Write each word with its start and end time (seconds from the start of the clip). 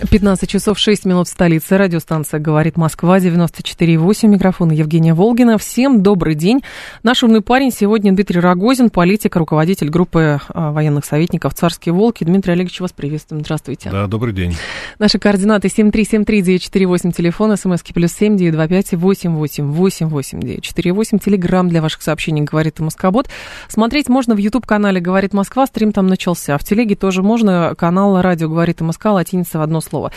15 0.00 0.48
часов 0.48 0.78
6 0.78 1.04
минут 1.04 1.28
в 1.28 1.30
столице. 1.30 1.78
Радиостанция 1.78 2.40
«Говорит 2.40 2.76
Москва», 2.76 3.18
94,8. 3.18 4.26
Микрофон 4.26 4.70
Евгения 4.70 5.14
Волгина. 5.14 5.56
Всем 5.56 6.02
добрый 6.02 6.34
день. 6.34 6.62
Наш 7.04 7.22
умный 7.22 7.42
парень 7.42 7.70
сегодня 7.70 8.12
Дмитрий 8.12 8.40
Рогозин, 8.40 8.90
политик, 8.90 9.36
руководитель 9.36 9.90
группы 9.90 10.40
а, 10.48 10.72
военных 10.72 11.04
советников 11.04 11.54
«Царские 11.54 11.92
волки». 11.92 12.24
Дмитрий 12.24 12.54
Олегович, 12.54 12.80
вас 12.80 12.92
приветствуем. 12.92 13.44
Здравствуйте. 13.44 13.90
Да, 13.90 14.08
добрый 14.08 14.34
день. 14.34 14.56
Наши 14.98 15.20
координаты 15.20 15.68
7373948, 15.68 17.12
телефон, 17.12 17.56
смски 17.56 17.92
плюс 17.92 18.12
7925 18.14 18.94
88 19.00 19.64
88 19.70 20.40
948, 20.40 21.18
телеграмм 21.20 21.68
для 21.68 21.80
ваших 21.80 22.02
сообщений 22.02 22.42
«Говорит 22.42 22.80
Москобот». 22.80 23.28
Смотреть 23.68 24.08
можно 24.08 24.34
в 24.34 24.38
YouTube-канале 24.38 25.00
«Говорит 25.00 25.32
Москва», 25.32 25.66
стрим 25.66 25.92
там 25.92 26.08
начался. 26.08 26.58
В 26.58 26.64
телеге 26.64 26.96
тоже 26.96 27.22
можно, 27.22 27.74
канал 27.78 28.20
«Радио 28.20 28.48
Говорит 28.48 28.80
Москва», 28.80 29.12
латиница 29.12 29.58
в 29.58 29.62
одно 29.62 29.80
слово. 29.84 30.10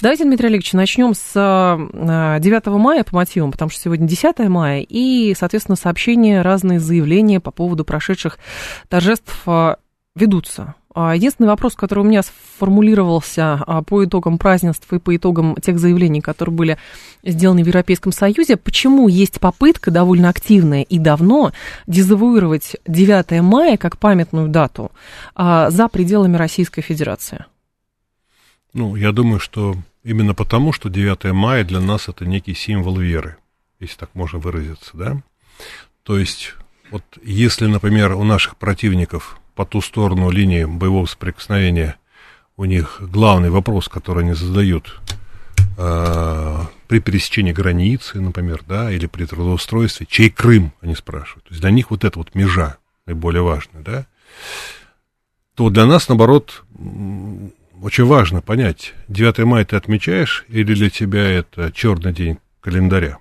Давайте, 0.00 0.24
Дмитрий 0.24 0.48
Олегович, 0.48 0.72
начнем 0.72 1.14
с 1.14 1.32
9 1.34 2.66
э, 2.66 2.70
мая 2.70 3.04
по 3.04 3.16
мотивам, 3.16 3.50
потому 3.50 3.70
что 3.70 3.80
сегодня 3.80 4.06
10 4.06 4.38
мая, 4.48 4.84
и, 4.88 5.34
соответственно, 5.36 5.76
сообщения, 5.76 6.42
разные 6.42 6.78
заявления 6.78 7.40
по 7.40 7.50
поводу 7.50 7.84
прошедших 7.84 8.38
торжеств 8.88 9.42
э, 9.46 9.76
ведутся. 10.14 10.74
А 10.94 11.16
единственный 11.16 11.48
вопрос, 11.48 11.74
который 11.74 12.00
у 12.00 12.04
меня 12.04 12.22
сформулировался 12.22 13.54
а, 13.66 13.82
по 13.82 14.04
итогам 14.04 14.38
празднеств 14.38 14.90
и 14.92 15.00
по 15.00 15.16
итогам 15.16 15.56
тех 15.56 15.80
заявлений, 15.80 16.20
которые 16.20 16.54
были 16.54 16.78
сделаны 17.24 17.64
в 17.64 17.66
Европейском 17.66 18.12
Союзе, 18.12 18.56
почему 18.56 19.08
есть 19.08 19.40
попытка 19.40 19.90
довольно 19.90 20.28
активная 20.28 20.82
и 20.82 21.00
давно 21.00 21.50
дезавуировать 21.88 22.76
9 22.86 23.42
мая 23.42 23.76
как 23.76 23.98
памятную 23.98 24.48
дату 24.48 24.92
а, 25.34 25.68
за 25.70 25.88
пределами 25.88 26.36
Российской 26.36 26.82
Федерации? 26.82 27.44
Ну, 28.74 28.96
я 28.96 29.12
думаю, 29.12 29.38
что 29.38 29.76
именно 30.02 30.34
потому, 30.34 30.72
что 30.72 30.88
9 30.88 31.32
мая 31.32 31.64
для 31.64 31.80
нас 31.80 32.08
это 32.08 32.26
некий 32.26 32.54
символ 32.54 32.98
веры, 32.98 33.36
если 33.78 33.96
так 33.96 34.10
можно 34.14 34.40
выразиться, 34.40 34.90
да? 34.94 35.22
То 36.02 36.18
есть, 36.18 36.54
вот 36.90 37.04
если, 37.22 37.66
например, 37.66 38.14
у 38.14 38.24
наших 38.24 38.56
противников 38.56 39.38
по 39.54 39.64
ту 39.64 39.80
сторону 39.80 40.28
линии 40.28 40.64
боевого 40.64 41.06
соприкосновения 41.06 41.96
у 42.56 42.64
них 42.64 42.98
главный 43.00 43.50
вопрос, 43.50 43.88
который 43.88 44.24
они 44.24 44.34
задают 44.34 45.00
э, 45.78 46.60
при 46.88 46.98
пересечении 46.98 47.52
границы, 47.52 48.20
например, 48.20 48.64
да, 48.66 48.90
или 48.90 49.06
при 49.06 49.24
трудоустройстве, 49.24 50.06
чей 50.10 50.30
Крым, 50.30 50.72
они 50.80 50.96
спрашивают. 50.96 51.44
То 51.44 51.50
есть 51.50 51.60
для 51.60 51.70
них 51.70 51.90
вот 51.90 52.04
эта 52.04 52.18
вот 52.18 52.34
межа 52.34 52.78
наиболее 53.06 53.42
важная, 53.42 53.82
да, 53.82 54.06
то 55.54 55.70
для 55.70 55.86
нас, 55.86 56.08
наоборот, 56.08 56.64
очень 57.84 58.06
важно 58.06 58.40
понять, 58.40 58.94
9 59.08 59.40
мая 59.40 59.66
ты 59.66 59.76
отмечаешь, 59.76 60.46
или 60.48 60.72
для 60.72 60.88
тебя 60.88 61.20
это 61.20 61.70
черный 61.70 62.14
день 62.14 62.38
календаря? 62.62 63.18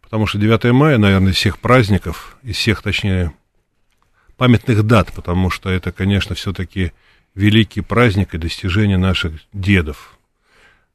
Потому 0.00 0.28
что 0.28 0.38
9 0.38 0.72
мая, 0.72 0.98
наверное, 0.98 1.32
из 1.32 1.36
всех 1.36 1.58
праздников, 1.58 2.38
из 2.44 2.54
всех, 2.54 2.80
точнее, 2.80 3.32
памятных 4.36 4.84
дат, 4.84 5.12
потому 5.12 5.50
что 5.50 5.68
это, 5.68 5.90
конечно, 5.90 6.36
все-таки 6.36 6.92
великий 7.34 7.80
праздник 7.80 8.34
и 8.34 8.38
достижение 8.38 8.98
наших 8.98 9.32
дедов, 9.52 10.16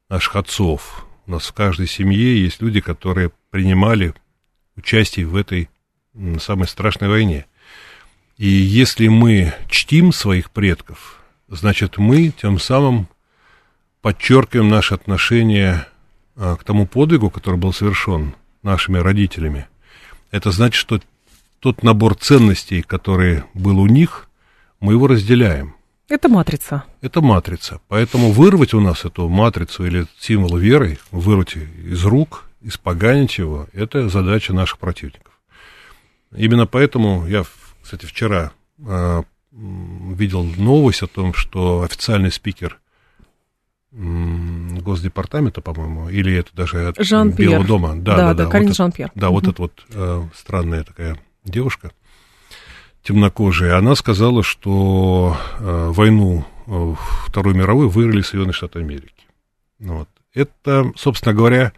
наших 0.08 0.36
отцов. 0.36 1.04
У 1.26 1.32
нас 1.32 1.46
в 1.46 1.52
каждой 1.52 1.88
семье 1.88 2.42
есть 2.42 2.62
люди, 2.62 2.80
которые 2.80 3.32
принимали 3.50 4.14
участие 4.76 5.26
в 5.26 5.36
этой 5.36 5.68
самой 6.40 6.68
страшной 6.68 7.10
войне. 7.10 7.44
И 8.38 8.48
если 8.48 9.08
мы 9.08 9.52
чтим 9.68 10.10
своих 10.10 10.50
предков, 10.50 11.20
значит, 11.56 11.98
мы 11.98 12.30
тем 12.30 12.58
самым 12.58 13.08
подчеркиваем 14.02 14.68
наше 14.68 14.94
отношение 14.94 15.86
а, 16.36 16.56
к 16.56 16.64
тому 16.64 16.86
подвигу, 16.86 17.30
который 17.30 17.56
был 17.56 17.72
совершен 17.72 18.34
нашими 18.62 18.98
родителями. 18.98 19.66
Это 20.30 20.50
значит, 20.50 20.74
что 20.74 21.00
тот 21.60 21.82
набор 21.82 22.14
ценностей, 22.16 22.82
который 22.82 23.44
был 23.54 23.78
у 23.78 23.86
них, 23.86 24.28
мы 24.80 24.92
его 24.92 25.06
разделяем. 25.06 25.74
Это 26.08 26.28
матрица. 26.28 26.84
Это 27.00 27.22
матрица. 27.22 27.80
Поэтому 27.88 28.32
вырвать 28.32 28.74
у 28.74 28.80
нас 28.80 29.04
эту 29.04 29.28
матрицу 29.28 29.86
или 29.86 30.06
символ 30.18 30.58
веры, 30.58 30.98
вырвать 31.10 31.56
из 31.56 32.04
рук, 32.04 32.44
испоганить 32.60 33.38
его, 33.38 33.68
это 33.72 34.08
задача 34.08 34.52
наших 34.52 34.78
противников. 34.78 35.32
Именно 36.36 36.66
поэтому 36.66 37.26
я, 37.26 37.44
кстати, 37.82 38.06
вчера 38.06 38.52
э, 38.78 39.22
видел 39.54 40.42
новость 40.42 41.02
о 41.02 41.06
том, 41.06 41.32
что 41.34 41.82
официальный 41.82 42.32
спикер 42.32 42.80
Госдепартамента, 43.92 45.60
по-моему, 45.60 46.08
или 46.08 46.34
это 46.34 46.50
даже 46.54 46.88
от 46.88 46.96
Жан 46.98 47.30
Белого 47.30 47.64
дома. 47.64 47.94
Да, 47.94 48.16
да, 48.16 48.34
да, 48.34 48.44
да 48.44 48.50
Карин 48.50 48.68
вот 48.68 48.76
Жан-Пьер. 48.76 49.12
Да, 49.14 49.28
угу. 49.28 49.34
вот 49.36 49.48
эта 49.48 49.62
вот 49.62 49.86
э, 49.90 50.22
странная 50.34 50.82
такая 50.82 51.16
девушка, 51.44 51.92
темнокожая, 53.04 53.78
она 53.78 53.94
сказала, 53.94 54.42
что 54.42 55.36
э, 55.60 55.90
войну 55.94 56.44
э, 56.66 56.94
Вторую 57.26 57.54
мировую 57.54 57.88
выиграли 57.88 58.22
Соединенные 58.22 58.52
Штаты 58.52 58.80
Америки. 58.80 59.26
Вот. 59.78 60.08
Это, 60.34 60.90
собственно 60.96 61.32
говоря, 61.32 61.66
а, 61.66 61.72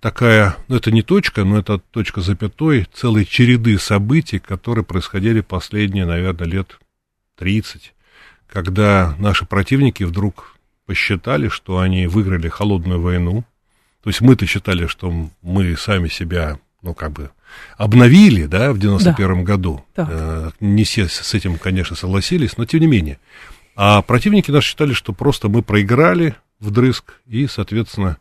такая, 0.00 0.56
ну 0.68 0.76
это 0.76 0.90
не 0.90 1.02
точка, 1.02 1.44
но 1.44 1.58
это 1.58 1.78
точка 1.78 2.20
запятой 2.20 2.86
целой 2.92 3.24
череды 3.24 3.78
событий, 3.78 4.38
которые 4.38 4.84
происходили 4.84 5.40
последние, 5.40 6.04
наверное, 6.04 6.46
лет 6.46 6.78
30, 7.38 7.94
когда 8.46 9.14
наши 9.18 9.46
противники 9.46 10.04
вдруг 10.04 10.56
посчитали, 10.84 11.48
что 11.48 11.78
они 11.78 12.06
выиграли 12.06 12.48
холодную 12.48 13.00
войну. 13.00 13.44
То 14.02 14.10
есть 14.10 14.20
мы-то 14.20 14.44
считали, 14.46 14.86
что 14.86 15.12
мы 15.40 15.76
сами 15.76 16.08
себя, 16.08 16.58
ну, 16.82 16.94
как 16.94 17.12
бы, 17.12 17.30
обновили, 17.76 18.46
да, 18.46 18.72
в 18.72 18.78
91 18.78 19.14
да. 19.16 19.42
году. 19.42 19.84
Да. 19.94 20.08
Э, 20.10 20.50
не 20.60 20.84
все 20.84 21.08
с 21.08 21.32
этим, 21.32 21.58
конечно, 21.58 21.96
согласились, 21.96 22.56
но 22.56 22.64
тем 22.64 22.80
не 22.80 22.86
менее. 22.86 23.18
А 23.76 24.02
противники 24.02 24.50
наши 24.50 24.70
считали, 24.70 24.92
что 24.92 25.12
просто 25.12 25.48
мы 25.48 25.62
проиграли 25.62 26.34
вдрызг, 26.58 27.14
и, 27.26 27.46
соответственно, 27.46 28.18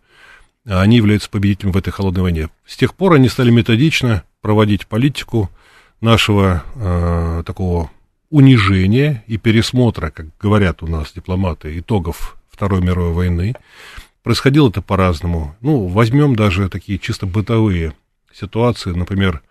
они 0.70 0.98
являются 0.98 1.30
победителями 1.30 1.74
в 1.74 1.78
этой 1.78 1.92
холодной 1.92 2.22
войне. 2.22 2.50
С 2.66 2.78
тех 2.78 2.94
пор 2.94 3.14
они 3.14 3.28
стали 3.28 3.50
методично 3.50 4.24
проводить 4.42 4.86
политику 4.86 5.50
нашего 6.00 6.64
э, 6.76 7.44
такого 7.46 7.90
унижения 8.30 9.24
и 9.26 9.38
пересмотра, 9.38 10.12
как 10.12 10.28
говорят 10.40 10.84
у 10.84 10.88
нас 10.88 11.12
дипломаты, 11.12 11.80
итогов 11.80 12.38
Второй 12.52 12.82
мировой 12.82 13.14
войны. 13.14 13.56
Происходило 14.22 14.70
это 14.70 14.84
по-разному. 14.84 15.56
Ну, 15.62 15.88
возьмем 15.88 16.36
даже 16.36 16.70
такие 16.70 17.00
чисто 17.00 17.26
бытовые 17.26 17.94
ситуации. 18.32 18.92
Например, 18.92 19.42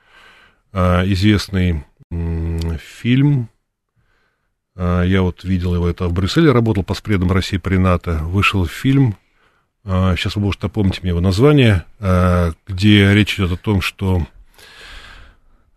э, 0.72 1.04
известный 1.12 1.84
э, 2.10 2.78
фильм, 2.78 3.48
я 4.76 5.22
вот 5.22 5.42
видел 5.42 5.74
его, 5.74 5.88
это 5.88 6.06
в 6.06 6.12
Брюсселе 6.12 6.52
работал 6.52 6.84
по 6.84 6.94
спредам 6.94 7.32
России 7.32 7.56
при 7.56 7.78
НАТО, 7.78 8.20
вышел 8.22 8.64
фильм 8.64 9.16
сейчас 10.16 10.36
а, 10.36 10.38
вы 10.38 10.46
можете 10.46 10.66
напомнить 10.66 11.02
мне 11.02 11.10
его 11.10 11.20
название, 11.20 11.84
а, 11.98 12.52
где 12.66 13.14
речь 13.14 13.38
идет 13.38 13.52
о 13.52 13.56
том, 13.56 13.80
что 13.80 14.26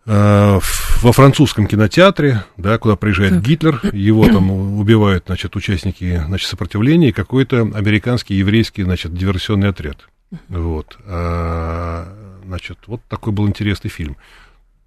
а, 0.06 0.60
во 1.02 1.12
французском 1.14 1.66
кинотеатре, 1.66 2.44
да, 2.58 2.78
куда 2.78 2.98
приезжает 2.98 3.36
так. 3.36 3.44
Гитлер, 3.44 3.80
его 3.94 4.28
там 4.28 4.52
убивают, 4.52 5.26
значит, 5.28 5.56
участники, 5.56 6.22
значит, 6.26 6.50
сопротивления, 6.50 7.10
и 7.10 7.14
какой-то 7.14 7.62
американский 7.62 8.36
еврейский, 8.36 8.84
значит, 8.84 9.14
диверсионный 9.14 9.70
отряд. 9.70 10.10
Вот. 10.50 10.98
Значит, 11.06 12.80
вот 12.88 13.02
такой 13.08 13.32
был 13.32 13.48
интересный 13.48 13.90
фильм. 13.90 14.18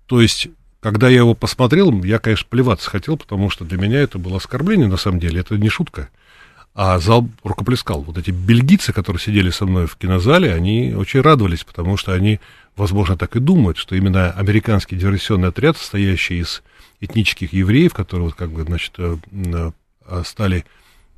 То 0.07 0.21
есть, 0.21 0.49
когда 0.81 1.09
я 1.09 1.19
его 1.19 1.35
посмотрел, 1.35 2.03
я, 2.03 2.19
конечно, 2.19 2.47
плеваться 2.51 2.91
хотел, 2.91 3.17
потому 3.17 3.49
что 3.49 3.65
для 3.65 3.79
меня 3.79 4.01
это 4.01 4.19
было 4.19 4.37
оскорбление, 4.37 4.87
на 4.87 4.99
самом 4.99 5.19
деле, 5.19 5.41
это 5.41 5.57
не 5.57 5.71
шутка 5.71 6.11
а 6.75 6.99
зал 6.99 7.29
рукоплескал. 7.45 8.03
Вот 8.03 8.19
эти 8.19 8.33
бельгийцы, 8.33 8.93
которые 8.93 9.21
сидели 9.21 9.51
со 9.51 9.65
мной 9.65 9.87
в 9.87 9.97
кинозале, 9.97 10.53
они 10.53 10.93
очень 10.95 11.21
радовались, 11.21 11.63
потому 11.63 11.97
что 11.97 12.13
они, 12.13 12.41
возможно, 12.77 13.17
так 13.17 13.37
и 13.37 13.41
думают, 13.41 13.77
что 13.79 13.95
именно 13.95 14.33
американский 14.33 14.97
диверсионный 14.97 15.49
отряд, 15.49 15.77
состоящий 15.77 16.41
из 16.41 16.63
этнических 17.01 17.53
евреев, 17.53 17.95
которые 17.95 18.27
вот 18.27 18.35
как 18.35 18.51
бы, 18.51 18.65
значит, 18.65 18.95
э, 18.99 19.17
э, 19.31 20.23
стали 20.25 20.65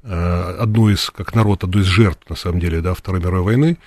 э, 0.02 0.56
одной 0.60 0.94
из, 0.94 1.08
как 1.10 1.34
народ, 1.34 1.64
одной 1.64 1.82
из 1.84 1.86
жертв, 1.86 2.28
на 2.28 2.36
самом 2.36 2.60
деле, 2.60 2.82
да, 2.82 2.92
Второй 2.92 3.20
мировой 3.20 3.42
войны, 3.42 3.78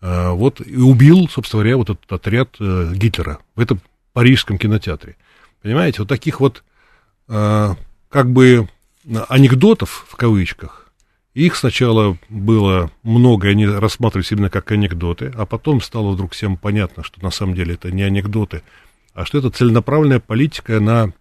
вот, 0.00 0.60
и 0.60 0.78
убил, 0.78 1.28
собственно 1.28 1.62
говоря, 1.62 1.76
вот 1.76 1.90
этот 1.90 2.10
отряд 2.10 2.56
Гитлера 2.58 3.38
в 3.54 3.60
этом 3.60 3.80
парижском 4.12 4.58
кинотеатре. 4.58 5.14
Понимаете, 5.62 6.00
вот 6.00 6.08
таких 6.08 6.40
вот, 6.40 6.64
как 7.28 7.76
бы, 8.10 8.68
анекдотов, 9.28 10.04
в 10.08 10.16
кавычках, 10.16 10.81
их 11.34 11.56
сначала 11.56 12.18
было 12.28 12.90
много, 13.02 13.48
они 13.48 13.66
рассматривались 13.66 14.32
именно 14.32 14.50
как 14.50 14.70
анекдоты, 14.70 15.32
а 15.34 15.46
потом 15.46 15.80
стало 15.80 16.12
вдруг 16.12 16.32
всем 16.32 16.56
понятно, 16.56 17.02
что 17.02 17.22
на 17.22 17.30
самом 17.30 17.54
деле 17.54 17.74
это 17.74 17.90
не 17.90 18.02
анекдоты, 18.02 18.62
а 19.14 19.24
что 19.24 19.38
это 19.38 19.50
целенаправленная 19.50 20.20
политика 20.20 20.78
на 20.78 21.12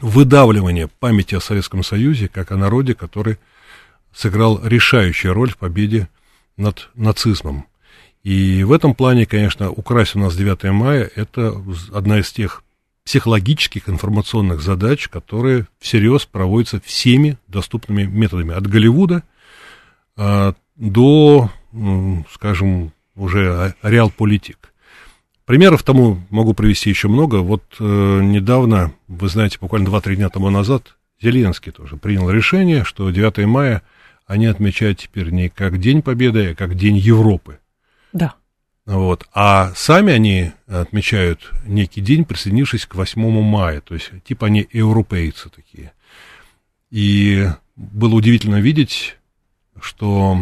выдавливание 0.00 0.88
памяти 0.88 1.34
о 1.34 1.40
Советском 1.40 1.82
Союзе, 1.82 2.28
как 2.28 2.52
о 2.52 2.56
народе, 2.56 2.94
который 2.94 3.38
сыграл 4.14 4.60
решающую 4.64 5.34
роль 5.34 5.50
в 5.50 5.58
победе 5.58 6.08
над 6.56 6.88
нацизмом. 6.94 7.66
И 8.22 8.64
в 8.64 8.72
этом 8.72 8.94
плане, 8.94 9.26
конечно, 9.26 9.70
украсть 9.70 10.16
у 10.16 10.18
нас 10.18 10.36
9 10.36 10.64
мая– 10.72 11.10
это 11.14 11.62
одна 11.92 12.20
из 12.20 12.32
тех 12.32 12.62
психологических 13.08 13.88
информационных 13.88 14.60
задач, 14.60 15.08
которые 15.08 15.66
всерьез 15.78 16.26
проводятся 16.26 16.78
всеми 16.84 17.38
доступными 17.46 18.02
методами. 18.02 18.52
От 18.52 18.66
Голливуда 18.66 19.22
а, 20.14 20.52
до, 20.76 21.50
скажем, 22.30 22.92
уже 23.16 23.74
реал-политик. 23.82 24.74
Примеров 25.46 25.84
тому 25.84 26.18
могу 26.28 26.52
привести 26.52 26.90
еще 26.90 27.08
много. 27.08 27.36
Вот 27.36 27.62
э, 27.80 27.82
недавно, 27.82 28.92
вы 29.06 29.30
знаете, 29.30 29.56
буквально 29.58 29.88
2-3 29.88 30.16
дня 30.16 30.28
тому 30.28 30.50
назад, 30.50 30.98
Зеленский 31.18 31.72
тоже 31.72 31.96
принял 31.96 32.28
решение, 32.28 32.84
что 32.84 33.08
9 33.08 33.46
мая 33.46 33.80
они 34.26 34.44
отмечают 34.44 34.98
теперь 34.98 35.30
не 35.30 35.48
как 35.48 35.78
День 35.78 36.02
Победы, 36.02 36.50
а 36.50 36.54
как 36.54 36.74
День 36.74 36.98
Европы. 36.98 37.58
Да. 38.12 38.34
Вот. 38.88 39.28
А 39.34 39.72
сами 39.74 40.14
они 40.14 40.52
отмечают 40.66 41.52
некий 41.66 42.00
день, 42.00 42.24
присоединившись 42.24 42.86
к 42.86 42.94
8 42.94 43.42
мая. 43.42 43.82
То 43.82 43.92
есть, 43.92 44.10
типа 44.24 44.46
они 44.46 44.66
европейцы 44.72 45.50
такие. 45.50 45.92
И 46.90 47.46
было 47.76 48.14
удивительно 48.14 48.62
видеть, 48.62 49.18
что 49.78 50.38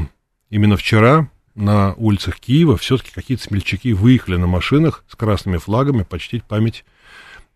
именно 0.48 0.76
вчера 0.76 1.28
на 1.56 1.94
улицах 1.94 2.38
Киева 2.38 2.76
все-таки 2.76 3.10
какие-то 3.10 3.42
смельчаки 3.42 3.92
выехали 3.92 4.36
на 4.36 4.46
машинах 4.46 5.02
с 5.08 5.16
красными 5.16 5.56
флагами 5.56 6.04
почтить 6.04 6.44
память 6.44 6.84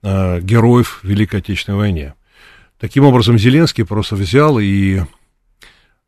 э, 0.02 0.40
героев 0.40 0.98
Великой 1.04 1.36
Отечественной 1.38 1.78
войне. 1.78 2.14
Таким 2.80 3.04
образом, 3.04 3.38
Зеленский 3.38 3.84
просто 3.84 4.16
взял 4.16 4.58
и 4.58 4.98
э, 4.98 5.02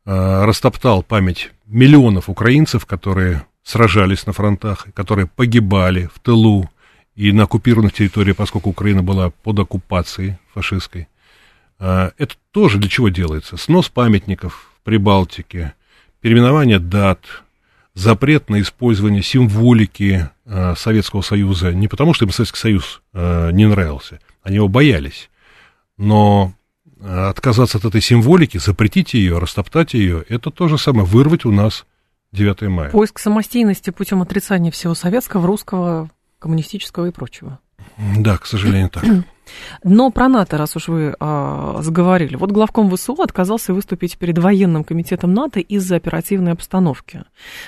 растоптал 0.05 1.03
память 1.03 1.51
миллионов 1.67 2.27
украинцев, 2.27 2.85
которые 2.85 3.45
сражались 3.63 4.25
на 4.25 4.33
фронтах, 4.33 4.87
которые 4.93 5.27
погибали 5.27 6.09
в 6.13 6.19
тылу 6.19 6.69
и 7.15 7.31
на 7.31 7.43
оккупированных 7.43 7.93
территориях, 7.93 8.37
поскольку 8.37 8.69
Украина 8.69 9.01
была 9.01 9.29
под 9.29 9.59
оккупацией 9.59 10.37
фашистской. 10.53 11.07
Э, 11.79 12.11
это 12.17 12.35
тоже 12.51 12.77
для 12.77 12.89
чего 12.89 13.09
делается? 13.09 13.57
Снос 13.57 13.89
памятников 13.89 14.69
в 14.77 14.83
Прибалтике, 14.83 15.73
переименование 16.21 16.79
дат, 16.79 17.43
запрет 17.93 18.49
на 18.49 18.61
использование 18.61 19.21
символики 19.21 20.29
э, 20.45 20.75
Советского 20.75 21.21
Союза 21.21 21.73
не 21.73 21.87
потому, 21.87 22.13
что 22.13 22.25
им 22.25 22.31
Советский 22.31 22.59
Союз 22.59 23.01
э, 23.13 23.51
не 23.51 23.67
нравился, 23.67 24.19
они 24.41 24.55
его 24.55 24.67
боялись, 24.67 25.29
но 25.97 26.53
отказаться 27.01 27.77
от 27.77 27.83
этой 27.83 27.99
символики, 27.99 28.57
запретить 28.59 29.13
ее, 29.13 29.37
растоптать 29.37 29.93
ее, 29.93 30.23
это 30.29 30.51
то 30.51 30.69
же 30.69 30.77
самое, 30.77 31.05
вырвать 31.05 31.43
у 31.43 31.51
нас 31.51 31.85
9 32.33 32.61
мая. 32.63 32.89
Поиск 32.89 33.19
самостийности 33.19 33.91
путем 33.91 34.21
отрицания 34.21 34.71
всего 34.71 34.95
советского, 34.95 35.45
русского, 35.45 36.09
коммунистического 36.39 37.07
и 37.07 37.11
прочего. 37.11 37.59
Да, 38.17 38.37
к 38.37 38.47
сожалению, 38.47 38.89
так. 38.89 39.03
Но 39.83 40.09
про 40.09 40.29
НАТО, 40.29 40.57
раз 40.57 40.75
уж 40.75 40.87
вы 40.87 41.15
а, 41.19 41.77
заговорили. 41.81 42.35
Вот 42.35 42.51
главком 42.51 42.89
ВСУ 42.89 43.13
отказался 43.21 43.73
выступить 43.73 44.17
перед 44.17 44.37
военным 44.39 44.83
комитетом 44.83 45.33
НАТО 45.33 45.59
из-за 45.59 45.97
оперативной 45.97 46.53
обстановки. 46.53 47.23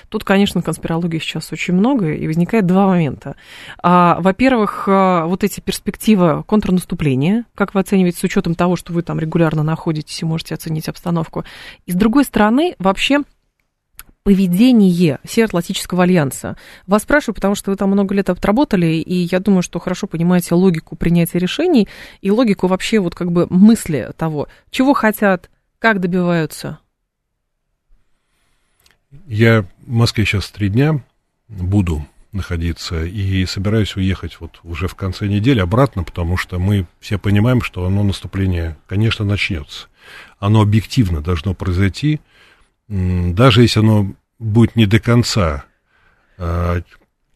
Тут, 0.09 0.23
конечно, 0.23 0.61
конспирологии 0.61 1.19
сейчас 1.19 1.51
очень 1.51 1.73
много, 1.73 2.13
и 2.13 2.25
возникает 2.25 2.65
два 2.65 2.87
момента. 2.87 3.35
А, 3.83 4.17
во-первых, 4.19 4.85
а, 4.87 5.25
вот 5.25 5.43
эти 5.43 5.59
перспективы 5.59 6.43
контрнаступления, 6.43 7.45
как 7.53 7.75
вы 7.75 7.81
оцениваете 7.81 8.17
с 8.17 8.23
учетом 8.23 8.55
того, 8.55 8.77
что 8.77 8.93
вы 8.93 9.03
там 9.03 9.19
регулярно 9.19 9.61
находитесь 9.61 10.21
и 10.21 10.25
можете 10.25 10.55
оценить 10.55 10.87
обстановку. 10.87 11.43
И 11.85 11.91
с 11.91 11.95
другой 11.95 12.23
стороны, 12.23 12.75
вообще 12.79 13.19
поведение 14.25 15.19
Североатлантического 15.23 16.01
альянса. 16.01 16.57
Вас 16.87 17.03
спрашиваю, 17.03 17.35
потому 17.35 17.53
что 17.53 17.69
вы 17.69 17.77
там 17.77 17.91
много 17.91 18.15
лет 18.15 18.27
отработали, 18.31 18.87
и 18.87 19.13
я 19.31 19.39
думаю, 19.39 19.61
что 19.61 19.79
хорошо 19.79 20.07
понимаете 20.07 20.55
логику 20.55 20.95
принятия 20.95 21.37
решений 21.37 21.87
и 22.21 22.31
логику 22.31 22.65
вообще 22.65 22.97
вот 22.97 23.13
как 23.13 23.31
бы 23.31 23.45
мысли 23.51 24.11
того, 24.17 24.47
чего 24.71 24.95
хотят, 24.95 25.51
как 25.77 26.01
добиваются. 26.01 26.79
Я 29.27 29.61
в 29.85 29.91
Москве 29.91 30.25
сейчас 30.25 30.49
три 30.49 30.69
дня 30.69 31.03
буду 31.47 32.03
находиться 32.31 33.05
и 33.05 33.45
собираюсь 33.45 33.95
уехать 33.95 34.39
вот 34.39 34.59
уже 34.63 34.87
в 34.87 34.95
конце 34.95 35.27
недели 35.27 35.59
обратно, 35.59 36.03
потому 36.03 36.35
что 36.35 36.57
мы 36.57 36.87
все 36.99 37.19
понимаем, 37.19 37.61
что 37.61 37.85
оно 37.85 38.01
наступление, 38.01 38.75
конечно, 38.87 39.23
начнется. 39.23 39.85
Оно 40.39 40.61
объективно 40.61 41.21
должно 41.21 41.53
произойти, 41.53 42.21
даже 42.87 43.61
если 43.63 43.79
оно 43.79 44.13
будет 44.39 44.75
не 44.75 44.85
до 44.85 44.99
конца 44.99 45.65
а, 46.37 46.81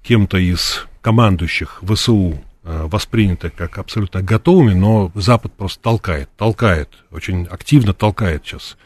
кем-то 0.04 0.38
из 0.38 0.86
командующих 1.02 1.82
ВСУ 1.82 2.42
а, 2.64 2.88
воспринято 2.88 3.50
как 3.50 3.78
абсолютно 3.78 4.22
готовыми, 4.22 4.74
но 4.74 5.12
Запад 5.16 5.54
просто 5.54 5.82
толкает, 5.82 6.30
толкает, 6.38 6.90
очень 7.12 7.46
активно 7.46 7.94
толкает 7.94 8.46
сейчас 8.46 8.78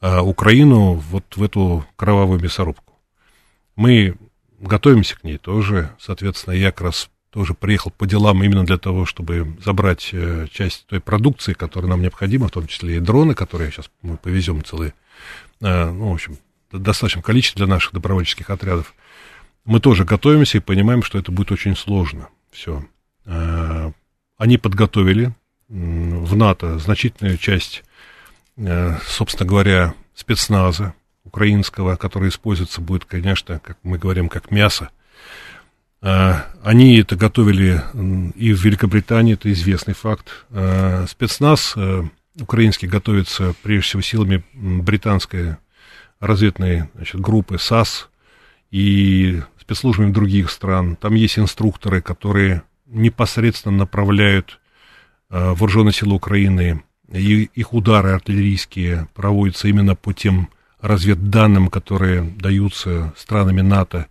а, 0.00 0.22
Украину 0.22 0.94
вот 0.94 1.36
в 1.36 1.42
эту 1.42 1.84
кровавую 1.96 2.40
мясорубку. 2.40 2.94
Мы 3.76 4.16
готовимся 4.58 5.16
к 5.16 5.24
ней 5.24 5.38
тоже, 5.38 5.90
соответственно, 5.98 6.54
я 6.54 6.72
как 6.72 6.82
раз 6.82 7.10
тоже 7.30 7.54
приехал 7.54 7.90
по 7.90 8.06
делам 8.06 8.42
именно 8.42 8.64
для 8.64 8.76
того, 8.76 9.06
чтобы 9.06 9.56
забрать 9.64 10.10
э, 10.12 10.46
часть 10.52 10.86
той 10.86 11.00
продукции, 11.00 11.54
которая 11.54 11.88
нам 11.88 12.02
необходима, 12.02 12.48
в 12.48 12.50
том 12.50 12.66
числе 12.66 12.96
и 12.96 13.00
дроны, 13.00 13.34
которые 13.34 13.70
сейчас 13.70 13.90
мы 14.02 14.18
повезем 14.18 14.62
целые 14.62 14.92
ну, 15.62 16.10
в 16.10 16.14
общем, 16.14 16.36
достаточном 16.72 17.22
количестве 17.22 17.64
для 17.64 17.72
наших 17.72 17.92
добровольческих 17.92 18.50
отрядов, 18.50 18.94
мы 19.64 19.80
тоже 19.80 20.04
готовимся 20.04 20.58
и 20.58 20.60
понимаем, 20.60 21.02
что 21.02 21.18
это 21.18 21.30
будет 21.30 21.52
очень 21.52 21.76
сложно. 21.76 22.28
Все. 22.50 22.84
Э, 23.24 23.92
они 24.36 24.58
подготовили 24.58 25.32
в 25.68 26.36
НАТО 26.36 26.78
значительную 26.78 27.38
часть, 27.38 27.84
э, 28.56 28.96
собственно 29.06 29.48
говоря, 29.48 29.94
спецназа 30.14 30.94
украинского, 31.24 31.96
который 31.96 32.28
используется 32.28 32.80
будет, 32.80 33.04
конечно, 33.04 33.58
как 33.60 33.78
мы 33.82 33.98
говорим, 33.98 34.28
как 34.28 34.50
мясо. 34.50 34.90
Они 36.00 36.98
это 36.98 37.14
готовили 37.14 37.80
и 38.34 38.52
в 38.52 38.64
Великобритании, 38.64 39.34
это 39.34 39.52
известный 39.52 39.94
факт. 39.94 40.44
Спецназ 41.08 41.76
украинский 42.40 42.88
готовится 42.88 43.54
прежде 43.62 43.82
всего 43.88 44.02
силами 44.02 44.44
британской 44.54 45.56
разведной 46.20 46.84
значит, 46.94 47.20
группы 47.20 47.58
САС 47.58 48.08
и 48.70 49.42
спецслужбами 49.60 50.12
других 50.12 50.50
стран. 50.50 50.96
Там 50.96 51.14
есть 51.14 51.38
инструкторы, 51.38 52.00
которые 52.00 52.62
непосредственно 52.86 53.78
направляют 53.78 54.60
э, 55.30 55.50
вооруженные 55.54 55.92
силы 55.92 56.14
Украины, 56.14 56.82
и 57.10 57.50
их 57.54 57.74
удары 57.74 58.12
артиллерийские 58.12 59.08
проводятся 59.14 59.68
именно 59.68 59.94
по 59.94 60.12
тем 60.12 60.48
разведданным, 60.80 61.68
которые 61.68 62.22
даются 62.22 63.12
странами 63.16 63.60
НАТО. 63.60 64.06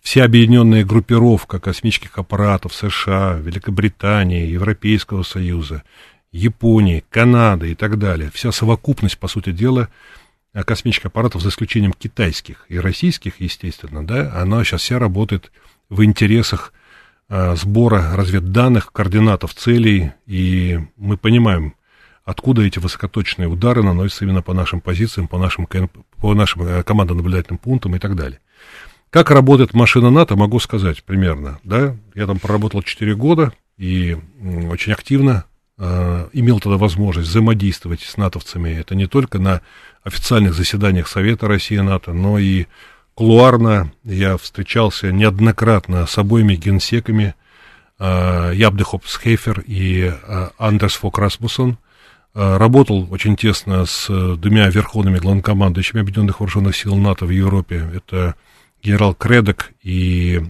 Вся 0.00 0.24
объединенная 0.24 0.84
группировка 0.84 1.58
космических 1.58 2.16
аппаратов 2.16 2.72
США, 2.74 3.34
Великобритании, 3.34 4.46
Европейского 4.46 5.24
Союза– 5.24 5.82
Японии, 6.32 7.04
Канады 7.10 7.72
и 7.72 7.74
так 7.74 7.98
далее. 7.98 8.30
Вся 8.32 8.52
совокупность, 8.52 9.18
по 9.18 9.28
сути 9.28 9.52
дела, 9.52 9.88
э, 10.52 10.62
космических 10.62 11.06
аппаратов, 11.06 11.42
за 11.42 11.48
исключением 11.48 11.92
китайских 11.92 12.66
и 12.68 12.78
российских, 12.78 13.40
естественно, 13.40 14.06
да, 14.06 14.32
она 14.40 14.64
сейчас 14.64 14.82
вся 14.82 14.98
работает 14.98 15.52
в 15.88 16.04
интересах 16.04 16.72
а, 17.28 17.56
сбора 17.56 18.12
разведданных, 18.14 18.92
координатов 18.92 19.52
целей, 19.54 20.12
и 20.26 20.78
мы 20.96 21.16
понимаем, 21.16 21.74
откуда 22.24 22.62
эти 22.62 22.78
высокоточные 22.78 23.48
удары 23.48 23.82
наносятся 23.82 24.24
именно 24.24 24.42
по 24.42 24.54
нашим 24.54 24.80
позициям, 24.80 25.26
по 25.26 25.36
нашим, 25.36 25.66
по 25.66 26.34
нашим 26.34 26.62
э, 26.62 26.82
командно-наблюдательным 26.84 27.58
пунктам 27.58 27.96
и 27.96 27.98
так 27.98 28.14
далее. 28.14 28.38
Как 29.10 29.30
работает 29.30 29.74
машина 29.74 30.10
НАТО, 30.10 30.36
могу 30.36 30.60
сказать 30.60 31.02
примерно, 31.02 31.58
да, 31.64 31.96
я 32.14 32.26
там 32.26 32.38
проработал 32.38 32.82
4 32.82 33.16
года 33.16 33.52
и 33.76 34.16
очень 34.70 34.92
активно 34.92 35.46
Э, 35.78 36.28
имел 36.32 36.58
тогда 36.58 36.78
возможность 36.78 37.28
взаимодействовать 37.28 38.00
с 38.00 38.16
натовцами. 38.16 38.70
Это 38.70 38.94
не 38.94 39.06
только 39.06 39.38
на 39.38 39.60
официальных 40.04 40.54
заседаниях 40.54 41.06
Совета 41.06 41.48
России 41.48 41.76
и 41.76 41.82
НАТО, 41.82 42.14
но 42.14 42.38
и 42.38 42.64
кулуарно 43.14 43.92
я 44.02 44.38
встречался 44.38 45.12
неоднократно 45.12 46.06
с 46.06 46.16
обоими 46.16 46.54
генсеками, 46.54 47.34
э, 47.98 48.52
Ябдехоп 48.54 49.06
Схейфер 49.06 49.64
и 49.66 50.12
э, 50.14 50.48
Андерс 50.56 50.94
Фок 50.94 51.18
Расмусон. 51.18 51.76
Э, 52.34 52.56
работал 52.56 53.06
очень 53.12 53.36
тесно 53.36 53.84
с 53.84 54.06
двумя 54.08 54.70
верховными 54.70 55.18
главнокомандующими 55.18 56.00
Объединенных 56.00 56.40
Вооруженных 56.40 56.74
Сил 56.74 56.96
НАТО 56.96 57.26
в 57.26 57.30
Европе. 57.30 57.86
Это 57.94 58.34
генерал 58.82 59.14
Кредок 59.14 59.72
и 59.82 60.40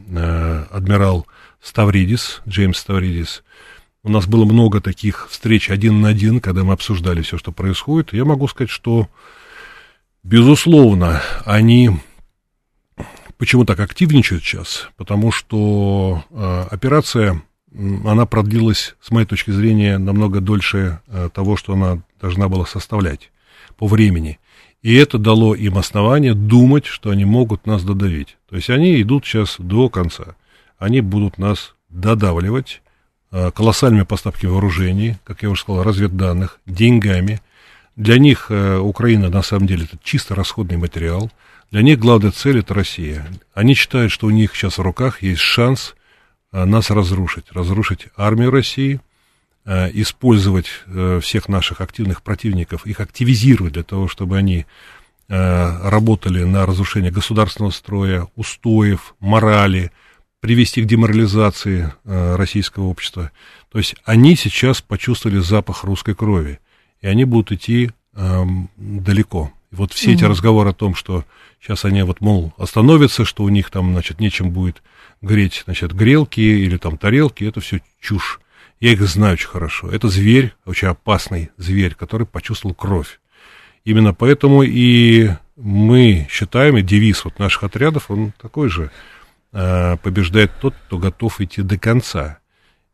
адмирал 0.71 1.27
Ставридис, 1.61 2.43
Джеймс 2.47 2.79
Ставридис. 2.79 3.43
У 4.07 4.09
нас 4.09 4.29
было 4.29 4.45
много 4.45 4.81
таких 4.81 5.27
встреч 5.31 5.69
один 5.69 6.01
на 6.01 6.11
один, 6.11 6.39
когда 6.39 6.63
мы 6.63 6.75
обсуждали 6.75 7.23
все, 7.23 7.39
что 7.39 7.51
происходит. 7.51 8.13
Я 8.13 8.25
могу 8.25 8.47
сказать, 8.47 8.71
что, 8.71 9.09
безусловно, 10.23 11.21
они 11.45 11.91
почему 13.37 13.65
так 13.65 13.81
активничают 13.81 14.45
сейчас? 14.45 14.91
Потому 14.97 15.33
что 15.33 16.23
э, 16.31 16.67
операция, 16.71 17.43
она 17.75 18.27
продлилась, 18.27 18.95
с 19.01 19.11
моей 19.11 19.27
точки 19.27 19.51
зрения, 19.51 19.99
намного 19.99 20.41
дольше 20.41 21.01
э, 21.09 21.29
того, 21.35 21.57
что 21.57 21.73
она 21.73 22.01
должна 22.21 22.49
была 22.49 22.65
составлять 22.65 23.33
по 23.77 23.89
времени. 23.89 24.39
И 24.83 24.95
это 24.95 25.19
дало 25.19 25.57
им 25.57 25.79
основание 25.79 26.35
думать, 26.35 26.87
что 26.87 27.11
они 27.11 27.25
могут 27.25 27.67
нас 27.67 27.83
додавить. 27.83 28.37
То 28.49 28.55
есть 28.55 28.71
они 28.71 29.03
идут 29.03 29.27
сейчас 29.27 29.57
до 29.59 29.89
конца. 29.89 30.37
Они 30.79 31.01
будут 31.01 31.39
нас 31.39 31.75
додавливать 31.89 32.83
колоссальными 33.31 34.05
поставками 34.05 34.51
вооружений, 34.51 35.17
как 35.25 35.43
я 35.43 35.51
уже 35.51 35.63
сказал, 35.63 35.83
разведданных, 35.83 36.61
деньгами. 36.67 37.41
Для 37.97 38.19
них 38.19 38.47
э, 38.51 38.79
Украина, 38.79 39.29
на 39.31 39.43
самом 39.43 39.67
деле, 39.67 39.85
это 39.85 39.99
чисто 40.03 40.35
расходный 40.35 40.77
материал– 40.77 41.31
для 41.71 41.83
них 41.83 41.99
главная 41.99 42.31
цель– 42.31 42.59
это 42.61 42.75
Россия. 42.75 43.27
Они 43.53 43.75
считают, 43.75 44.13
что 44.13 44.29
у 44.29 44.31
них 44.31 44.55
сейчас 44.55 44.79
в 44.79 44.83
руках 44.83 45.23
есть 45.23 45.41
шанс 45.41 45.95
а, 46.53 46.65
нас 46.65 46.91
разрушить, 46.91 47.47
разрушить 47.53 48.07
армию 48.17 48.51
России, 48.51 49.01
использовать 49.69 50.67
э, 50.87 51.19
всех 51.21 51.49
наших 51.49 51.81
активных 51.81 52.23
противников, 52.23 52.87
их 52.87 53.01
активизировать 53.01 53.73
для 53.73 53.83
того, 53.83 54.07
чтобы 54.07 54.37
они 54.37 54.65
работали 55.29 56.45
на 56.45 56.67
разрушение 56.67 57.11
государственного 57.11 57.73
строя, 57.73 58.29
устоев, 58.37 59.17
морали, 59.19 59.91
привести 60.41 60.83
к 60.83 60.87
деморализации 60.87 61.93
российского 62.05 62.85
общества. 62.85 63.31
То 63.71 63.79
есть 63.79 63.97
они 64.05 64.37
сейчас 64.37 64.81
почувствовали 64.81 65.39
запах 65.39 65.85
русской 65.85 66.15
крови, 66.15 66.61
и 67.01 67.07
они 67.07 67.25
будут 67.25 67.53
идти 67.53 67.91
далеко. 68.77 69.53
Вот 69.71 69.93
все 69.93 70.11
угу. 70.11 70.17
эти 70.17 70.25
разговоры 70.25 70.71
о 70.71 70.75
том, 70.75 70.95
что 70.95 71.25
сейчас 71.61 71.85
они 71.85 72.03
вот, 72.03 72.21
мол, 72.21 72.55
остановятся, 72.57 73.25
что 73.25 73.43
у 73.43 73.49
них 73.49 73.71
там, 73.71 73.93
значит, 73.93 74.21
нечем 74.21 74.51
будет 74.51 74.83
греть, 75.21 75.63
значит, 75.65 75.93
грелки 75.93 76.41
или 76.41 76.77
там 76.77 76.97
тарелки, 76.97 77.45
это 77.45 77.61
все 77.61 77.81
чушь. 78.01 78.41
Я 78.79 78.93
их 78.93 79.03
знаю 79.03 79.35
очень 79.35 79.49
хорошо. 79.49 79.91
Это 79.91 80.09
зверь, 80.09 80.55
очень 80.65 80.89
опасный 80.89 81.51
зверь, 81.57 81.95
который 81.95 82.27
почувствовал 82.27 82.75
кровь. 82.75 83.21
Именно 83.85 84.15
поэтому 84.15 84.63
и 84.63 85.31
мы 85.57 86.27
считаем, 86.31 86.77
и 86.77 86.83
девиз 86.83 87.25
вот 87.25 87.39
наших 87.39 87.65
отрядов, 87.65 88.11
он 88.11 88.33
такой 88.41 88.69
же, 88.69 88.91
побеждает 90.03 90.53
тот, 90.61 90.75
кто 90.87 90.99
готов 90.99 91.41
идти 91.41 91.63
до 91.63 91.79
конца. 91.79 92.41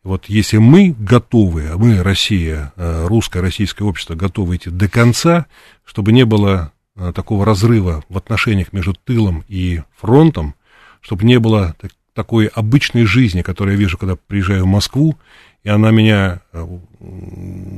Вот 0.05 0.27
если 0.27 0.57
мы 0.57 0.95
готовы, 0.99 1.69
а 1.69 1.79
мы, 1.79 2.03
Россия, 2.03 2.73
э, 2.77 3.07
русское, 3.07 3.41
российское 3.41 3.85
общество, 3.85 4.17
готовы 4.17 4.57
идти 4.57 4.69
до 4.69 4.89
конца, 4.89 5.47
чтобы 5.85 6.13
не 6.13 6.25
было 6.25 6.73
э, 6.97 7.13
такого 7.15 7.47
разрыва 7.47 8.03
в 8.09 8.19
отношениях 8.19 8.73
между 8.73 8.95
тылом 8.95 9.45
и 9.47 9.83
фронтом, 9.97 10.57
чтобы 11.01 11.25
не 11.25 11.39
было 11.39 11.77
такой 12.15 12.47
обычной 12.47 13.05
жизни, 13.05 13.43
которую 13.43 13.75
я 13.75 13.79
вижу, 13.79 13.97
когда 13.97 14.17
приезжаю 14.17 14.65
в 14.65 14.69
Москву, 14.69 15.17
и 15.63 15.69
она 15.69 15.93
меня, 15.93 16.41
э, 16.53 16.67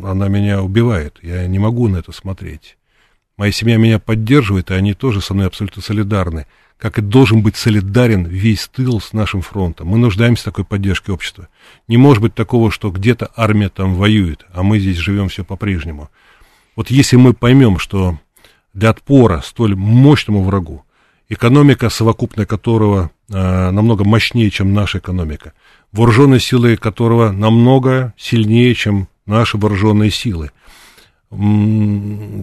она 0.03 0.29
меня 0.29 0.63
убивает. 0.63 1.19
Я 1.21 1.47
не 1.47 1.59
могу 1.59 1.89
на 1.89 1.99
это 1.99 2.13
смотреть. 2.13 2.79
Моя 3.37 3.53
семья 3.53 3.77
меня 3.77 3.99
поддерживает, 3.99 4.71
и 4.71 4.75
они 4.75 4.95
тоже 4.95 5.21
со 5.21 5.35
мной 5.35 5.47
абсолютно 5.47 5.83
солидарны 5.83 6.47
как 6.79 6.99
и 6.99 7.03
должен 7.03 7.43
быть 7.43 7.57
солидарен 7.57 8.27
весь 8.27 8.69
тыл 8.69 9.01
с 9.01 9.13
нашим 9.13 9.41
фронтом. 9.41 9.89
Мы 9.89 9.99
нуждаемся 9.99 10.43
в 10.43 10.45
такой 10.45 10.65
поддержке 10.65 11.13
общества. 11.13 11.49
Не 11.89 11.97
может 11.97 12.23
быть 12.23 12.35
такого, 12.35 12.71
что 12.71 12.91
где-то 12.91 13.31
армия 13.37 13.69
там 13.69 13.95
воюет, 13.95 14.45
а 14.53 14.63
мы 14.63 14.79
здесь 14.79 14.97
живем 14.97 15.29
все 15.29 15.45
по-прежнему. 15.45 16.11
Вот 16.77 16.91
если 16.91 17.17
мы 17.17 17.33
поймем, 17.33 17.79
что 17.79 18.19
для 18.73 18.91
отпора 18.91 19.41
столь 19.45 19.77
мощному 19.77 20.43
врагу, 20.43 20.85
экономика, 21.29 21.89
совокупная 21.89 22.45
которого 22.45 23.11
э, 23.31 23.71
намного 23.71 24.05
мощнее, 24.05 24.51
чем 24.51 24.75
наша 24.75 24.99
экономика, 24.99 25.53
вооруженные 25.93 26.41
силы 26.41 26.77
которого 26.77 27.31
намного 27.31 28.13
сильнее, 28.19 28.75
чем 28.75 29.09
наши 29.27 29.57
вооруженные 29.57 30.11
силы, 30.11 30.51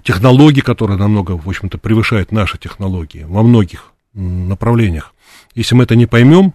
технологии, 0.03 0.61
которые 0.61 0.97
намного, 0.97 1.37
в 1.37 1.47
общем-то, 1.47 1.77
превышают 1.77 2.31
наши 2.31 2.57
технологии 2.57 3.23
во 3.23 3.43
многих 3.43 3.91
направлениях. 4.13 5.13
Если 5.55 5.75
мы 5.75 5.83
это 5.83 5.95
не 5.95 6.05
поймем, 6.05 6.53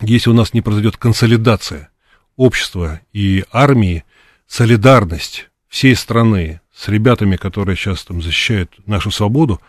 если 0.00 0.30
у 0.30 0.34
нас 0.34 0.54
не 0.54 0.60
произойдет 0.60 0.96
консолидация 0.96 1.90
общества 2.36 3.00
и 3.12 3.44
армии, 3.52 4.04
солидарность 4.46 5.48
всей 5.68 5.94
страны 5.96 6.60
с 6.74 6.88
ребятами, 6.88 7.36
которые 7.36 7.76
сейчас 7.76 8.04
там 8.04 8.22
защищают 8.22 8.72
нашу 8.86 9.10
свободу, 9.10 9.60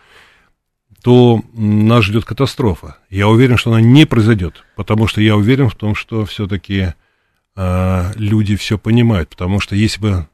то 1.02 1.42
нас 1.52 2.04
ждет 2.04 2.24
катастрофа. 2.24 2.98
Я 3.10 3.28
уверен, 3.28 3.58
что 3.58 3.70
она 3.70 3.80
не 3.80 4.06
произойдет, 4.06 4.64
потому 4.74 5.06
что 5.06 5.20
я 5.20 5.36
уверен 5.36 5.68
в 5.68 5.74
том, 5.74 5.94
что 5.94 6.24
все-таки 6.24 6.78
э, 6.78 6.92
а, 7.56 8.12
люди 8.16 8.56
все 8.56 8.78
понимают, 8.78 9.28
потому 9.28 9.60
что 9.60 9.76
если 9.76 10.00
бы 10.00 10.28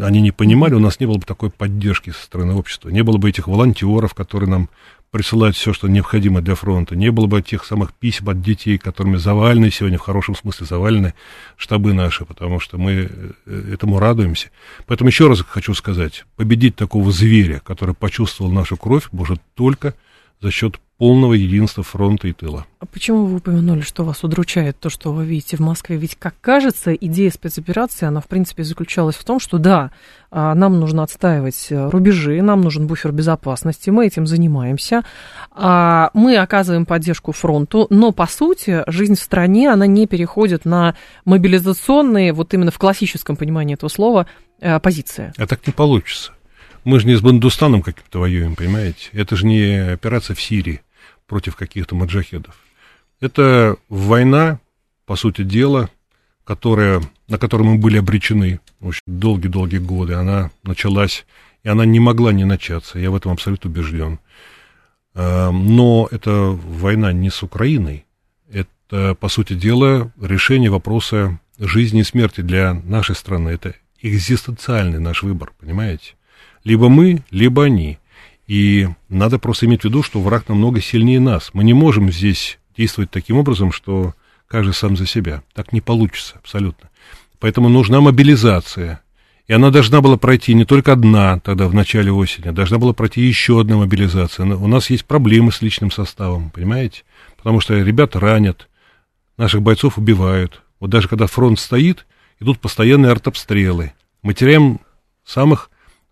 они 0.00 0.20
не 0.20 0.30
понимали, 0.30 0.74
у 0.74 0.78
нас 0.78 1.00
не 1.00 1.06
было 1.06 1.18
бы 1.18 1.24
такой 1.24 1.50
поддержки 1.50 2.10
со 2.10 2.22
стороны 2.22 2.54
общества, 2.54 2.88
не 2.90 3.02
было 3.02 3.16
бы 3.16 3.28
этих 3.28 3.48
волонтеров, 3.48 4.14
которые 4.14 4.50
нам 4.50 4.68
присылать 5.10 5.56
все, 5.56 5.72
что 5.72 5.88
необходимо 5.88 6.42
для 6.42 6.54
фронта. 6.54 6.96
Не 6.96 7.10
было 7.10 7.26
бы 7.26 7.40
тех 7.40 7.64
самых 7.64 7.94
писем 7.94 8.28
от 8.28 8.42
детей, 8.42 8.76
которыми 8.76 9.16
завалены 9.16 9.70
сегодня, 9.70 9.98
в 9.98 10.02
хорошем 10.02 10.34
смысле 10.34 10.66
завалены 10.66 11.14
штабы 11.56 11.94
наши, 11.94 12.24
потому 12.24 12.60
что 12.60 12.76
мы 12.76 13.08
э, 13.46 13.72
этому 13.72 13.98
радуемся. 13.98 14.50
Поэтому 14.86 15.08
еще 15.08 15.28
раз 15.28 15.40
хочу 15.40 15.72
сказать, 15.74 16.24
победить 16.36 16.76
такого 16.76 17.12
зверя, 17.12 17.62
который 17.64 17.94
почувствовал 17.94 18.50
нашу 18.52 18.76
кровь, 18.76 19.08
может 19.12 19.40
только 19.54 19.94
за 20.42 20.50
счет 20.50 20.78
полного 20.98 21.34
единства 21.34 21.82
фронта 21.82 22.28
и 22.28 22.32
тыла. 22.32 22.66
А 22.78 22.86
почему 22.86 23.26
вы 23.26 23.36
упомянули, 23.36 23.82
что 23.82 24.04
вас 24.04 24.24
удручает 24.24 24.78
то, 24.80 24.88
что 24.88 25.12
вы 25.12 25.26
видите 25.26 25.56
в 25.56 25.60
Москве? 25.60 25.96
Ведь, 25.96 26.16
как 26.16 26.34
кажется, 26.40 26.94
идея 26.94 27.30
спецоперации, 27.30 28.06
она, 28.06 28.20
в 28.20 28.26
принципе, 28.26 28.64
заключалась 28.64 29.16
в 29.16 29.24
том, 29.24 29.38
что 29.38 29.58
да, 29.58 29.90
а, 30.30 30.54
нам 30.54 30.80
нужно 30.80 31.02
отстаивать 31.02 31.66
э, 31.70 31.88
рубежи, 31.90 32.40
нам 32.40 32.62
нужен 32.62 32.86
буфер 32.86 33.12
безопасности, 33.12 33.90
мы 33.90 34.06
этим 34.06 34.26
занимаемся, 34.26 35.04
а, 35.50 36.10
мы 36.14 36.36
оказываем 36.38 36.86
поддержку 36.86 37.32
фронту, 37.32 37.86
но, 37.90 38.12
по 38.12 38.26
сути, 38.26 38.82
жизнь 38.86 39.16
в 39.16 39.20
стране, 39.20 39.70
она 39.70 39.86
не 39.86 40.06
переходит 40.06 40.64
на 40.64 40.94
мобилизационные, 41.26 42.32
вот 42.32 42.54
именно 42.54 42.70
в 42.70 42.78
классическом 42.78 43.36
понимании 43.36 43.74
этого 43.74 43.90
слова, 43.90 44.26
э, 44.60 44.80
позиции. 44.80 45.32
А 45.36 45.46
так 45.46 45.66
не 45.66 45.74
получится. 45.74 46.32
Мы 46.84 47.00
же 47.00 47.08
не 47.08 47.16
с 47.16 47.20
Бандустаном 47.20 47.82
каким-то 47.82 48.20
воюем, 48.20 48.54
понимаете? 48.54 49.08
Это 49.12 49.34
же 49.34 49.44
не 49.44 49.92
операция 49.92 50.36
в 50.36 50.40
Сирии 50.40 50.82
против 51.26 51.56
каких-то 51.56 51.94
маджахедов. 51.94 52.56
Это 53.20 53.76
война, 53.88 54.60
по 55.06 55.16
сути 55.16 55.42
дела, 55.42 55.88
которая, 56.44 57.02
на 57.28 57.38
которую 57.38 57.70
мы 57.70 57.78
были 57.78 57.98
обречены 57.98 58.60
долгие-долгие 59.06 59.78
годы. 59.78 60.14
Она 60.14 60.50
началась, 60.62 61.26
и 61.62 61.68
она 61.68 61.84
не 61.84 61.98
могла 61.98 62.32
не 62.32 62.44
начаться. 62.44 62.98
Я 62.98 63.10
в 63.10 63.16
этом 63.16 63.32
абсолютно 63.32 63.70
убежден. 63.70 64.20
А, 65.14 65.50
но 65.50 66.08
это 66.10 66.30
война 66.30 67.12
не 67.12 67.30
с 67.30 67.42
Украиной. 67.42 68.04
Это, 68.50 69.14
по 69.14 69.28
сути 69.28 69.54
дела, 69.54 70.12
решение 70.20 70.70
вопроса 70.70 71.40
жизни 71.58 72.00
и 72.00 72.04
смерти 72.04 72.42
для 72.42 72.74
нашей 72.74 73.16
страны. 73.16 73.48
Это 73.48 73.74
экзистенциальный 74.00 75.00
наш 75.00 75.22
выбор, 75.22 75.52
понимаете? 75.58 76.14
Либо 76.64 76.88
мы, 76.88 77.24
либо 77.30 77.64
они. 77.64 77.98
И 78.46 78.88
надо 79.08 79.38
просто 79.38 79.66
иметь 79.66 79.82
в 79.82 79.84
виду, 79.86 80.02
что 80.02 80.20
враг 80.20 80.48
намного 80.48 80.80
сильнее 80.80 81.20
нас. 81.20 81.50
Мы 81.52 81.64
не 81.64 81.74
можем 81.74 82.12
здесь 82.12 82.58
действовать 82.76 83.10
таким 83.10 83.38
образом, 83.38 83.72
что 83.72 84.14
каждый 84.46 84.74
сам 84.74 84.96
за 84.96 85.06
себя. 85.06 85.42
Так 85.52 85.72
не 85.72 85.80
получится 85.80 86.36
абсолютно. 86.36 86.90
Поэтому 87.40 87.68
нужна 87.68 88.00
мобилизация. 88.00 89.02
И 89.46 89.52
она 89.52 89.70
должна 89.70 90.00
была 90.00 90.16
пройти 90.16 90.54
не 90.54 90.64
только 90.64 90.92
одна 90.92 91.38
тогда 91.38 91.68
в 91.68 91.74
начале 91.74 92.10
осени, 92.10 92.48
а 92.48 92.52
должна 92.52 92.78
была 92.78 92.92
пройти 92.92 93.20
еще 93.20 93.60
одна 93.60 93.76
мобилизация. 93.76 94.44
У 94.44 94.66
нас 94.66 94.90
есть 94.90 95.04
проблемы 95.04 95.52
с 95.52 95.62
личным 95.62 95.90
составом, 95.90 96.50
понимаете? 96.50 97.02
Потому 97.36 97.60
что 97.60 97.74
ребят 97.74 98.16
ранят, 98.16 98.68
наших 99.36 99.62
бойцов 99.62 99.98
убивают. 99.98 100.62
Вот 100.80 100.90
даже 100.90 101.08
когда 101.08 101.26
фронт 101.26 101.60
стоит, 101.60 102.06
идут 102.40 102.58
постоянные 102.58 103.12
артобстрелы. 103.12 103.92
Мы 104.22 104.34
теряем 104.34 104.80
самых 105.24 105.70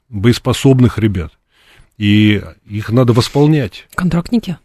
боеспособных 0.09 0.99
ребят. 0.99 1.33
И 1.97 2.43
их 2.67 2.91
надо 2.91 3.13
восполнять. 3.13 3.87
Контрактники? 3.95 4.59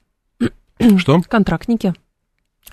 Что? 0.98 1.22
Контрактники. 1.30 1.94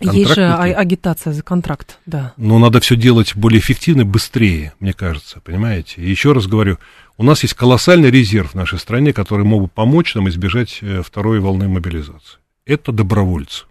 Есть 0.01 0.35
же 0.35 0.45
а- 0.45 0.63
агитация 0.63 1.33
за 1.33 1.43
контракт, 1.43 1.99
да. 2.05 2.35
Но 2.37 2.59
надо 2.59 2.81
все 2.81 2.97
делать 2.97 3.35
более 3.35 3.61
эффективно 3.61 4.03
и 4.03 4.05
быстрее, 4.05 4.75
мне 4.79 4.93
кажется, 4.93 5.41
понимаете? 5.41 6.03
И 6.03 6.11
еще 6.11 6.33
раз 6.33 6.47
говорю, 6.47 6.79
у 7.17 7.23
нас 7.23 7.43
есть 7.43 7.55
колоссальный 7.55 8.11
резерв 8.11 8.51
в 8.53 8.55
нашей 8.55 8.79
стране, 8.79 9.15
который 9.15 9.47
мог 9.47 9.63
бы 9.63 9.69
помочь 9.69 10.15
нам 10.15 10.29
избежать 10.29 10.79
э, 10.83 11.03
второй 11.03 11.41
волны 11.41 11.69
мобилизации. 11.69 12.39
Это 12.67 12.93
добровольцы. 12.93 13.65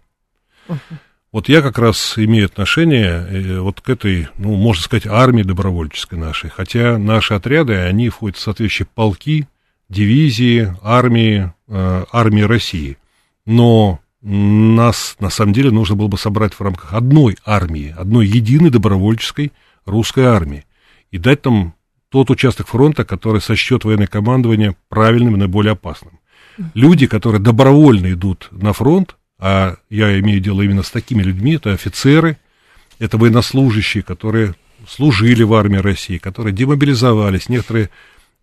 Uh-huh. 0.68 0.78
Вот 1.30 1.48
я 1.48 1.62
как 1.62 1.78
раз 1.78 2.14
имею 2.16 2.46
отношение 2.46 3.26
э, 3.28 3.60
вот 3.60 3.80
к 3.80 3.88
этой, 3.88 4.28
ну, 4.36 4.56
можно 4.56 4.82
сказать, 4.82 5.06
армии 5.06 5.42
добровольческой 5.42 6.18
нашей. 6.18 6.50
Хотя 6.50 6.98
наши 6.98 7.34
отряды, 7.34 7.74
они 7.76 8.08
входят 8.08 8.36
в 8.36 8.40
соответствующие 8.40 8.88
полки, 8.92 9.46
дивизии, 9.88 10.74
армии, 10.82 11.52
э, 11.68 12.04
армии 12.12 12.42
России. 12.42 12.98
Но 13.44 14.00
нас, 14.22 15.16
на 15.20 15.30
самом 15.30 15.52
деле, 15.52 15.70
нужно 15.70 15.94
было 15.94 16.08
бы 16.08 16.18
собрать 16.18 16.54
в 16.54 16.60
рамках 16.60 16.94
одной 16.94 17.36
армии, 17.44 17.94
одной 17.96 18.26
единой 18.26 18.70
добровольческой 18.70 19.52
русской 19.84 20.24
армии. 20.24 20.64
И 21.10 21.18
дать 21.18 21.42
там 21.42 21.74
тот 22.08 22.30
участок 22.30 22.68
фронта, 22.68 23.04
который 23.04 23.40
сочтет 23.40 23.84
военное 23.84 24.06
командование 24.06 24.76
правильным 24.88 25.36
и 25.36 25.38
наиболее 25.38 25.72
опасным. 25.72 26.18
Люди, 26.74 27.06
которые 27.06 27.40
добровольно 27.40 28.12
идут 28.12 28.48
на 28.50 28.72
фронт, 28.72 29.16
а 29.38 29.76
я 29.90 30.18
имею 30.20 30.40
дело 30.40 30.62
именно 30.62 30.82
с 30.82 30.90
такими 30.90 31.22
людьми, 31.22 31.56
это 31.56 31.72
офицеры, 31.72 32.38
это 32.98 33.18
военнослужащие, 33.18 34.02
которые 34.02 34.54
служили 34.88 35.42
в 35.42 35.52
армии 35.54 35.78
России, 35.78 36.18
которые 36.18 36.54
демобилизовались, 36.54 37.48
некоторые, 37.48 37.90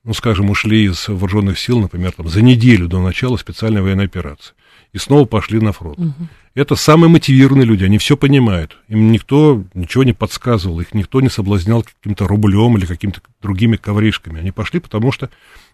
ну, 0.04 0.14
скажем, 0.14 0.50
ушли 0.50 0.86
из 0.86 1.08
вооруженных 1.08 1.60
сил, 1.60 1.80
например, 1.80 2.12
там, 2.12 2.28
за 2.28 2.42
неделю 2.42 2.88
до 2.88 3.02
начала 3.02 3.38
специальной 3.38 3.82
военной 3.82 4.06
операции, 4.06 4.54
и 4.92 4.98
снова 4.98 5.26
пошли 5.26 5.60
на 5.60 5.72
фронт. 5.72 6.00
Угу. 6.00 6.28
Это 6.56 6.76
самые 6.76 7.10
мотивированные 7.10 7.66
люди, 7.66 7.84
они 7.84 7.98
все 7.98 8.18
понимают, 8.18 8.78
им 8.88 9.12
никто 9.12 9.64
ничего 9.74 10.04
не 10.04 10.14
подсказывал, 10.14 10.82
их 10.82 10.94
никто 10.94 11.22
не 11.22 11.30
соблазнял 11.30 11.84
каким-то 11.84 12.28
рублем 12.28 12.78
или 12.78 12.86
какими-то 12.86 13.22
другими 13.42 13.78
ковришками, 13.78 14.40
они 14.40 14.52
пошли, 14.52 14.80
потому 14.80 15.12
что 15.12 15.30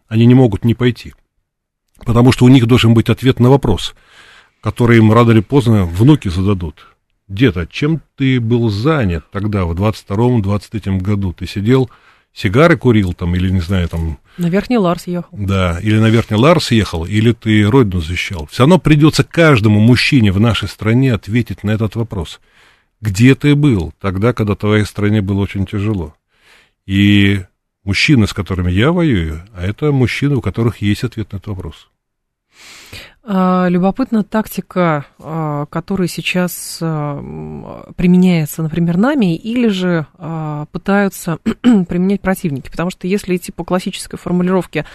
они 0.08 0.26
не 0.26 0.36
могут 0.36 0.64
не 0.64 0.76
пойти, 0.76 1.14
потому 2.06 2.32
что 2.32 2.46
у 2.46 2.50
них 2.50 2.68
должен 2.68 2.94
быть 2.94 3.10
ответ 3.10 3.40
на 3.40 3.50
вопрос– 3.50 3.96
которые 4.62 5.00
им 5.00 5.12
рано 5.12 5.32
или 5.32 5.40
поздно 5.40 5.86
внуки 5.86 6.28
зададут. 6.28 6.88
Дед, 7.28 7.58
а 7.58 7.68
чем 7.68 8.02
ты 8.16 8.40
был 8.40 8.70
занят 8.70 9.26
тогда, 9.32 9.66
в 9.66 9.72
22-23 9.74 11.00
году? 11.00 11.34
Ты 11.34 11.46
сидел, 11.46 11.90
сигары 12.40 12.78
курил 12.78 13.14
там, 13.14 13.36
или, 13.36 13.50
не 13.50 13.60
знаю, 13.60 13.90
там... 13.90 14.18
На 14.38 14.50
Верхний 14.50 14.78
Ларс 14.78 15.08
ехал. 15.08 15.38
Да, 15.38 15.80
или 15.82 16.00
на 16.00 16.10
Верхний 16.10 16.38
Ларс 16.38 16.72
ехал, 16.72 17.06
или 17.06 17.34
ты 17.34 17.64
родину 17.64 18.02
защищал. 18.02 18.48
Все 18.48 18.64
равно 18.64 18.80
придется 18.80 19.24
каждому 19.24 19.80
мужчине 19.82 20.32
в 20.32 20.40
нашей 20.40 20.70
стране 20.70 21.14
ответить 21.14 21.64
на 21.64 21.72
этот 21.72 21.96
вопрос. 21.96 22.40
Где 23.02 23.36
ты 23.36 23.56
был 23.56 23.94
тогда, 24.00 24.32
когда 24.32 24.56
твоей 24.56 24.86
стране 24.86 25.22
было 25.22 25.42
очень 25.42 25.66
тяжело? 25.66 26.16
И 26.86 27.42
мужчины, 27.84 28.26
с 28.26 28.34
которыми 28.34 28.72
я 28.72 28.94
воюю, 28.94 29.44
а 29.54 29.66
это 29.66 29.92
мужчины, 29.92 30.38
у 30.38 30.42
которых 30.42 30.78
есть 30.78 31.04
ответ 31.04 31.34
на 31.34 31.38
этот 31.38 31.48
вопрос. 31.48 31.90
А, 33.22 33.68
любопытна 33.70 34.24
тактика, 34.24 35.06
а, 35.20 35.66
которая 35.66 36.08
сейчас 36.08 36.80
а, 36.82 37.92
применяется, 37.96 38.64
например, 38.64 38.98
нами, 38.98 39.36
или 39.36 39.68
же 39.68 40.08
пытаются 40.72 41.38
применять 41.62 42.22
противники. 42.22 42.70
Потому 42.70 42.90
что 42.90 43.08
если 43.08 43.36
идти 43.36 43.52
по 43.52 43.64
классической 43.64 44.18
формулировке 44.18 44.86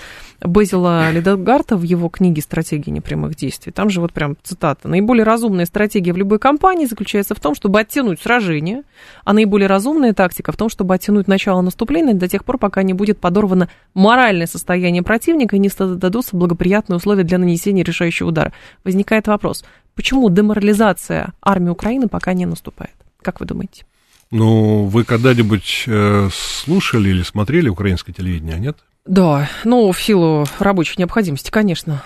Безила 0.44 1.10
Ледогарта 1.10 1.76
в 1.76 1.82
его 1.82 2.08
книге 2.08 2.42
«Стратегия 2.42 2.92
непрямых 2.92 3.34
действий», 3.34 3.72
там 3.72 3.90
же 3.90 4.00
вот 4.00 4.12
прям 4.12 4.36
цитата. 4.42 4.88
«Наиболее 4.88 5.24
разумная 5.24 5.66
стратегия 5.66 6.12
в 6.12 6.16
любой 6.16 6.38
кампании 6.38 6.86
заключается 6.86 7.34
в 7.34 7.40
том, 7.40 7.54
чтобы 7.54 7.80
оттянуть 7.80 8.20
сражение, 8.20 8.82
а 9.24 9.32
наиболее 9.32 9.68
разумная 9.68 10.12
тактика 10.12 10.52
в 10.52 10.56
том, 10.56 10.68
чтобы 10.68 10.94
оттянуть 10.94 11.28
начало 11.28 11.60
наступления 11.60 12.14
до 12.14 12.28
тех 12.28 12.44
пор, 12.44 12.58
пока 12.58 12.82
не 12.82 12.92
будет 12.92 13.18
подорвано 13.18 13.68
моральное 13.94 14.46
состояние 14.46 15.02
противника 15.02 15.56
и 15.56 15.58
не 15.58 15.68
создадутся 15.68 16.36
благоприятные 16.36 16.96
условия 16.98 17.24
для 17.24 17.38
нанесения 17.38 17.82
решающего 17.82 18.23
удара». 18.24 18.52
Возникает 18.84 19.26
вопрос, 19.26 19.64
почему 19.94 20.30
деморализация 20.30 21.32
армии 21.42 21.70
Украины 21.70 22.08
пока 22.08 22.32
не 22.32 22.46
наступает? 22.46 22.94
Как 23.22 23.40
вы 23.40 23.46
думаете? 23.46 23.84
Ну, 24.30 24.86
вы 24.86 25.04
когда-нибудь 25.04 25.84
э, 25.86 26.28
слушали 26.32 27.10
или 27.10 27.22
смотрели 27.22 27.68
украинское 27.68 28.14
телевидение, 28.14 28.58
нет? 28.58 28.78
Да, 29.06 29.48
ну, 29.64 29.92
в 29.92 30.02
силу 30.02 30.44
рабочей 30.58 30.94
необходимости, 30.98 31.50
конечно. 31.50 32.02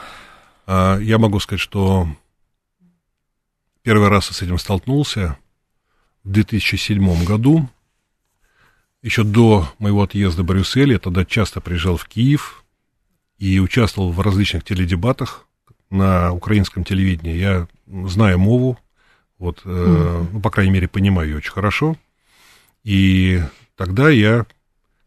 А, 0.67 0.99
я 0.99 1.17
могу 1.19 1.41
сказать, 1.41 1.61
что 1.61 2.07
первый 3.83 4.09
раз 4.09 4.29
я 4.29 4.35
с 4.35 4.43
этим 4.43 4.59
столкнулся 4.59 5.39
в 6.23 6.31
2007 6.31 7.25
году, 7.25 7.67
еще 9.01 9.25
до 9.25 9.67
моего 9.79 10.03
отъезда 10.03 10.43
в 10.43 10.47
Брюссель, 10.47 10.93
я 10.93 10.99
тогда 10.99 11.25
часто 11.25 11.63
приезжал 11.63 11.97
в 11.97 12.07
Киев 12.07 12.63
и 13.39 13.59
участвовал 13.61 14.13
в 14.13 14.21
различных 14.21 14.65
теледебатах 14.65 15.48
на 15.91 16.33
украинском 16.33 16.85
телевидении. 16.85 17.37
Я 17.37 17.67
знаю 17.87 18.39
мову, 18.39 18.79
вот, 19.39 19.63
э, 19.65 20.25
ну, 20.33 20.41
по 20.41 20.51
крайней 20.51 20.73
мере, 20.73 20.89
понимаю 20.89 21.29
ее 21.29 21.37
очень 21.37 21.53
хорошо. 21.53 21.97
И 22.85 23.41
тогда 23.77 24.11
я 24.11 24.47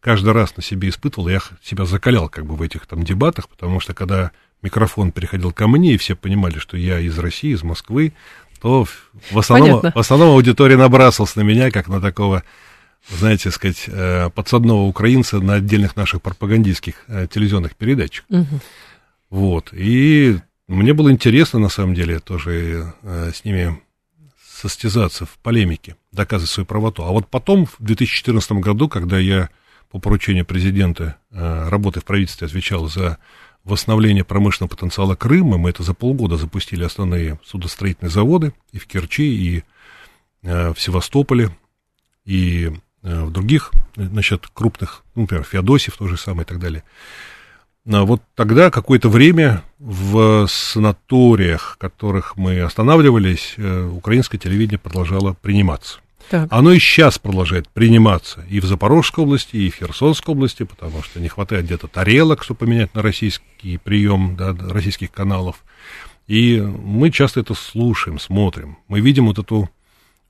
каждый 0.00 0.32
раз 0.32 0.56
на 0.56 0.62
себе 0.62 0.88
испытывал, 0.88 1.28
я 1.28 1.40
себя 1.62 1.84
закалял 1.84 2.28
как 2.28 2.46
бы 2.46 2.56
в 2.56 2.62
этих 2.62 2.86
там 2.86 3.04
дебатах, 3.04 3.48
потому 3.48 3.80
что 3.80 3.94
когда 3.94 4.32
микрофон 4.62 5.12
переходил 5.12 5.52
ко 5.52 5.68
мне, 5.68 5.94
и 5.94 5.96
все 5.96 6.16
понимали, 6.16 6.58
что 6.58 6.76
я 6.76 6.98
из 6.98 7.18
России, 7.18 7.52
из 7.52 7.62
Москвы, 7.62 8.12
то 8.60 8.84
в 8.84 9.38
основном, 9.38 9.80
в 9.80 9.98
основном 9.98 10.30
аудитория 10.30 10.76
набрасывалась 10.76 11.36
на 11.36 11.40
меня, 11.40 11.70
как 11.70 11.88
на 11.88 12.00
такого, 12.00 12.44
знаете, 13.08 13.50
сказать, 13.50 13.84
э, 13.88 14.30
подсадного 14.30 14.82
украинца 14.82 15.40
на 15.40 15.54
отдельных 15.54 15.96
наших 15.96 16.22
пропагандистских 16.22 17.04
э, 17.08 17.26
телевизионных 17.28 17.74
передачах. 17.74 18.24
Угу. 18.28 18.60
Вот. 19.30 19.70
И 19.72 20.38
мне 20.72 20.92
было 20.94 21.10
интересно, 21.10 21.58
на 21.58 21.68
самом 21.68 21.94
деле, 21.94 22.18
тоже 22.18 22.94
э, 23.02 23.30
с 23.34 23.44
ними 23.44 23.80
состязаться 24.44 25.26
в 25.26 25.38
полемике, 25.38 25.96
доказывать 26.12 26.50
свою 26.50 26.66
правоту. 26.66 27.02
А 27.02 27.10
вот 27.10 27.28
потом, 27.28 27.66
в 27.66 27.76
2014 27.78 28.52
году, 28.52 28.88
когда 28.88 29.18
я 29.18 29.50
по 29.90 29.98
поручению 29.98 30.46
президента, 30.46 31.16
э, 31.30 31.68
работы 31.68 32.00
в 32.00 32.04
правительстве, 32.04 32.46
отвечал 32.46 32.88
за 32.88 33.18
восстановление 33.64 34.24
промышленного 34.24 34.70
потенциала 34.70 35.14
Крыма. 35.14 35.58
Мы 35.58 35.70
это 35.70 35.82
за 35.82 35.94
полгода 35.94 36.36
запустили 36.36 36.82
основные 36.82 37.38
судостроительные 37.44 38.10
заводы 38.10 38.54
и 38.72 38.78
в 38.78 38.86
Керчи, 38.86 39.22
и 39.22 39.64
э, 40.42 40.72
в 40.72 40.80
Севастополе, 40.80 41.50
и 42.24 42.72
э, 43.02 43.24
в 43.24 43.30
других, 43.30 43.70
значит, 43.96 44.48
крупных, 44.52 45.04
ну, 45.14 45.22
например, 45.22 45.44
Феодосиев 45.44 45.96
тоже 45.96 46.16
самое 46.16 46.44
и 46.44 46.48
так 46.48 46.58
далее. 46.58 46.84
А 47.90 48.04
вот 48.04 48.22
тогда 48.36 48.70
какое-то 48.70 49.08
время 49.08 49.62
в 49.78 50.46
санаториях, 50.46 51.74
в 51.74 51.78
которых 51.78 52.36
мы 52.36 52.60
останавливались, 52.60 53.56
украинское 53.58 54.38
телевидение 54.38 54.78
продолжало 54.78 55.34
приниматься. 55.34 55.98
Так. 56.30 56.48
Оно 56.52 56.72
и 56.72 56.78
сейчас 56.78 57.18
продолжает 57.18 57.68
приниматься 57.68 58.44
и 58.48 58.60
в 58.60 58.64
Запорожской 58.64 59.24
области, 59.24 59.56
и 59.56 59.70
в 59.70 59.74
Херсонской 59.74 60.32
области, 60.32 60.62
потому 60.62 61.02
что 61.02 61.20
не 61.20 61.28
хватает 61.28 61.64
где-то 61.64 61.88
тарелок, 61.88 62.44
чтобы 62.44 62.60
поменять 62.60 62.94
на 62.94 63.02
российский 63.02 63.76
прием 63.78 64.36
да, 64.36 64.54
российских 64.70 65.10
каналов. 65.10 65.64
И 66.28 66.60
мы 66.60 67.10
часто 67.10 67.40
это 67.40 67.54
слушаем, 67.54 68.20
смотрим. 68.20 68.78
Мы 68.86 69.00
видим 69.00 69.26
вот 69.26 69.40
эту 69.40 69.68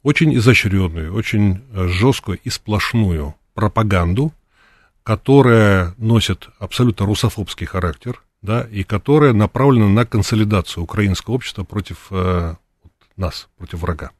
очень 0.02 0.34
изощренную, 0.34 1.14
очень 1.14 1.60
жесткую 1.72 2.40
и 2.42 2.48
сплошную 2.48 3.34
пропаганду, 3.54 4.32
которая 5.02 5.94
носит 5.98 6.48
абсолютно 6.58 7.06
русофобский 7.06 7.66
характер, 7.66 8.22
да, 8.40 8.62
и 8.62 8.82
которая 8.84 9.32
направлена 9.32 9.88
на 9.88 10.04
консолидацию 10.04 10.84
украинского 10.84 11.34
общества 11.34 11.64
против 11.64 12.08
э, 12.10 12.54
нас, 13.16 13.48
против 13.56 13.80
врага. 13.80 14.10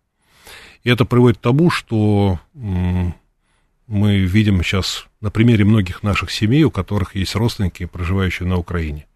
И 0.83 0.91
это 0.91 1.05
приводит 1.05 1.39
к 1.39 1.43
тому, 1.43 1.71
что 1.71 2.41
мы 2.55 4.19
видим 4.19 4.63
сейчас 4.63 5.07
на 5.21 5.31
примере 5.31 5.65
многих 5.65 6.03
наших 6.03 6.31
семей, 6.31 6.65
у 6.65 6.71
которых 6.71 7.15
есть 7.15 7.35
родственники, 7.37 7.87
проживающие 7.87 8.49
на 8.49 8.57
Украине. 8.57 9.07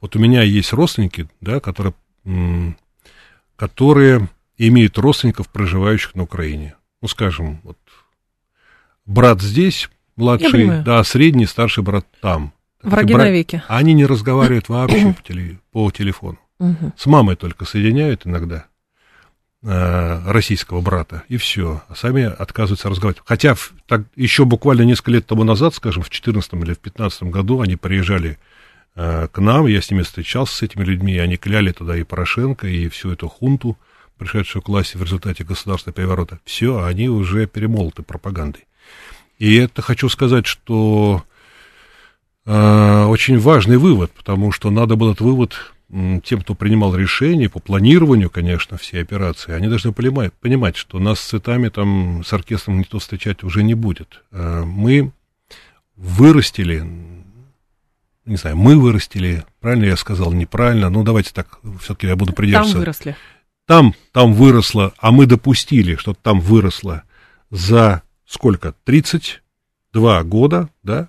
Вот 0.00 0.14
у 0.14 0.18
меня 0.20 0.42
есть 0.42 0.72
родственники, 0.72 1.28
да, 1.40 1.58
которые, 1.58 1.94
которые 3.56 4.28
имеют 4.56 4.98
родственников, 4.98 5.48
проживающих 5.48 6.14
на 6.14 6.22
Украине. 6.22 6.76
Ну, 7.00 7.08
скажем, 7.08 7.60
вот 7.64 7.78
брат 9.06 9.40
здесь, 9.40 9.90
младший, 10.18 10.82
да, 10.82 11.02
средний, 11.04 11.46
старший 11.46 11.82
брат 11.82 12.06
там. 12.20 12.52
Враги 12.82 13.14
брат, 13.14 13.26
навеки. 13.26 13.62
Они 13.68 13.92
не 13.94 14.06
разговаривают 14.06 14.68
вообще 14.68 15.14
по, 15.14 15.22
теле, 15.22 15.58
по 15.72 15.90
телефону. 15.90 16.38
С 16.96 17.06
мамой 17.06 17.36
только 17.36 17.64
соединяют 17.64 18.26
иногда. 18.26 18.66
Э, 19.60 20.22
российского 20.24 20.80
брата, 20.80 21.24
и 21.26 21.36
все, 21.36 21.82
а 21.88 21.96
сами 21.96 22.22
отказываются 22.22 22.88
разговаривать. 22.88 23.24
Хотя 23.26 23.56
так, 23.88 24.02
еще 24.14 24.44
буквально 24.44 24.82
несколько 24.82 25.10
лет 25.10 25.26
тому 25.26 25.42
назад, 25.42 25.74
скажем, 25.74 26.04
в 26.04 26.10
2014 26.10 26.52
или 26.52 26.60
в 26.60 26.80
2015 26.80 27.24
году 27.24 27.60
они 27.60 27.74
приезжали 27.74 28.38
э, 28.94 29.26
к 29.26 29.40
нам, 29.40 29.66
я 29.66 29.82
с 29.82 29.90
ними 29.90 30.02
встречался, 30.02 30.54
с 30.54 30.62
этими 30.62 30.84
людьми, 30.84 31.12
и 31.12 31.18
они 31.18 31.38
кляли 31.38 31.72
тогда 31.72 31.96
и 31.96 32.04
Порошенко, 32.04 32.68
и 32.68 32.88
всю 32.88 33.10
эту 33.10 33.26
хунту, 33.26 33.76
пришедшую 34.16 34.62
к 34.62 34.68
власти 34.68 34.96
в 34.96 35.02
результате 35.02 35.42
государственного 35.42 35.96
переворота, 35.96 36.38
все, 36.44 36.84
они 36.84 37.08
уже 37.08 37.48
перемолоты 37.48 38.04
пропагандой. 38.04 38.67
И 39.38 39.54
это 39.54 39.82
хочу 39.82 40.08
сказать, 40.08 40.46
что 40.46 41.24
э, 42.44 43.04
очень 43.04 43.38
важный 43.38 43.76
вывод, 43.76 44.10
потому 44.12 44.52
что 44.52 44.70
надо 44.70 44.96
был 44.96 45.12
этот 45.12 45.20
вывод 45.20 45.72
тем, 46.22 46.42
кто 46.42 46.54
принимал 46.54 46.94
решения 46.94 47.48
по 47.48 47.60
планированию, 47.60 48.28
конечно, 48.28 48.76
всей 48.76 49.00
операции, 49.00 49.54
они 49.54 49.68
должны 49.68 49.92
понимать, 49.92 50.34
понимать, 50.34 50.76
что 50.76 50.98
нас 50.98 51.18
с 51.18 51.28
цветами 51.28 51.70
там, 51.70 52.22
с 52.24 52.32
оркестром 52.32 52.80
никто 52.80 52.98
встречать 52.98 53.42
уже 53.42 53.62
не 53.62 53.74
будет. 53.74 54.22
Э, 54.32 54.64
мы 54.64 55.12
вырастили, 55.96 56.86
не 58.26 58.36
знаю, 58.36 58.56
мы 58.56 58.78
вырастили, 58.78 59.44
правильно 59.60 59.86
я 59.86 59.96
сказал, 59.96 60.32
неправильно, 60.32 60.90
ну 60.90 61.04
давайте 61.04 61.32
так, 61.32 61.58
все-таки 61.80 62.06
я 62.06 62.16
буду 62.16 62.32
придерживаться. 62.32 62.74
Там 62.74 62.80
выросли. 62.80 63.16
Там, 63.66 63.94
там 64.12 64.32
выросло, 64.32 64.94
а 64.98 65.10
мы 65.10 65.26
допустили, 65.26 65.96
что 65.96 66.14
там 66.14 66.40
выросло 66.40 67.02
за 67.50 68.02
сколько? 68.28 68.74
32 68.84 70.22
года, 70.24 70.68
да? 70.82 71.08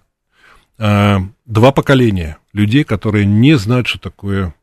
А, 0.77 1.21
два 1.45 1.71
поколения 1.71 2.37
людей, 2.53 2.83
которые 2.83 3.25
не 3.25 3.57
знают, 3.57 3.87
что 3.87 3.99
такое 3.99 4.55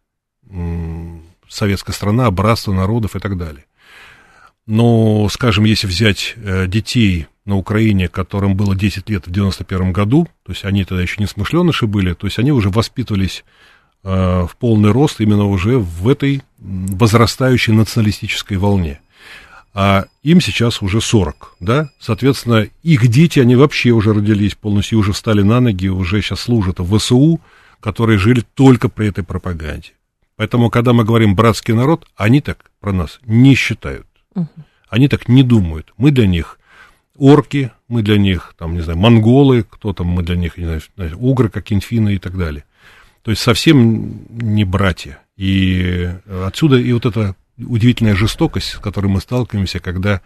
советская 1.49 1.95
страна, 1.95 2.31
братство 2.31 2.73
народов 2.73 3.16
и 3.16 3.19
так 3.19 3.37
далее. 3.37 3.64
Но, 4.66 5.29
скажем, 5.29 5.64
если 5.64 5.87
взять 5.87 6.35
э, 6.37 6.66
детей 6.66 7.27
на 7.45 7.57
Украине, 7.57 8.09
которым 8.09 8.57
было 8.57 8.75
10 8.75 9.09
лет 9.09 9.27
в 9.27 9.31
91 9.31 9.92
году, 9.92 10.29
то 10.45 10.53
есть 10.53 10.64
они 10.64 10.85
тогда 10.85 11.03
еще 11.03 11.16
не 11.19 11.27
смышленыши 11.27 11.87
были, 11.87 12.14
то 12.14 12.27
есть 12.27 12.40
они 12.40 12.51
уже 12.51 12.71
воспитывались 12.71 13.45
э, 14.03 14.09
в 14.11 14.57
полный 14.59 14.90
рост 14.90 15.21
именно 15.21 15.45
уже 15.45 15.79
в 15.79 16.09
этой 16.09 16.42
возрастающей 16.59 17.73
националистической 17.73 18.57
волне. 18.57 19.01
А 19.79 20.07
им 20.23 20.41
сейчас 20.41 20.81
уже 20.81 21.03
40, 21.03 21.57
да, 21.61 21.91
соответственно, 22.01 22.67
их 22.83 23.09
дети, 23.09 23.41
они 23.41 23.57
вообще 23.57 23.91
уже 23.91 24.15
родились 24.15 24.55
полностью, 24.55 24.99
уже 24.99 25.12
встали 25.12 25.43
на 25.43 25.61
ноги, 25.61 25.89
уже 25.89 26.23
сейчас 26.23 26.41
служат 26.41 26.79
в 26.79 26.99
ВСУ, 26.99 27.43
которые 27.81 28.19
жили 28.19 28.43
только 28.55 28.89
при 28.89 29.09
этой 29.09 29.23
пропаганде. 29.23 29.93
Поэтому, 30.37 30.71
когда 30.71 30.95
мы 30.95 31.05
говорим 31.05 31.35
братский 31.35 31.75
народ, 31.75 32.07
они 32.17 32.41
так 32.41 32.71
про 32.81 32.95
нас 32.95 33.21
не 33.27 33.55
считают. 33.55 34.07
Угу. 34.35 34.49
Они 34.89 35.09
так 35.09 35.29
не 35.29 35.43
думают. 35.43 35.93
Мы 35.99 36.11
для 36.11 36.27
них 36.27 36.59
орки, 37.15 37.71
мы 37.87 38.01
для 38.01 38.17
них, 38.17 38.55
там, 38.57 38.73
не 38.77 38.81
знаю, 38.81 38.99
монголы, 38.99 39.62
кто 39.69 39.93
там, 39.93 40.07
мы 40.07 40.23
для 40.23 40.37
них, 40.37 40.57
не 40.57 40.65
знаю, 40.65 40.81
угры, 41.19 41.51
как 41.51 41.71
инфины 41.71 42.15
и 42.15 42.19
так 42.19 42.39
далее. 42.39 42.65
То 43.21 43.31
есть 43.31 43.43
совсем 43.43 44.23
не 44.31 44.65
братья. 44.65 45.19
И 45.37 46.09
отсюда 46.47 46.79
и 46.79 46.91
вот 46.95 47.05
эта 47.05 47.37
удивительная 47.59 48.14
жестокость, 48.14 48.71
с 48.71 48.79
которой 48.79 49.07
мы 49.07 49.21
сталкиваемся, 49.21 49.81
когда 49.81 50.21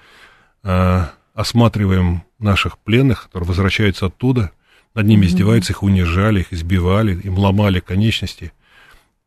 э, 0.63 1.05
осматриваем 1.35 2.23
наших 2.39 2.79
пленных, 2.79 3.25
которые 3.25 3.49
возвращаются 3.49 4.07
оттуда, 4.07 4.53
над 4.95 5.07
ними 5.07 5.25
mm-hmm. 5.25 5.29
издеваются, 5.29 5.73
их 5.73 5.83
унижали, 5.83 6.41
их 6.41 6.53
избивали, 6.53 7.21
им 7.21 7.39
ломали 7.39 7.81
конечности. 7.81 8.53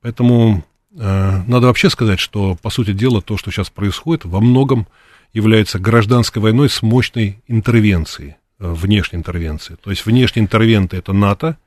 Поэтому 0.02 0.66
Э, 0.96 1.42
надо 1.48 1.68
вообще 1.68 1.89
сказать, 1.89 2.20
что, 2.20 2.56
по 2.62 2.70
сути 2.70 2.94
дела, 2.94 3.22
то, 3.22 3.38
что 3.38 3.52
сейчас 3.52 3.70
происходит, 3.70 4.26
во 4.26 4.39
многом 4.39 4.88
является 5.34 5.80
гражданской 5.80 6.42
войной 6.42 6.70
с 6.70 6.82
мощной 6.82 7.42
интервенцией, 7.48 8.36
э, 8.60 8.72
внешней 8.72 9.18
интервенцией. 9.18 9.78
То 9.82 9.89
есть 9.89 10.06
внешняя 10.06 10.44
интервенция 10.44 11.00
это 11.00 11.13
НАТО, 11.13 11.58